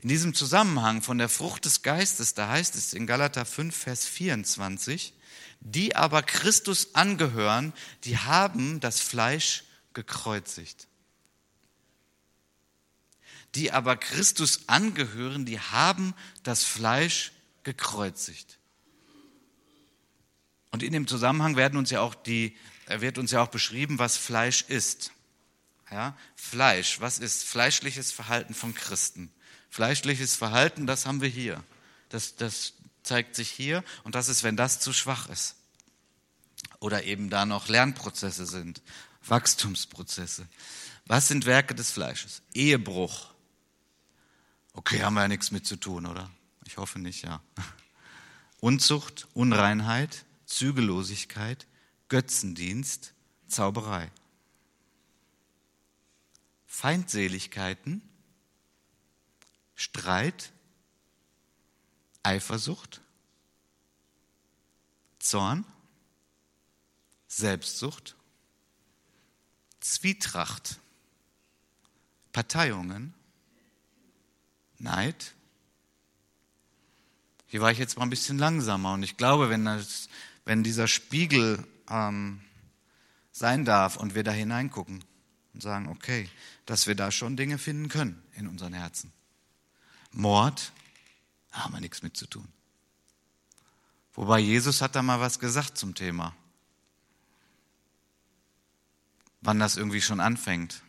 In 0.01 0.09
diesem 0.09 0.33
Zusammenhang 0.33 1.01
von 1.01 1.17
der 1.17 1.29
Frucht 1.29 1.65
des 1.65 1.81
Geistes, 1.81 2.33
da 2.33 2.49
heißt 2.49 2.75
es 2.75 2.93
in 2.93 3.07
Galater 3.07 3.45
5, 3.45 3.75
Vers 3.75 4.05
24, 4.05 5.13
die 5.61 5.95
aber 5.95 6.23
Christus 6.23 6.93
angehören, 6.93 7.71
die 8.03 8.17
haben 8.17 8.81
das 8.81 8.99
Fleisch 8.99 9.63
gekreuzigt. 9.93 10.87
Die 13.55 13.71
aber 13.71 13.95
Christus 13.95 14.67
angehören, 14.67 15.45
die 15.45 15.59
haben 15.59 16.13
das 16.43 16.63
Fleisch 16.63 17.31
gekreuzigt. 17.63 18.59
Und 20.71 20.83
in 20.83 20.91
dem 20.91 21.07
Zusammenhang 21.07 21.55
werden 21.55 21.77
uns 21.77 21.91
ja 21.91 22.01
auch 22.01 22.15
die, 22.15 22.57
wird 22.87 23.17
uns 23.17 23.31
ja 23.31 23.41
auch 23.41 23.47
beschrieben, 23.47 23.99
was 23.99 24.17
Fleisch 24.17 24.63
ist. 24.67 25.11
Ja, 25.93 26.17
Fleisch, 26.35 27.01
was 27.01 27.19
ist 27.19 27.43
fleischliches 27.43 28.11
Verhalten 28.11 28.55
von 28.55 28.73
Christen? 28.73 29.31
Fleischliches 29.69 30.35
Verhalten, 30.35 30.87
das 30.87 31.05
haben 31.05 31.21
wir 31.21 31.29
hier. 31.29 31.63
Das, 32.09 32.35
das 32.35 32.73
zeigt 33.03 33.35
sich 33.35 33.51
hier 33.51 33.83
und 34.03 34.15
das 34.15 34.27
ist, 34.27 34.41
wenn 34.41 34.57
das 34.57 34.79
zu 34.79 34.91
schwach 34.91 35.29
ist. 35.29 35.55
Oder 36.79 37.03
eben 37.03 37.29
da 37.29 37.45
noch 37.45 37.67
Lernprozesse 37.67 38.47
sind, 38.47 38.81
Wachstumsprozesse. 39.27 40.47
Was 41.05 41.27
sind 41.27 41.45
Werke 41.45 41.75
des 41.75 41.91
Fleisches? 41.91 42.41
Ehebruch. 42.55 43.27
Okay, 44.73 45.03
haben 45.03 45.13
wir 45.13 45.21
ja 45.21 45.27
nichts 45.27 45.51
mit 45.51 45.67
zu 45.67 45.75
tun, 45.75 46.07
oder? 46.07 46.31
Ich 46.65 46.77
hoffe 46.77 46.97
nicht, 46.97 47.23
ja. 47.23 47.39
Unzucht, 48.59 49.27
Unreinheit, 49.35 50.25
Zügellosigkeit, 50.47 51.67
Götzendienst, 52.09 53.13
Zauberei. 53.47 54.11
Feindseligkeiten, 56.73 58.01
Streit, 59.75 60.51
Eifersucht, 62.23 62.99
Zorn, 65.19 65.65
Selbstsucht, 67.27 68.15
Zwietracht, 69.81 70.79
Parteiungen, 72.31 73.13
Neid. 74.79 75.35
Hier 77.45 77.61
war 77.61 77.71
ich 77.71 77.77
jetzt 77.77 77.97
mal 77.97 78.03
ein 78.03 78.09
bisschen 78.09 78.39
langsamer 78.39 78.93
und 78.93 79.03
ich 79.03 79.15
glaube, 79.15 79.51
wenn, 79.51 79.65
das, 79.65 80.09
wenn 80.43 80.63
dieser 80.63 80.87
Spiegel 80.87 81.63
ähm, 81.87 82.41
sein 83.31 83.63
darf 83.63 83.95
und 83.95 84.15
wir 84.15 84.23
da 84.23 84.31
hineingucken 84.31 85.03
und 85.53 85.61
sagen, 85.61 85.87
okay, 85.87 86.27
dass 86.65 86.87
wir 86.87 86.95
da 86.95 87.11
schon 87.11 87.35
Dinge 87.35 87.57
finden 87.57 87.89
können 87.89 88.21
in 88.33 88.47
unseren 88.47 88.73
Herzen. 88.73 89.11
Mord, 90.11 90.71
haben 91.51 91.73
wir 91.73 91.81
nichts 91.81 92.03
mit 92.03 92.15
zu 92.15 92.27
tun. 92.27 92.47
Wobei 94.13 94.39
Jesus 94.39 94.81
hat 94.81 94.95
da 94.95 95.01
mal 95.01 95.19
was 95.19 95.39
gesagt 95.39 95.77
zum 95.77 95.95
Thema. 95.95 96.35
Wann 99.41 99.59
das 99.59 99.75
irgendwie 99.75 100.01
schon 100.01 100.19
anfängt. 100.19 100.81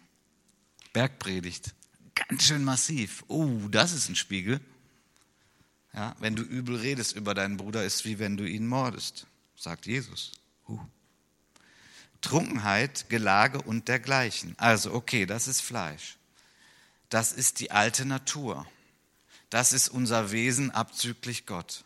Bergpredigt. 0.92 1.74
Ganz 2.14 2.44
schön 2.44 2.62
massiv. 2.62 3.24
Oh, 3.28 3.68
das 3.70 3.92
ist 3.92 4.08
ein 4.08 4.16
Spiegel. 4.16 4.60
Ja, 5.92 6.14
wenn 6.18 6.36
du 6.36 6.42
übel 6.42 6.76
redest 6.76 7.16
über 7.16 7.34
deinen 7.34 7.56
Bruder, 7.56 7.84
ist 7.84 8.04
wie 8.04 8.18
wenn 8.18 8.36
du 8.36 8.48
ihn 8.48 8.66
mordest, 8.66 9.26
sagt 9.56 9.86
Jesus. 9.86 10.32
Uh. 10.68 10.80
Trunkenheit, 12.24 13.10
Gelage 13.10 13.60
und 13.60 13.86
dergleichen. 13.88 14.54
Also, 14.56 14.94
okay, 14.94 15.26
das 15.26 15.46
ist 15.46 15.60
Fleisch. 15.60 16.16
Das 17.10 17.32
ist 17.32 17.60
die 17.60 17.70
alte 17.70 18.06
Natur. 18.06 18.66
Das 19.50 19.74
ist 19.74 19.90
unser 19.90 20.32
Wesen 20.32 20.70
abzüglich 20.70 21.44
Gott. 21.44 21.84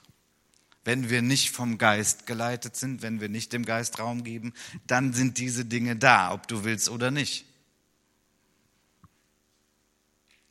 Wenn 0.85 1.11
wir 1.11 1.23
nicht 1.23 1.51
vom 1.51 1.77
Geist 1.77 2.25
geleitet 2.27 2.77
sind, 2.77 3.03
wenn 3.03 3.21
wir 3.21 3.29
nicht 3.29 3.53
dem 3.53 3.65
Geist 3.65 3.99
Raum 3.99 4.23
geben, 4.23 4.55
dann 4.87 5.13
sind 5.13 5.39
diese 5.39 5.65
Dinge 5.65 5.97
da, 5.97 6.33
ob 6.33 6.47
du 6.47 6.63
willst 6.63 6.89
oder 6.89 7.11
nicht. 7.11 7.45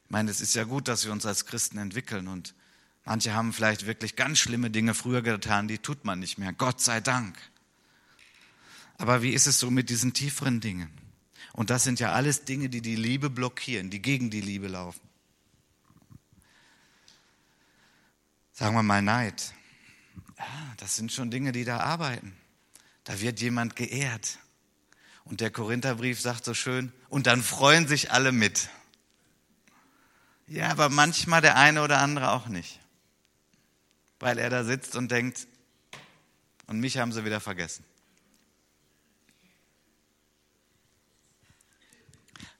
Ich 0.04 0.12
meine, 0.12 0.30
es 0.30 0.42
ist 0.42 0.54
ja 0.54 0.66
gut, 0.66 0.90
dass 0.90 1.06
wir 1.06 1.14
uns 1.14 1.26
als 1.26 1.46
Christen 1.46 1.78
entwickeln 1.78 2.28
und 2.28 2.54
manche 3.06 3.34
haben 3.34 3.54
vielleicht 3.54 3.86
wirklich 3.86 4.18
ganz 4.18 4.38
schlimme 4.38 4.70
Dinge 4.70 4.94
früher 4.94 5.22
getan, 5.22 5.70
die 5.70 5.78
tut 5.78 6.04
man 6.04 6.20
nicht 6.20 6.38
mehr. 6.38 6.52
Gott 6.52 6.82
sei 6.82 7.00
Dank. 7.00 7.38
Aber 8.98 9.22
wie 9.22 9.32
ist 9.32 9.48
es 9.48 9.60
so 9.60 9.70
mit 9.70 9.90
diesen 9.90 10.14
tieferen 10.14 10.60
Dingen? 10.60 10.92
Und 11.54 11.70
das 11.70 11.84
sind 11.84 12.00
ja 12.00 12.14
alles 12.14 12.46
Dinge, 12.46 12.70
die 12.70 12.82
die 12.82 12.96
Liebe 12.96 13.30
blockieren, 13.30 13.90
die 13.90 14.02
gegen 14.02 14.30
die 14.30 14.42
Liebe 14.42 14.68
laufen. 14.68 15.02
Sagen 18.54 18.76
wir 18.76 18.84
mal 18.84 19.02
Neid. 19.02 19.54
Ja, 20.38 20.74
das 20.78 20.96
sind 20.96 21.12
schon 21.12 21.32
Dinge, 21.32 21.52
die 21.52 21.64
da 21.64 21.80
arbeiten. 21.80 22.36
Da 23.04 23.20
wird 23.22 23.40
jemand 23.40 23.76
geehrt. 23.76 24.40
Und 25.26 25.42
der 25.42 25.52
Korintherbrief 25.52 26.20
sagt 26.22 26.46
so 26.46 26.54
schön, 26.54 26.92
und 27.10 27.28
dann 27.28 27.44
freuen 27.44 27.88
sich 27.88 28.12
alle 28.12 28.32
mit. 28.32 28.70
Ja, 30.48 30.70
aber 30.70 30.90
manchmal 30.90 31.42
der 31.42 31.58
eine 31.58 31.84
oder 31.84 32.00
andere 32.00 32.32
auch 32.32 32.48
nicht. 32.48 32.80
Weil 34.20 34.38
er 34.38 34.50
da 34.50 34.64
sitzt 34.64 34.96
und 34.96 35.12
denkt, 35.12 35.48
und 36.68 36.80
mich 36.80 36.98
haben 36.98 37.12
sie 37.12 37.26
wieder 37.26 37.40
vergessen. 37.40 37.84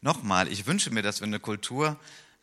Nochmal, 0.02 0.48
ich 0.48 0.66
wünsche 0.66 0.92
mir, 0.92 1.02
dass 1.02 1.20
wir 1.22 1.28
eine 1.28 1.40
Kultur 1.40 2.00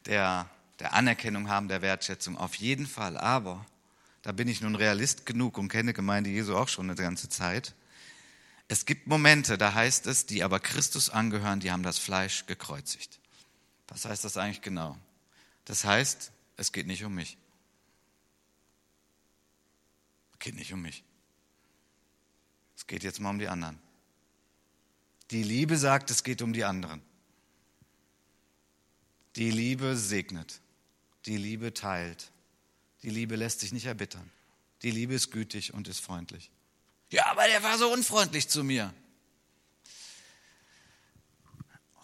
der 0.06 0.48
der 0.80 0.94
Anerkennung 0.94 1.48
haben, 1.48 1.68
der 1.68 1.82
Wertschätzung, 1.82 2.36
auf 2.36 2.54
jeden 2.56 2.86
Fall. 2.86 3.16
Aber, 3.16 3.64
da 4.22 4.32
bin 4.32 4.48
ich 4.48 4.60
nun 4.60 4.74
Realist 4.74 5.26
genug 5.26 5.58
und 5.58 5.68
kenne 5.68 5.92
Gemeinde 5.92 6.30
Jesu 6.30 6.56
auch 6.56 6.68
schon 6.68 6.90
eine 6.90 7.00
ganze 7.00 7.28
Zeit. 7.28 7.74
Es 8.66 8.86
gibt 8.86 9.06
Momente, 9.06 9.58
da 9.58 9.74
heißt 9.74 10.06
es, 10.06 10.26
die 10.26 10.42
aber 10.42 10.58
Christus 10.58 11.10
angehören, 11.10 11.60
die 11.60 11.70
haben 11.70 11.82
das 11.82 11.98
Fleisch 11.98 12.46
gekreuzigt. 12.46 13.20
Was 13.88 14.06
heißt 14.06 14.24
das 14.24 14.36
eigentlich 14.36 14.62
genau? 14.62 14.96
Das 15.66 15.84
heißt, 15.84 16.32
es 16.56 16.72
geht 16.72 16.86
nicht 16.86 17.04
um 17.04 17.14
mich. 17.14 17.36
Es 20.32 20.38
geht 20.38 20.56
nicht 20.56 20.72
um 20.72 20.82
mich. 20.82 21.04
Es 22.76 22.86
geht 22.86 23.02
jetzt 23.02 23.20
mal 23.20 23.30
um 23.30 23.38
die 23.38 23.48
anderen. 23.48 23.78
Die 25.30 25.42
Liebe 25.42 25.76
sagt, 25.76 26.10
es 26.10 26.24
geht 26.24 26.42
um 26.42 26.52
die 26.52 26.64
anderen. 26.64 27.02
Die 29.36 29.50
Liebe 29.50 29.96
segnet. 29.96 30.60
Die 31.26 31.36
Liebe 31.36 31.74
teilt. 31.74 32.30
Die 33.02 33.10
Liebe 33.10 33.36
lässt 33.36 33.60
sich 33.60 33.72
nicht 33.72 33.86
erbittern. 33.86 34.30
Die 34.82 34.90
Liebe 34.90 35.14
ist 35.14 35.30
gütig 35.30 35.74
und 35.74 35.88
ist 35.88 36.00
freundlich. 36.00 36.50
Ja, 37.10 37.26
aber 37.26 37.46
der 37.46 37.62
war 37.62 37.78
so 37.78 37.92
unfreundlich 37.92 38.48
zu 38.48 38.64
mir. 38.64 38.94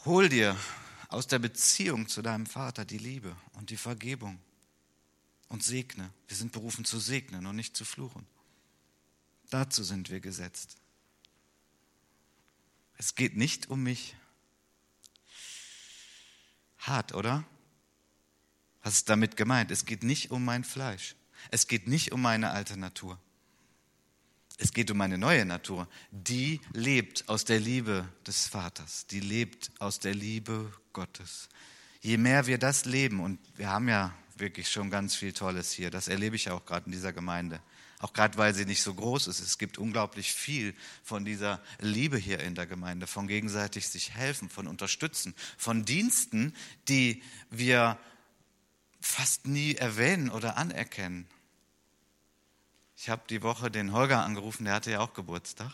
Hol 0.04 0.28
dir 0.28 0.56
aus 1.08 1.26
der 1.26 1.38
Beziehung 1.38 2.08
zu 2.08 2.22
deinem 2.22 2.46
Vater 2.46 2.84
die 2.84 2.98
Liebe 2.98 3.36
und 3.54 3.70
die 3.70 3.76
Vergebung 3.76 4.40
und 5.48 5.62
segne. 5.62 6.10
Wir 6.28 6.36
sind 6.36 6.52
berufen 6.52 6.84
zu 6.84 6.98
segnen 6.98 7.46
und 7.46 7.56
nicht 7.56 7.76
zu 7.76 7.84
fluchen. 7.84 8.26
Dazu 9.50 9.82
sind 9.82 10.10
wir 10.10 10.20
gesetzt. 10.20 10.76
Es 12.96 13.14
geht 13.14 13.36
nicht 13.36 13.68
um 13.68 13.82
mich. 13.82 14.14
Hart, 16.90 17.14
oder? 17.14 17.44
Was 18.82 18.94
ist 18.94 19.08
damit 19.08 19.36
gemeint? 19.36 19.70
Es 19.70 19.86
geht 19.86 20.02
nicht 20.02 20.30
um 20.30 20.44
mein 20.44 20.64
Fleisch. 20.64 21.16
Es 21.50 21.66
geht 21.66 21.86
nicht 21.86 22.12
um 22.12 22.20
meine 22.20 22.50
alte 22.50 22.76
Natur. 22.76 23.18
Es 24.58 24.72
geht 24.72 24.90
um 24.90 24.98
meine 24.98 25.16
neue 25.16 25.46
Natur. 25.46 25.88
Die 26.10 26.60
lebt 26.74 27.26
aus 27.28 27.46
der 27.46 27.60
Liebe 27.60 28.06
des 28.26 28.46
Vaters. 28.46 29.06
Die 29.06 29.20
lebt 29.20 29.70
aus 29.78 30.00
der 30.00 30.14
Liebe 30.14 30.70
Gottes. 30.92 31.48
Je 32.02 32.18
mehr 32.18 32.46
wir 32.46 32.58
das 32.58 32.84
leben, 32.84 33.20
und 33.20 33.38
wir 33.56 33.70
haben 33.70 33.88
ja 33.88 34.14
wirklich 34.36 34.70
schon 34.70 34.90
ganz 34.90 35.14
viel 35.14 35.32
Tolles 35.32 35.72
hier, 35.72 35.90
das 35.90 36.08
erlebe 36.08 36.36
ich 36.36 36.50
auch 36.50 36.64
gerade 36.66 36.86
in 36.86 36.92
dieser 36.92 37.12
Gemeinde. 37.12 37.60
Auch 38.00 38.14
gerade 38.14 38.38
weil 38.38 38.54
sie 38.54 38.64
nicht 38.64 38.82
so 38.82 38.94
groß 38.94 39.26
ist. 39.26 39.40
Es 39.40 39.58
gibt 39.58 39.76
unglaublich 39.76 40.32
viel 40.32 40.74
von 41.04 41.26
dieser 41.26 41.60
Liebe 41.80 42.16
hier 42.16 42.40
in 42.40 42.54
der 42.54 42.66
Gemeinde, 42.66 43.06
von 43.06 43.28
gegenseitig 43.28 43.88
sich 43.88 44.14
helfen, 44.14 44.48
von 44.48 44.66
unterstützen, 44.66 45.34
von 45.58 45.84
Diensten, 45.84 46.54
die 46.88 47.22
wir 47.50 47.98
fast 49.00 49.46
nie 49.46 49.74
erwähnen 49.74 50.30
oder 50.30 50.56
anerkennen. 50.56 51.26
Ich 52.96 53.10
habe 53.10 53.22
die 53.28 53.42
Woche 53.42 53.70
den 53.70 53.92
Holger 53.92 54.24
angerufen, 54.24 54.64
der 54.64 54.74
hatte 54.74 54.90
ja 54.90 55.00
auch 55.00 55.12
Geburtstag. 55.12 55.70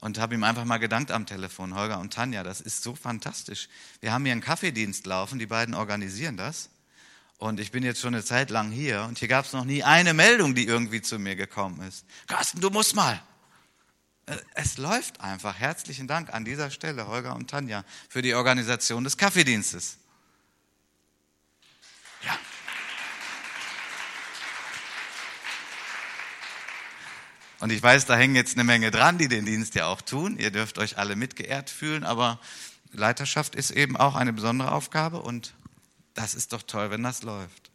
Und 0.00 0.18
habe 0.18 0.34
ihm 0.34 0.44
einfach 0.44 0.64
mal 0.64 0.78
gedankt 0.78 1.12
am 1.12 1.26
Telefon, 1.26 1.74
Holger 1.74 2.00
und 2.00 2.12
Tanja, 2.12 2.42
das 2.42 2.60
ist 2.60 2.82
so 2.82 2.94
fantastisch. 2.94 3.68
Wir 4.00 4.12
haben 4.12 4.24
hier 4.24 4.32
einen 4.32 4.40
Kaffeedienst 4.40 5.06
laufen, 5.06 5.38
die 5.38 5.46
beiden 5.46 5.74
organisieren 5.74 6.36
das. 6.36 6.70
Und 7.42 7.58
ich 7.58 7.72
bin 7.72 7.82
jetzt 7.82 8.00
schon 8.00 8.14
eine 8.14 8.22
Zeit 8.22 8.50
lang 8.50 8.70
hier 8.70 9.02
und 9.02 9.18
hier 9.18 9.26
gab 9.26 9.46
es 9.46 9.52
noch 9.52 9.64
nie 9.64 9.82
eine 9.82 10.14
Meldung, 10.14 10.54
die 10.54 10.64
irgendwie 10.64 11.02
zu 11.02 11.18
mir 11.18 11.34
gekommen 11.34 11.80
ist. 11.88 12.06
Carsten, 12.28 12.60
du 12.60 12.70
musst 12.70 12.94
mal. 12.94 13.20
Äh, 14.26 14.36
es 14.54 14.78
läuft 14.78 15.20
einfach. 15.20 15.58
Herzlichen 15.58 16.06
Dank 16.06 16.32
an 16.32 16.44
dieser 16.44 16.70
Stelle, 16.70 17.08
Holger 17.08 17.34
und 17.34 17.50
Tanja, 17.50 17.84
für 18.08 18.22
die 18.22 18.36
Organisation 18.36 19.02
des 19.02 19.16
Kaffeedienstes. 19.16 19.98
Ja. 22.24 22.38
Und 27.58 27.72
ich 27.72 27.82
weiß, 27.82 28.06
da 28.06 28.14
hängen 28.14 28.36
jetzt 28.36 28.54
eine 28.56 28.62
Menge 28.62 28.92
dran, 28.92 29.18
die 29.18 29.26
den 29.26 29.46
Dienst 29.46 29.74
ja 29.74 29.86
auch 29.86 30.00
tun. 30.00 30.38
Ihr 30.38 30.52
dürft 30.52 30.78
euch 30.78 30.96
alle 30.96 31.16
mitgeehrt 31.16 31.70
fühlen, 31.70 32.04
aber 32.04 32.38
Leiterschaft 32.92 33.56
ist 33.56 33.72
eben 33.72 33.96
auch 33.96 34.14
eine 34.14 34.32
besondere 34.32 34.70
Aufgabe 34.70 35.20
und 35.20 35.54
das 36.14 36.34
ist 36.34 36.52
doch 36.52 36.62
toll, 36.62 36.90
wenn 36.90 37.02
das 37.02 37.22
läuft. 37.22 37.70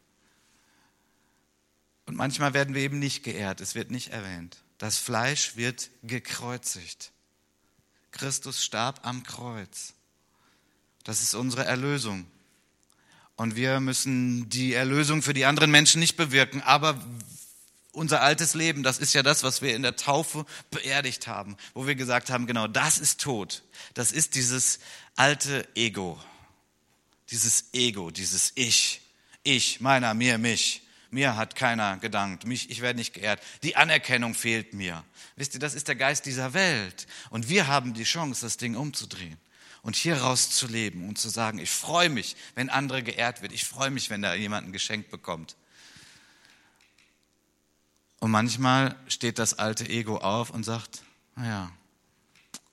Und 2.05 2.15
manchmal 2.15 2.53
werden 2.53 2.73
wir 2.73 2.81
eben 2.81 2.99
nicht 2.99 3.23
geehrt, 3.23 3.61
es 3.61 3.75
wird 3.75 3.91
nicht 3.91 4.09
erwähnt. 4.09 4.57
Das 4.77 4.97
Fleisch 4.97 5.55
wird 5.55 5.89
gekreuzigt. 6.03 7.11
Christus 8.11 8.63
starb 8.63 9.05
am 9.05 9.23
Kreuz. 9.23 9.93
Das 11.03 11.21
ist 11.21 11.33
unsere 11.33 11.65
Erlösung. 11.65 12.25
Und 13.35 13.55
wir 13.55 13.79
müssen 13.79 14.49
die 14.49 14.73
Erlösung 14.73 15.21
für 15.21 15.33
die 15.33 15.45
anderen 15.45 15.69
Menschen 15.69 15.99
nicht 15.99 16.17
bewirken, 16.17 16.61
aber 16.61 16.99
unser 17.91 18.21
altes 18.21 18.53
Leben, 18.53 18.83
das 18.83 18.99
ist 18.99 19.13
ja 19.13 19.23
das, 19.23 19.43
was 19.43 19.61
wir 19.61 19.75
in 19.75 19.81
der 19.81 19.95
Taufe 19.95 20.45
beerdigt 20.71 21.27
haben, 21.27 21.57
wo 21.73 21.87
wir 21.87 21.95
gesagt 21.95 22.29
haben, 22.29 22.47
genau, 22.47 22.67
das 22.67 22.99
ist 22.99 23.21
tot. 23.21 23.63
Das 23.93 24.11
ist 24.11 24.35
dieses 24.35 24.79
alte 25.15 25.67
Ego. 25.75 26.19
Dieses 27.31 27.73
Ego, 27.73 28.11
dieses 28.11 28.51
Ich. 28.55 29.01
Ich, 29.43 29.79
meiner, 29.81 30.13
mir, 30.13 30.37
mich. 30.37 30.83
Mir 31.09 31.37
hat 31.37 31.55
keiner 31.55 31.97
gedankt. 31.97 32.45
Mich, 32.45 32.69
ich 32.69 32.81
werde 32.81 32.99
nicht 32.99 33.13
geehrt. 33.13 33.41
Die 33.63 33.75
Anerkennung 33.75 34.33
fehlt 34.33 34.73
mir. 34.73 35.03
Wisst 35.35 35.53
ihr, 35.53 35.59
das 35.59 35.73
ist 35.73 35.87
der 35.87 35.95
Geist 35.95 36.25
dieser 36.25 36.53
Welt. 36.53 37.07
Und 37.29 37.49
wir 37.49 37.67
haben 37.67 37.93
die 37.93 38.03
Chance, 38.03 38.41
das 38.41 38.57
Ding 38.57 38.75
umzudrehen 38.75 39.37
und 39.83 39.95
hier 39.95 40.17
rauszuleben 40.17 41.07
und 41.07 41.17
zu 41.17 41.29
sagen, 41.29 41.59
ich 41.59 41.69
freue 41.69 42.09
mich, 42.09 42.35
wenn 42.55 42.69
andere 42.69 43.03
geehrt 43.03 43.41
wird. 43.41 43.53
Ich 43.53 43.63
freue 43.63 43.89
mich, 43.89 44.09
wenn 44.09 44.21
da 44.21 44.33
jemand 44.33 44.67
ein 44.67 44.73
Geschenk 44.73 45.09
bekommt. 45.09 45.55
Und 48.19 48.31
manchmal 48.31 48.95
steht 49.07 49.39
das 49.39 49.53
alte 49.53 49.87
Ego 49.87 50.17
auf 50.17 50.49
und 50.49 50.63
sagt, 50.63 51.03
naja, 51.35 51.71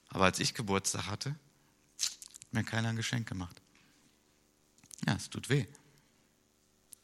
aber 0.08 0.24
als 0.24 0.40
ich 0.40 0.54
Geburtstag 0.54 1.06
hatte, 1.06 1.30
hat 1.30 2.52
mir 2.52 2.64
keiner 2.64 2.88
ein 2.88 2.96
Geschenk 2.96 3.28
gemacht. 3.28 3.60
Ja, 5.06 5.14
es 5.14 5.30
tut 5.30 5.48
weh. 5.48 5.66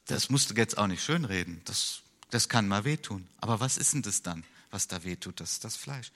Das 0.06 0.30
musst 0.30 0.50
du 0.50 0.54
jetzt 0.54 0.78
auch 0.78 0.86
nicht 0.86 1.02
schönreden. 1.02 1.62
Das, 1.64 2.02
das 2.30 2.48
kann 2.48 2.66
mal 2.66 2.84
wehtun. 2.84 3.28
Aber 3.38 3.60
was 3.60 3.78
ist 3.78 3.92
denn 3.92 4.02
das 4.02 4.22
dann, 4.22 4.44
was 4.70 4.88
da 4.88 5.04
wehtut? 5.04 5.40
Das 5.40 5.52
ist 5.52 5.64
das 5.64 5.76
Fleisch. 5.76 6.10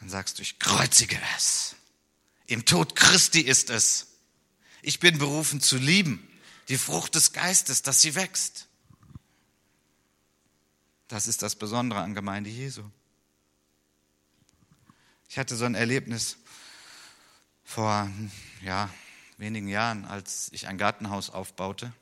Dann 0.00 0.08
sagst 0.08 0.38
du, 0.38 0.42
ich 0.42 0.58
kreuzige 0.58 1.18
es. 1.36 1.74
Im 2.46 2.64
Tod 2.64 2.94
Christi 2.94 3.40
ist 3.40 3.70
es. 3.70 4.06
Ich 4.82 5.00
bin 5.00 5.18
berufen 5.18 5.60
zu 5.60 5.76
lieben. 5.76 6.24
Die 6.68 6.78
Frucht 6.78 7.14
des 7.14 7.32
Geistes, 7.32 7.82
dass 7.82 8.00
sie 8.00 8.14
wächst. 8.14 8.68
Das 11.08 11.26
ist 11.26 11.42
das 11.42 11.56
Besondere 11.56 12.00
an 12.00 12.14
Gemeinde 12.14 12.50
Jesu. 12.50 12.82
Ich 15.28 15.38
hatte 15.38 15.56
so 15.56 15.64
ein 15.64 15.74
Erlebnis 15.74 16.36
vor 17.64 18.10
ja, 18.62 18.90
wenigen 19.38 19.68
Jahren, 19.68 20.04
als 20.04 20.48
ich 20.52 20.66
ein 20.66 20.78
Gartenhaus 20.78 21.30
aufbaute. 21.30 21.92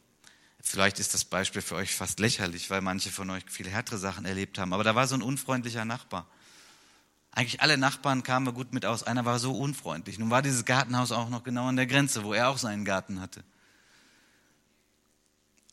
Vielleicht 0.60 0.98
ist 0.98 1.14
das 1.14 1.24
Beispiel 1.24 1.62
für 1.62 1.76
euch 1.76 1.94
fast 1.94 2.18
lächerlich, 2.18 2.70
weil 2.70 2.80
manche 2.80 3.10
von 3.10 3.30
euch 3.30 3.44
viel 3.46 3.68
härtere 3.68 3.98
Sachen 3.98 4.24
erlebt 4.24 4.58
haben. 4.58 4.72
Aber 4.72 4.82
da 4.82 4.94
war 4.94 5.06
so 5.06 5.14
ein 5.14 5.22
unfreundlicher 5.22 5.84
Nachbar. 5.84 6.26
Eigentlich 7.30 7.60
alle 7.60 7.76
Nachbarn 7.76 8.22
kamen 8.22 8.52
gut 8.54 8.72
mit 8.72 8.86
aus. 8.86 9.02
Einer 9.02 9.26
war 9.26 9.38
so 9.38 9.52
unfreundlich. 9.52 10.18
Nun 10.18 10.30
war 10.30 10.42
dieses 10.42 10.64
Gartenhaus 10.64 11.12
auch 11.12 11.28
noch 11.28 11.44
genau 11.44 11.68
an 11.68 11.76
der 11.76 11.86
Grenze, 11.86 12.24
wo 12.24 12.32
er 12.32 12.48
auch 12.48 12.58
seinen 12.58 12.84
Garten 12.84 13.20
hatte. 13.20 13.44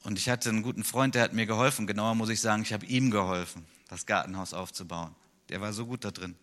Und 0.03 0.19
ich 0.19 0.29
hatte 0.29 0.49
einen 0.49 0.61
guten 0.61 0.83
Freund, 0.83 1.15
der 1.15 1.23
hat 1.23 1.33
mir 1.33 1.45
geholfen. 1.45 1.87
Genauer 1.87 2.15
muss 2.15 2.29
ich 2.29 2.41
sagen, 2.41 2.61
ich 2.63 2.73
habe 2.73 2.85
ihm 2.85 3.09
geholfen, 3.09 3.65
das 3.87 4.05
Gartenhaus 4.05 4.53
aufzubauen. 4.53 5.15
Der 5.49 5.61
war 5.61 5.71
so 5.71 5.85
gut 5.85 6.03
da 6.03 6.11
drin. 6.11 6.35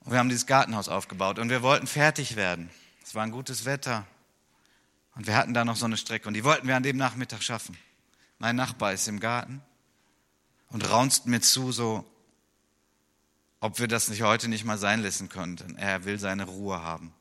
Und 0.00 0.12
wir 0.12 0.18
haben 0.18 0.28
dieses 0.28 0.46
Gartenhaus 0.46 0.88
aufgebaut 0.88 1.38
und 1.38 1.48
wir 1.48 1.62
wollten 1.62 1.86
fertig 1.86 2.36
werden. 2.36 2.70
Es 3.10 3.16
war 3.16 3.24
ein 3.24 3.32
gutes 3.32 3.64
Wetter. 3.64 4.06
Und 5.16 5.26
wir 5.26 5.34
hatten 5.34 5.52
da 5.52 5.64
noch 5.64 5.74
so 5.74 5.84
eine 5.84 5.96
Strecke 5.96 6.28
und 6.28 6.34
die 6.34 6.44
wollten 6.44 6.68
wir 6.68 6.76
an 6.76 6.84
dem 6.84 6.96
Nachmittag 6.96 7.42
schaffen. 7.42 7.76
Mein 8.38 8.54
Nachbar 8.54 8.92
ist 8.92 9.08
im 9.08 9.18
Garten 9.18 9.60
und 10.68 10.88
raunzt 10.88 11.26
mir 11.26 11.40
zu, 11.40 11.72
so, 11.72 12.08
ob 13.58 13.80
wir 13.80 13.88
das 13.88 14.10
nicht 14.10 14.22
heute 14.22 14.46
nicht 14.46 14.64
mal 14.64 14.78
sein 14.78 15.02
lassen 15.02 15.28
könnten. 15.28 15.74
Er 15.76 16.04
will 16.04 16.20
seine 16.20 16.44
Ruhe 16.44 16.82
haben. 16.84 17.12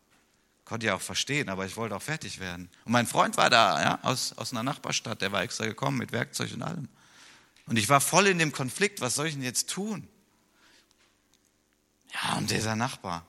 Konnte 0.63 0.85
ja 0.85 0.93
auch 0.93 1.01
verstehen, 1.01 1.49
aber 1.49 1.65
ich 1.65 1.75
wollte 1.75 1.95
auch 1.95 2.03
fertig 2.03 2.39
werden. 2.39 2.69
Und 2.85 2.91
mein 2.91 3.07
Freund 3.07 3.35
war 3.37 3.49
da, 3.49 3.81
ja, 3.81 3.99
aus, 4.03 4.37
aus 4.37 4.51
einer 4.51 4.61
Nachbarstadt, 4.61 5.23
der 5.23 5.31
war 5.31 5.41
extra 5.41 5.65
gekommen 5.65 5.97
mit 5.97 6.11
Werkzeug 6.11 6.53
und 6.53 6.61
allem. 6.61 6.87
Und 7.65 7.79
ich 7.79 7.89
war 7.89 7.99
voll 7.99 8.27
in 8.27 8.37
dem 8.37 8.51
Konflikt, 8.51 9.01
was 9.01 9.15
soll 9.15 9.25
ich 9.25 9.33
denn 9.33 9.41
jetzt 9.41 9.71
tun? 9.71 10.07
Ja, 12.13 12.37
und 12.37 12.51
dieser 12.51 12.75
Nachbar 12.75 13.25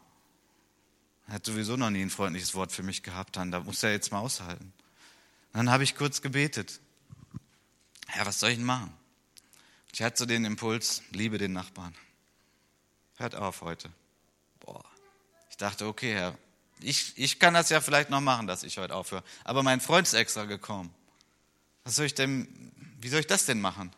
hat 1.31 1.47
sowieso 1.47 1.77
noch 1.77 1.91
nie 1.91 2.03
ein 2.03 2.11
freundliches 2.11 2.55
Wort 2.55 2.73
für 2.73 2.83
mich 2.83 3.03
gehabt, 3.03 3.37
dann, 3.37 3.51
da 3.51 3.61
muss 3.61 3.83
er 3.83 3.93
jetzt 3.93 4.13
mal 4.13 4.19
aushalten. 4.19 4.73
dann 5.53 5.71
habe 5.71 5.85
ich 5.85 5.97
kurz 5.97 6.23
gebetet. 6.23 6.81
Herr, 8.07 8.27
was 8.27 8.41
soll 8.41 8.51
ich 8.51 8.57
denn 8.57 8.67
machen? 8.67 8.93
Ich 9.93 10.03
hatte 10.03 10.19
so 10.19 10.27
den 10.27 10.45
Impuls, 10.45 11.03
liebe 11.13 11.39
den 11.39 11.53
Nachbarn. 11.53 11.95
Hört 13.17 13.35
auf 13.35 13.61
heute. 13.61 13.91
Boah. 14.61 14.85
Ich 15.51 15.57
dachte, 15.57 15.87
okay, 15.87 16.15
Herr, 16.15 16.39
ich, 16.81 17.13
ich 17.17 17.39
kann 17.39 17.55
das 17.55 17.69
ja 17.69 17.81
vielleicht 17.81 18.11
noch 18.11 18.21
machen, 18.21 18.47
dass 18.47 18.63
ich 18.63 18.79
heute 18.79 18.95
aufhöre. 18.95 19.23
Aber 19.45 19.63
mein 19.63 19.81
Freund 19.81 20.07
ist 20.07 20.15
extra 20.15 20.45
gekommen. 20.45 20.93
Was 21.85 21.97
soll 21.97 22.07
ich 22.07 22.15
denn, 22.15 22.73
wie 23.01 23.09
soll 23.09 23.21
ich 23.21 23.27
das 23.27 23.47
denn 23.47 23.61
machen? 23.61 23.93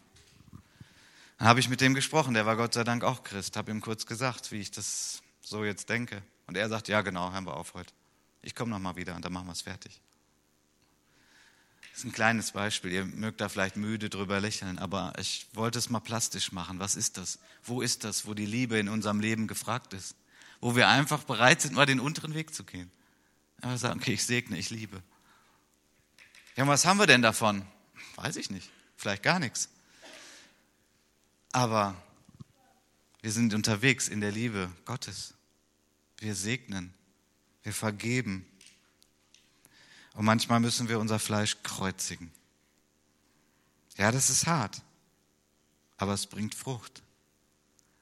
Dann 1.39 1.49
habe 1.49 1.61
ich 1.61 1.69
mit 1.69 1.81
dem 1.81 1.95
gesprochen, 1.95 2.35
der 2.35 2.47
war 2.47 2.57
Gott 2.57 2.75
sei 2.75 2.85
Dank 2.85 3.05
auch 3.05 3.23
Christ, 3.23 3.57
habe 3.57 3.71
ihm 3.71 3.81
kurz 3.81 4.07
gesagt, 4.07 4.53
wie 4.53 4.61
ich 4.61 4.71
das 4.71 5.23
so 5.41 5.65
jetzt 5.65 5.89
denke. 5.89 6.23
Und 6.47 6.57
er 6.57 6.69
sagt, 6.69 6.89
ja 6.89 7.03
genau, 7.03 7.33
hören 7.33 7.47
wir 7.47 7.57
auf 7.57 7.75
heute. 7.75 7.93
Ich 8.43 8.55
komme 8.55 8.71
nochmal 8.71 8.97
wieder 8.97 9.15
und 9.15 9.25
dann 9.25 9.33
machen 9.33 9.47
wir 9.47 9.53
es 9.53 9.63
fertig. 9.63 10.01
Das 11.91 12.01
ist 12.01 12.05
ein 12.05 12.13
kleines 12.13 12.53
Beispiel. 12.53 12.91
Ihr 12.93 13.05
mögt 13.05 13.41
da 13.41 13.49
vielleicht 13.49 13.77
müde 13.77 14.09
drüber 14.09 14.41
lächeln, 14.41 14.79
aber 14.79 15.13
ich 15.19 15.47
wollte 15.53 15.79
es 15.79 15.91
mal 15.91 16.01
plastisch 16.01 16.53
machen. 16.53 16.79
Was 16.79 16.97
ist 16.97 17.19
das? 17.19 17.39
Wo 17.63 17.83
ist 17.83 18.05
das, 18.05 18.27
wo 18.27 18.35
die 18.35 18.47
Liebe 18.47 18.79
in 18.79 18.89
unserem 18.89 19.21
Leben 19.21 19.47
gefragt 19.47 19.93
ist? 19.93 20.17
wo 20.63 20.77
wir 20.77 20.89
einfach 20.89 21.25
bereit 21.25 21.61
sind, 21.61 21.75
mal 21.75 21.87
den 21.87 22.01
unteren 22.01 22.35
Weg 22.35 22.55
zu 22.55 22.65
gehen. 22.65 22.91
Aber 23.61 23.77
sagen, 23.77 24.01
okay, 24.01 24.15
ich 24.15 24.25
segne, 24.25 24.57
ich 24.57 24.71
liebe. 24.71 25.03
Ja, 26.57 26.67
was 26.69 26.87
haben 26.87 26.99
wir 26.99 27.09
denn 27.09 27.21
davon? 27.21 27.67
Weiß 28.15 28.37
ich 28.37 28.49
nicht. 28.49 28.71
Vielleicht 28.97 29.25
gar 29.25 29.41
nichts. 29.41 29.69
Aber 31.51 32.01
wir 33.23 33.33
sind 33.33 33.55
unterwegs 33.55 34.07
in 34.07 34.21
der 34.21 34.31
Liebe 34.31 34.71
Gottes. 34.85 35.35
Wir 36.23 36.37
segnen, 36.37 36.95
wir 37.65 37.73
vergeben. 37.73 38.47
Und 40.15 40.25
manchmal 40.25 40.61
müssen 40.61 40.89
wir 40.89 41.01
unser 41.01 41.19
Fleisch 41.19 41.65
kreuzigen. 41.65 42.31
Ja, 43.97 44.13
das 44.13 44.31
ist 44.31 44.47
hart, 44.47 44.83
aber 45.97 46.13
es 46.15 46.29
bringt 46.29 46.55
Frucht. 46.55 47.03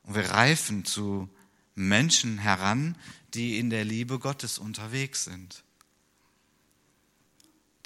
Und 0.03 0.17
wir 0.17 0.29
reifen 0.31 0.85
zu 0.85 1.31
Menschen 1.75 2.37
heran, 2.37 2.95
die 3.33 3.59
in 3.59 3.71
der 3.71 3.87
Liebe 3.87 4.19
Gottes 4.19 4.59
unterwegs 4.59 5.25
sind. 5.25 5.65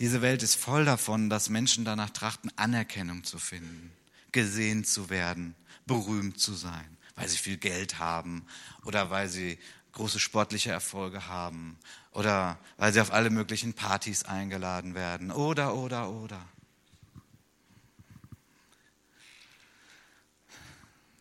Diese 0.00 0.20
Welt 0.20 0.42
ist 0.42 0.56
voll 0.56 0.84
davon, 0.84 1.30
dass 1.30 1.48
Menschen 1.48 1.84
danach 1.84 2.10
trachten, 2.10 2.50
Anerkennung 2.56 3.22
zu 3.22 3.38
finden, 3.38 3.92
gesehen 4.32 4.82
zu 4.84 5.10
werden, 5.10 5.54
berühmt 5.86 6.40
zu 6.40 6.54
sein, 6.54 6.96
weil 7.14 7.28
sie 7.28 7.38
viel 7.38 7.56
Geld 7.56 8.00
haben 8.00 8.44
oder 8.82 9.10
weil 9.10 9.28
sie 9.28 9.60
große 9.94 10.20
sportliche 10.20 10.70
Erfolge 10.70 11.26
haben 11.28 11.78
oder 12.12 12.58
weil 12.76 12.92
sie 12.92 13.00
auf 13.00 13.12
alle 13.12 13.30
möglichen 13.30 13.74
Partys 13.74 14.24
eingeladen 14.24 14.94
werden 14.94 15.30
oder, 15.30 15.74
oder, 15.74 16.10
oder. 16.10 16.40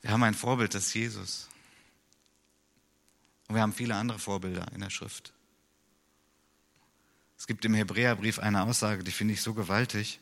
Wir 0.01 0.11
haben 0.11 0.24
ein 0.24 0.34
Vorbild, 0.34 0.74
das 0.74 0.93
Jesus. 0.93 1.47
Und 3.47 3.55
wir 3.55 3.61
haben 3.61 3.74
viele 3.74 3.95
andere 3.95 4.19
Vorbilder 4.19 4.71
in 4.74 4.82
der 4.82 4.89
Schrift. 4.89 5.34
Es 7.38 7.47
gibt 7.47 7.63
im 7.65 7.74
Hebräerbrief 7.74 8.39
eine 8.39 8.63
Aussage, 8.63 9.03
die 9.03 9.11
finde 9.11 9.34
ich 9.34 9.41
so 9.41 9.53
gewaltig. 9.53 10.19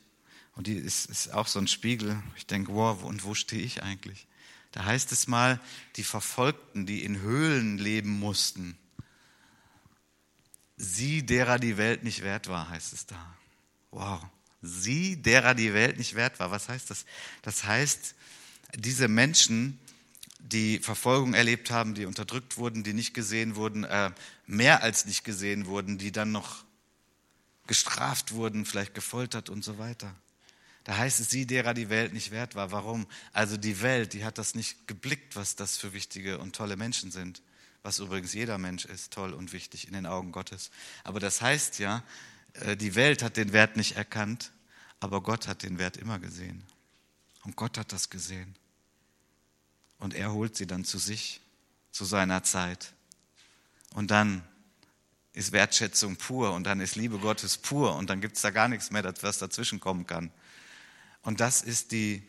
Und 0.56 0.68
die 0.68 0.76
ist, 0.76 1.06
ist 1.06 1.34
auch 1.34 1.48
so 1.48 1.60
ein 1.60 1.68
Spiegel. 1.68 2.22
Ich 2.36 2.46
denke, 2.46 2.74
wow, 2.74 3.04
und 3.04 3.24
wo 3.24 3.34
stehe 3.34 3.64
ich 3.64 3.82
eigentlich? 3.84 4.28
Da 4.72 4.86
heißt 4.86 5.12
es 5.12 5.28
mal, 5.28 5.60
die 5.98 6.04
Verfolgten, 6.04 6.86
die 6.86 7.04
in 7.04 7.20
Höhlen 7.20 7.78
leben 7.78 8.20
mussten, 8.20 8.78
sie, 10.78 11.26
derer 11.26 11.60
die 11.60 11.78
Welt 11.78 12.04
nicht 12.04 12.24
wert 12.24 12.48
war, 12.48 12.70
heißt 12.70 12.94
es 12.94 13.06
da. 13.06 13.36
Wow, 13.92 14.22
Sie, 14.62 15.20
derer 15.22 15.56
die 15.56 15.74
Welt 15.74 15.98
nicht 15.98 16.16
wert 16.16 16.40
war. 16.40 16.52
Was 16.52 16.70
heißt 16.70 16.90
das? 16.92 17.06
Das 17.42 17.64
heißt, 17.64 18.14
diese 18.76 19.08
Menschen, 19.08 19.80
die 20.40 20.80
Verfolgung 20.80 21.34
erlebt 21.34 21.72
haben, 21.72 21.96
die 21.96 22.06
unterdrückt 22.06 22.58
wurden, 22.58 22.84
die 22.84 22.94
nicht 22.94 23.14
gesehen 23.14 23.56
wurden, 23.56 23.84
äh, 23.84 24.12
mehr 24.46 24.84
als 24.84 25.06
nicht 25.06 25.24
gesehen 25.24 25.66
wurden, 25.66 25.98
die 25.98 26.12
dann 26.12 26.32
noch 26.32 26.64
gestraft 27.66 28.34
wurden, 28.34 28.66
vielleicht 28.66 28.94
gefoltert 28.94 29.50
und 29.50 29.64
so 29.64 29.78
weiter. 29.78 30.14
Da 30.84 30.98
heißt 30.98 31.20
es, 31.20 31.30
sie, 31.30 31.46
derer 31.46 31.74
die 31.74 31.90
Welt 31.90 32.14
nicht 32.14 32.32
wert 32.32 32.56
war. 32.56 32.72
Warum? 32.72 33.08
Also 33.34 33.58
die 33.58 33.82
Welt, 33.82 34.14
die 34.14 34.26
hat 34.26 34.38
das 34.38 34.56
nicht 34.56 34.88
geblickt, 34.88 35.36
was 35.36 35.56
das 35.56 35.78
für 35.78 35.94
wichtige 35.94 36.40
und 36.40 36.56
tolle 36.56 36.76
Menschen 36.76 37.12
sind. 37.12 37.42
Was 37.84 38.00
übrigens 38.00 38.34
jeder 38.34 38.58
Mensch 38.58 38.86
ist, 38.86 39.14
toll 39.14 39.34
und 39.34 39.54
wichtig 39.54 39.88
in 39.88 39.94
den 39.94 40.06
Augen 40.06 40.32
Gottes. 40.32 40.72
Aber 41.04 41.20
das 41.20 41.42
heißt 41.42 41.80
ja, 41.80 42.04
äh, 42.54 42.76
die 42.78 42.96
Welt 42.96 43.24
hat 43.24 43.38
den 43.38 43.54
Wert 43.54 43.76
nicht 43.76 43.96
erkannt, 43.96 44.52
aber 45.00 45.22
Gott 45.22 45.48
hat 45.48 45.64
den 45.64 45.80
Wert 45.80 45.98
immer 45.98 46.20
gesehen. 46.20 46.64
Und 47.44 47.56
Gott 47.56 47.78
hat 47.78 47.92
das 47.92 48.10
gesehen. 48.10 48.56
Und 49.98 50.14
er 50.14 50.32
holt 50.32 50.56
sie 50.56 50.68
dann 50.68 50.86
zu 50.86 50.98
sich, 51.00 51.42
zu 51.92 52.06
seiner 52.06 52.44
Zeit. 52.44 52.94
Und 53.94 54.12
dann 54.12 54.44
ist 55.34 55.52
Wertschätzung 55.52 56.18
pur 56.18 56.54
und 56.54 56.66
dann 56.66 56.82
ist 56.82 56.96
Liebe 56.96 57.18
Gottes 57.18 57.58
pur 57.58 57.96
und 57.96 58.10
dann 58.10 58.22
gibt 58.22 58.36
es 58.36 58.42
da 58.42 58.50
gar 58.50 58.68
nichts 58.68 58.92
mehr, 58.92 59.04
was 59.22 59.38
dazwischen 59.38 59.80
kommen 59.80 60.06
kann. 60.06 60.32
Und 61.24 61.40
das 61.40 61.62
ist 61.62 61.92
die 61.92 62.24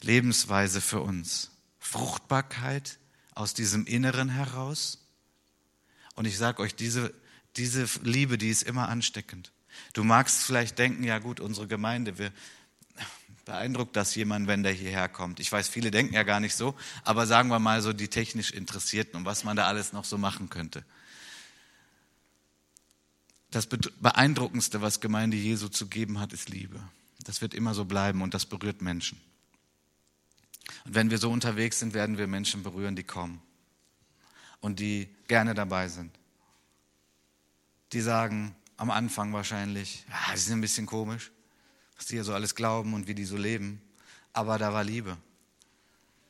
Lebensweise 0.00 0.80
für 0.80 1.00
uns. 1.00 1.50
Fruchtbarkeit 1.78 2.98
aus 3.34 3.54
diesem 3.54 3.86
Inneren 3.86 4.28
heraus. 4.28 4.98
Und 6.14 6.26
ich 6.26 6.36
sage 6.36 6.62
euch, 6.62 6.74
diese, 6.74 7.14
diese 7.56 7.88
Liebe, 8.02 8.38
die 8.38 8.48
ist 8.48 8.62
immer 8.62 8.88
ansteckend. 8.88 9.52
Du 9.92 10.04
magst 10.04 10.42
vielleicht 10.42 10.78
denken, 10.78 11.04
ja 11.04 11.18
gut, 11.18 11.40
unsere 11.40 11.66
Gemeinde, 11.66 12.18
wir, 12.18 12.32
beeindruckt 13.44 13.96
das 13.96 14.14
jemand, 14.14 14.46
wenn 14.46 14.62
der 14.62 14.72
hierher 14.72 15.08
kommt. 15.08 15.40
Ich 15.40 15.50
weiß, 15.50 15.68
viele 15.68 15.90
denken 15.90 16.14
ja 16.14 16.22
gar 16.22 16.38
nicht 16.38 16.54
so, 16.54 16.76
aber 17.04 17.26
sagen 17.26 17.48
wir 17.48 17.58
mal 17.58 17.82
so 17.82 17.92
die 17.92 18.08
technisch 18.08 18.52
Interessierten 18.52 19.16
und 19.16 19.24
was 19.24 19.42
man 19.42 19.56
da 19.56 19.66
alles 19.66 19.92
noch 19.92 20.04
so 20.04 20.18
machen 20.18 20.50
könnte. 20.50 20.84
Das 23.50 23.66
Beeindruckendste, 23.66 24.80
was 24.80 25.00
Gemeinde 25.00 25.36
Jesu 25.36 25.68
zu 25.68 25.88
geben 25.88 26.20
hat, 26.20 26.32
ist 26.32 26.48
Liebe. 26.48 26.80
Das 27.30 27.40
wird 27.40 27.54
immer 27.54 27.74
so 27.74 27.84
bleiben 27.84 28.22
und 28.22 28.34
das 28.34 28.44
berührt 28.44 28.82
Menschen. 28.82 29.20
Und 30.84 30.96
wenn 30.96 31.10
wir 31.12 31.18
so 31.18 31.30
unterwegs 31.30 31.78
sind, 31.78 31.94
werden 31.94 32.18
wir 32.18 32.26
Menschen 32.26 32.64
berühren, 32.64 32.96
die 32.96 33.04
kommen 33.04 33.40
und 34.58 34.80
die 34.80 35.08
gerne 35.28 35.54
dabei 35.54 35.86
sind. 35.86 36.10
Die 37.92 38.00
sagen 38.00 38.56
am 38.76 38.90
Anfang 38.90 39.32
wahrscheinlich, 39.32 40.04
ja, 40.08 40.34
die 40.34 40.40
sind 40.40 40.58
ein 40.58 40.60
bisschen 40.60 40.86
komisch, 40.86 41.30
was 41.96 42.06
die 42.06 42.16
ja 42.16 42.24
so 42.24 42.34
alles 42.34 42.56
glauben 42.56 42.94
und 42.94 43.06
wie 43.06 43.14
die 43.14 43.24
so 43.24 43.36
leben. 43.36 43.80
Aber 44.32 44.58
da 44.58 44.72
war 44.72 44.82
Liebe. 44.82 45.16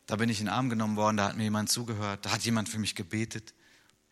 Da 0.05 0.17
bin 0.17 0.29
ich 0.29 0.41
in 0.41 0.49
den 0.49 0.53
Arm 0.53 0.69
genommen 0.69 0.97
worden, 0.97 1.17
da 1.17 1.29
hat 1.29 1.37
mir 1.39 1.45
jemand 1.45 1.71
zugehört, 1.71 2.27
da 2.27 2.33
hat 2.33 2.43
jemand 2.43 2.69
für 2.69 2.79
mich 2.79 2.95
gebetet. 2.95 3.55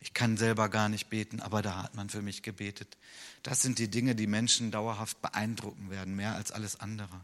Ich 0.01 0.13
kann 0.13 0.37
selber 0.37 0.69
gar 0.69 0.89
nicht 0.89 1.09
beten, 1.09 1.41
aber 1.41 1.61
da 1.61 1.83
hat 1.83 1.95
man 1.95 2.09
für 2.09 2.21
mich 2.21 2.41
gebetet. 2.41 2.97
Das 3.43 3.61
sind 3.61 3.79
die 3.79 3.89
Dinge, 3.89 4.15
die 4.15 4.27
Menschen 4.27 4.71
dauerhaft 4.71 5.21
beeindrucken 5.21 5.89
werden, 5.89 6.15
mehr 6.15 6.35
als 6.35 6.51
alles 6.51 6.79
andere. 6.79 7.19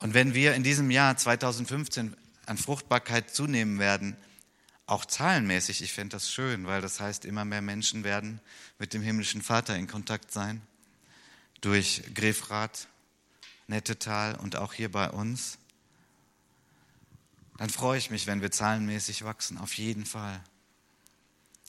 Und 0.00 0.14
wenn 0.14 0.34
wir 0.34 0.54
in 0.54 0.64
diesem 0.64 0.90
Jahr 0.90 1.16
2015 1.16 2.16
an 2.46 2.58
Fruchtbarkeit 2.58 3.30
zunehmen 3.30 3.78
werden, 3.78 4.16
auch 4.86 5.04
zahlenmäßig, 5.04 5.82
ich 5.82 5.92
fände 5.92 6.16
das 6.16 6.30
schön, 6.30 6.66
weil 6.66 6.82
das 6.82 7.00
heißt, 7.00 7.24
immer 7.24 7.44
mehr 7.44 7.62
Menschen 7.62 8.04
werden 8.04 8.40
mit 8.78 8.92
dem 8.92 9.00
himmlischen 9.00 9.40
Vater 9.40 9.76
in 9.76 9.86
Kontakt 9.86 10.30
sein, 10.30 10.60
durch 11.60 12.02
Grefrath, 12.14 12.88
Nettetal 13.66 14.34
und 14.34 14.56
auch 14.56 14.74
hier 14.74 14.90
bei 14.90 15.08
uns, 15.08 15.58
dann 17.56 17.70
freue 17.70 17.96
ich 17.96 18.10
mich, 18.10 18.26
wenn 18.26 18.42
wir 18.42 18.50
zahlenmäßig 18.50 19.24
wachsen, 19.24 19.56
auf 19.58 19.74
jeden 19.74 20.04
Fall. 20.04 20.42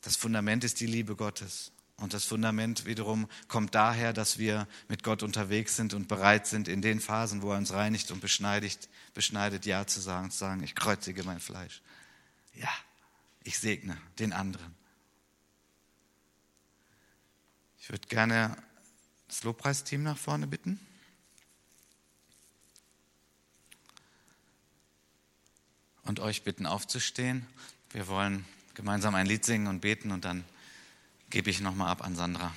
Das 0.06 0.16
Fundament 0.16 0.64
ist 0.64 0.80
die 0.82 0.86
Liebe 0.86 1.16
Gottes. 1.16 1.72
Und 1.98 2.14
das 2.14 2.26
Fundament 2.26 2.86
wiederum 2.86 3.28
kommt 3.48 3.74
daher, 3.74 4.14
dass 4.14 4.38
wir 4.38 4.68
mit 4.88 5.02
Gott 5.02 5.24
unterwegs 5.24 5.76
sind 5.76 5.96
und 5.96 6.08
bereit 6.08 6.46
sind, 6.46 6.68
in 6.68 6.84
den 6.84 7.00
Phasen, 7.00 7.42
wo 7.42 7.52
er 7.52 7.58
uns 7.58 7.74
reinigt 7.74 8.12
und 8.12 8.20
beschneidet, 8.22 8.88
beschneidet 9.16 9.66
Ja 9.66 9.88
zu 9.88 10.00
sagen, 10.00 10.30
zu 10.30 10.38
sagen, 10.38 10.62
ich 10.62 10.76
kreuzige 10.76 11.24
mein 11.24 11.40
Fleisch. 11.40 11.82
Ja, 12.54 12.70
ich 13.44 13.58
segne 13.58 13.98
den 14.20 14.32
anderen. 14.32 14.76
Ich 17.80 17.90
würde 17.90 18.08
gerne 18.08 18.56
das 19.28 19.44
Lobpreisteam 19.44 20.04
nach 20.04 20.20
vorne 20.20 20.46
bitten. 20.46 20.80
Und 26.04 26.20
euch 26.20 26.44
bitten 26.44 26.68
aufzustehen. 26.68 27.48
Wir 27.90 28.08
wollen 28.08 28.46
gemeinsam 28.76 29.16
ein 29.16 29.26
Lied 29.26 29.44
singen 29.44 29.68
und 29.68 29.80
beten 29.80 30.12
und 30.12 30.26
dann 30.26 30.44
gebe 31.30 31.50
ich 31.50 31.62
nochmal 31.62 31.90
ab 31.90 32.04
an 32.06 32.16
Sandra. 32.16 32.54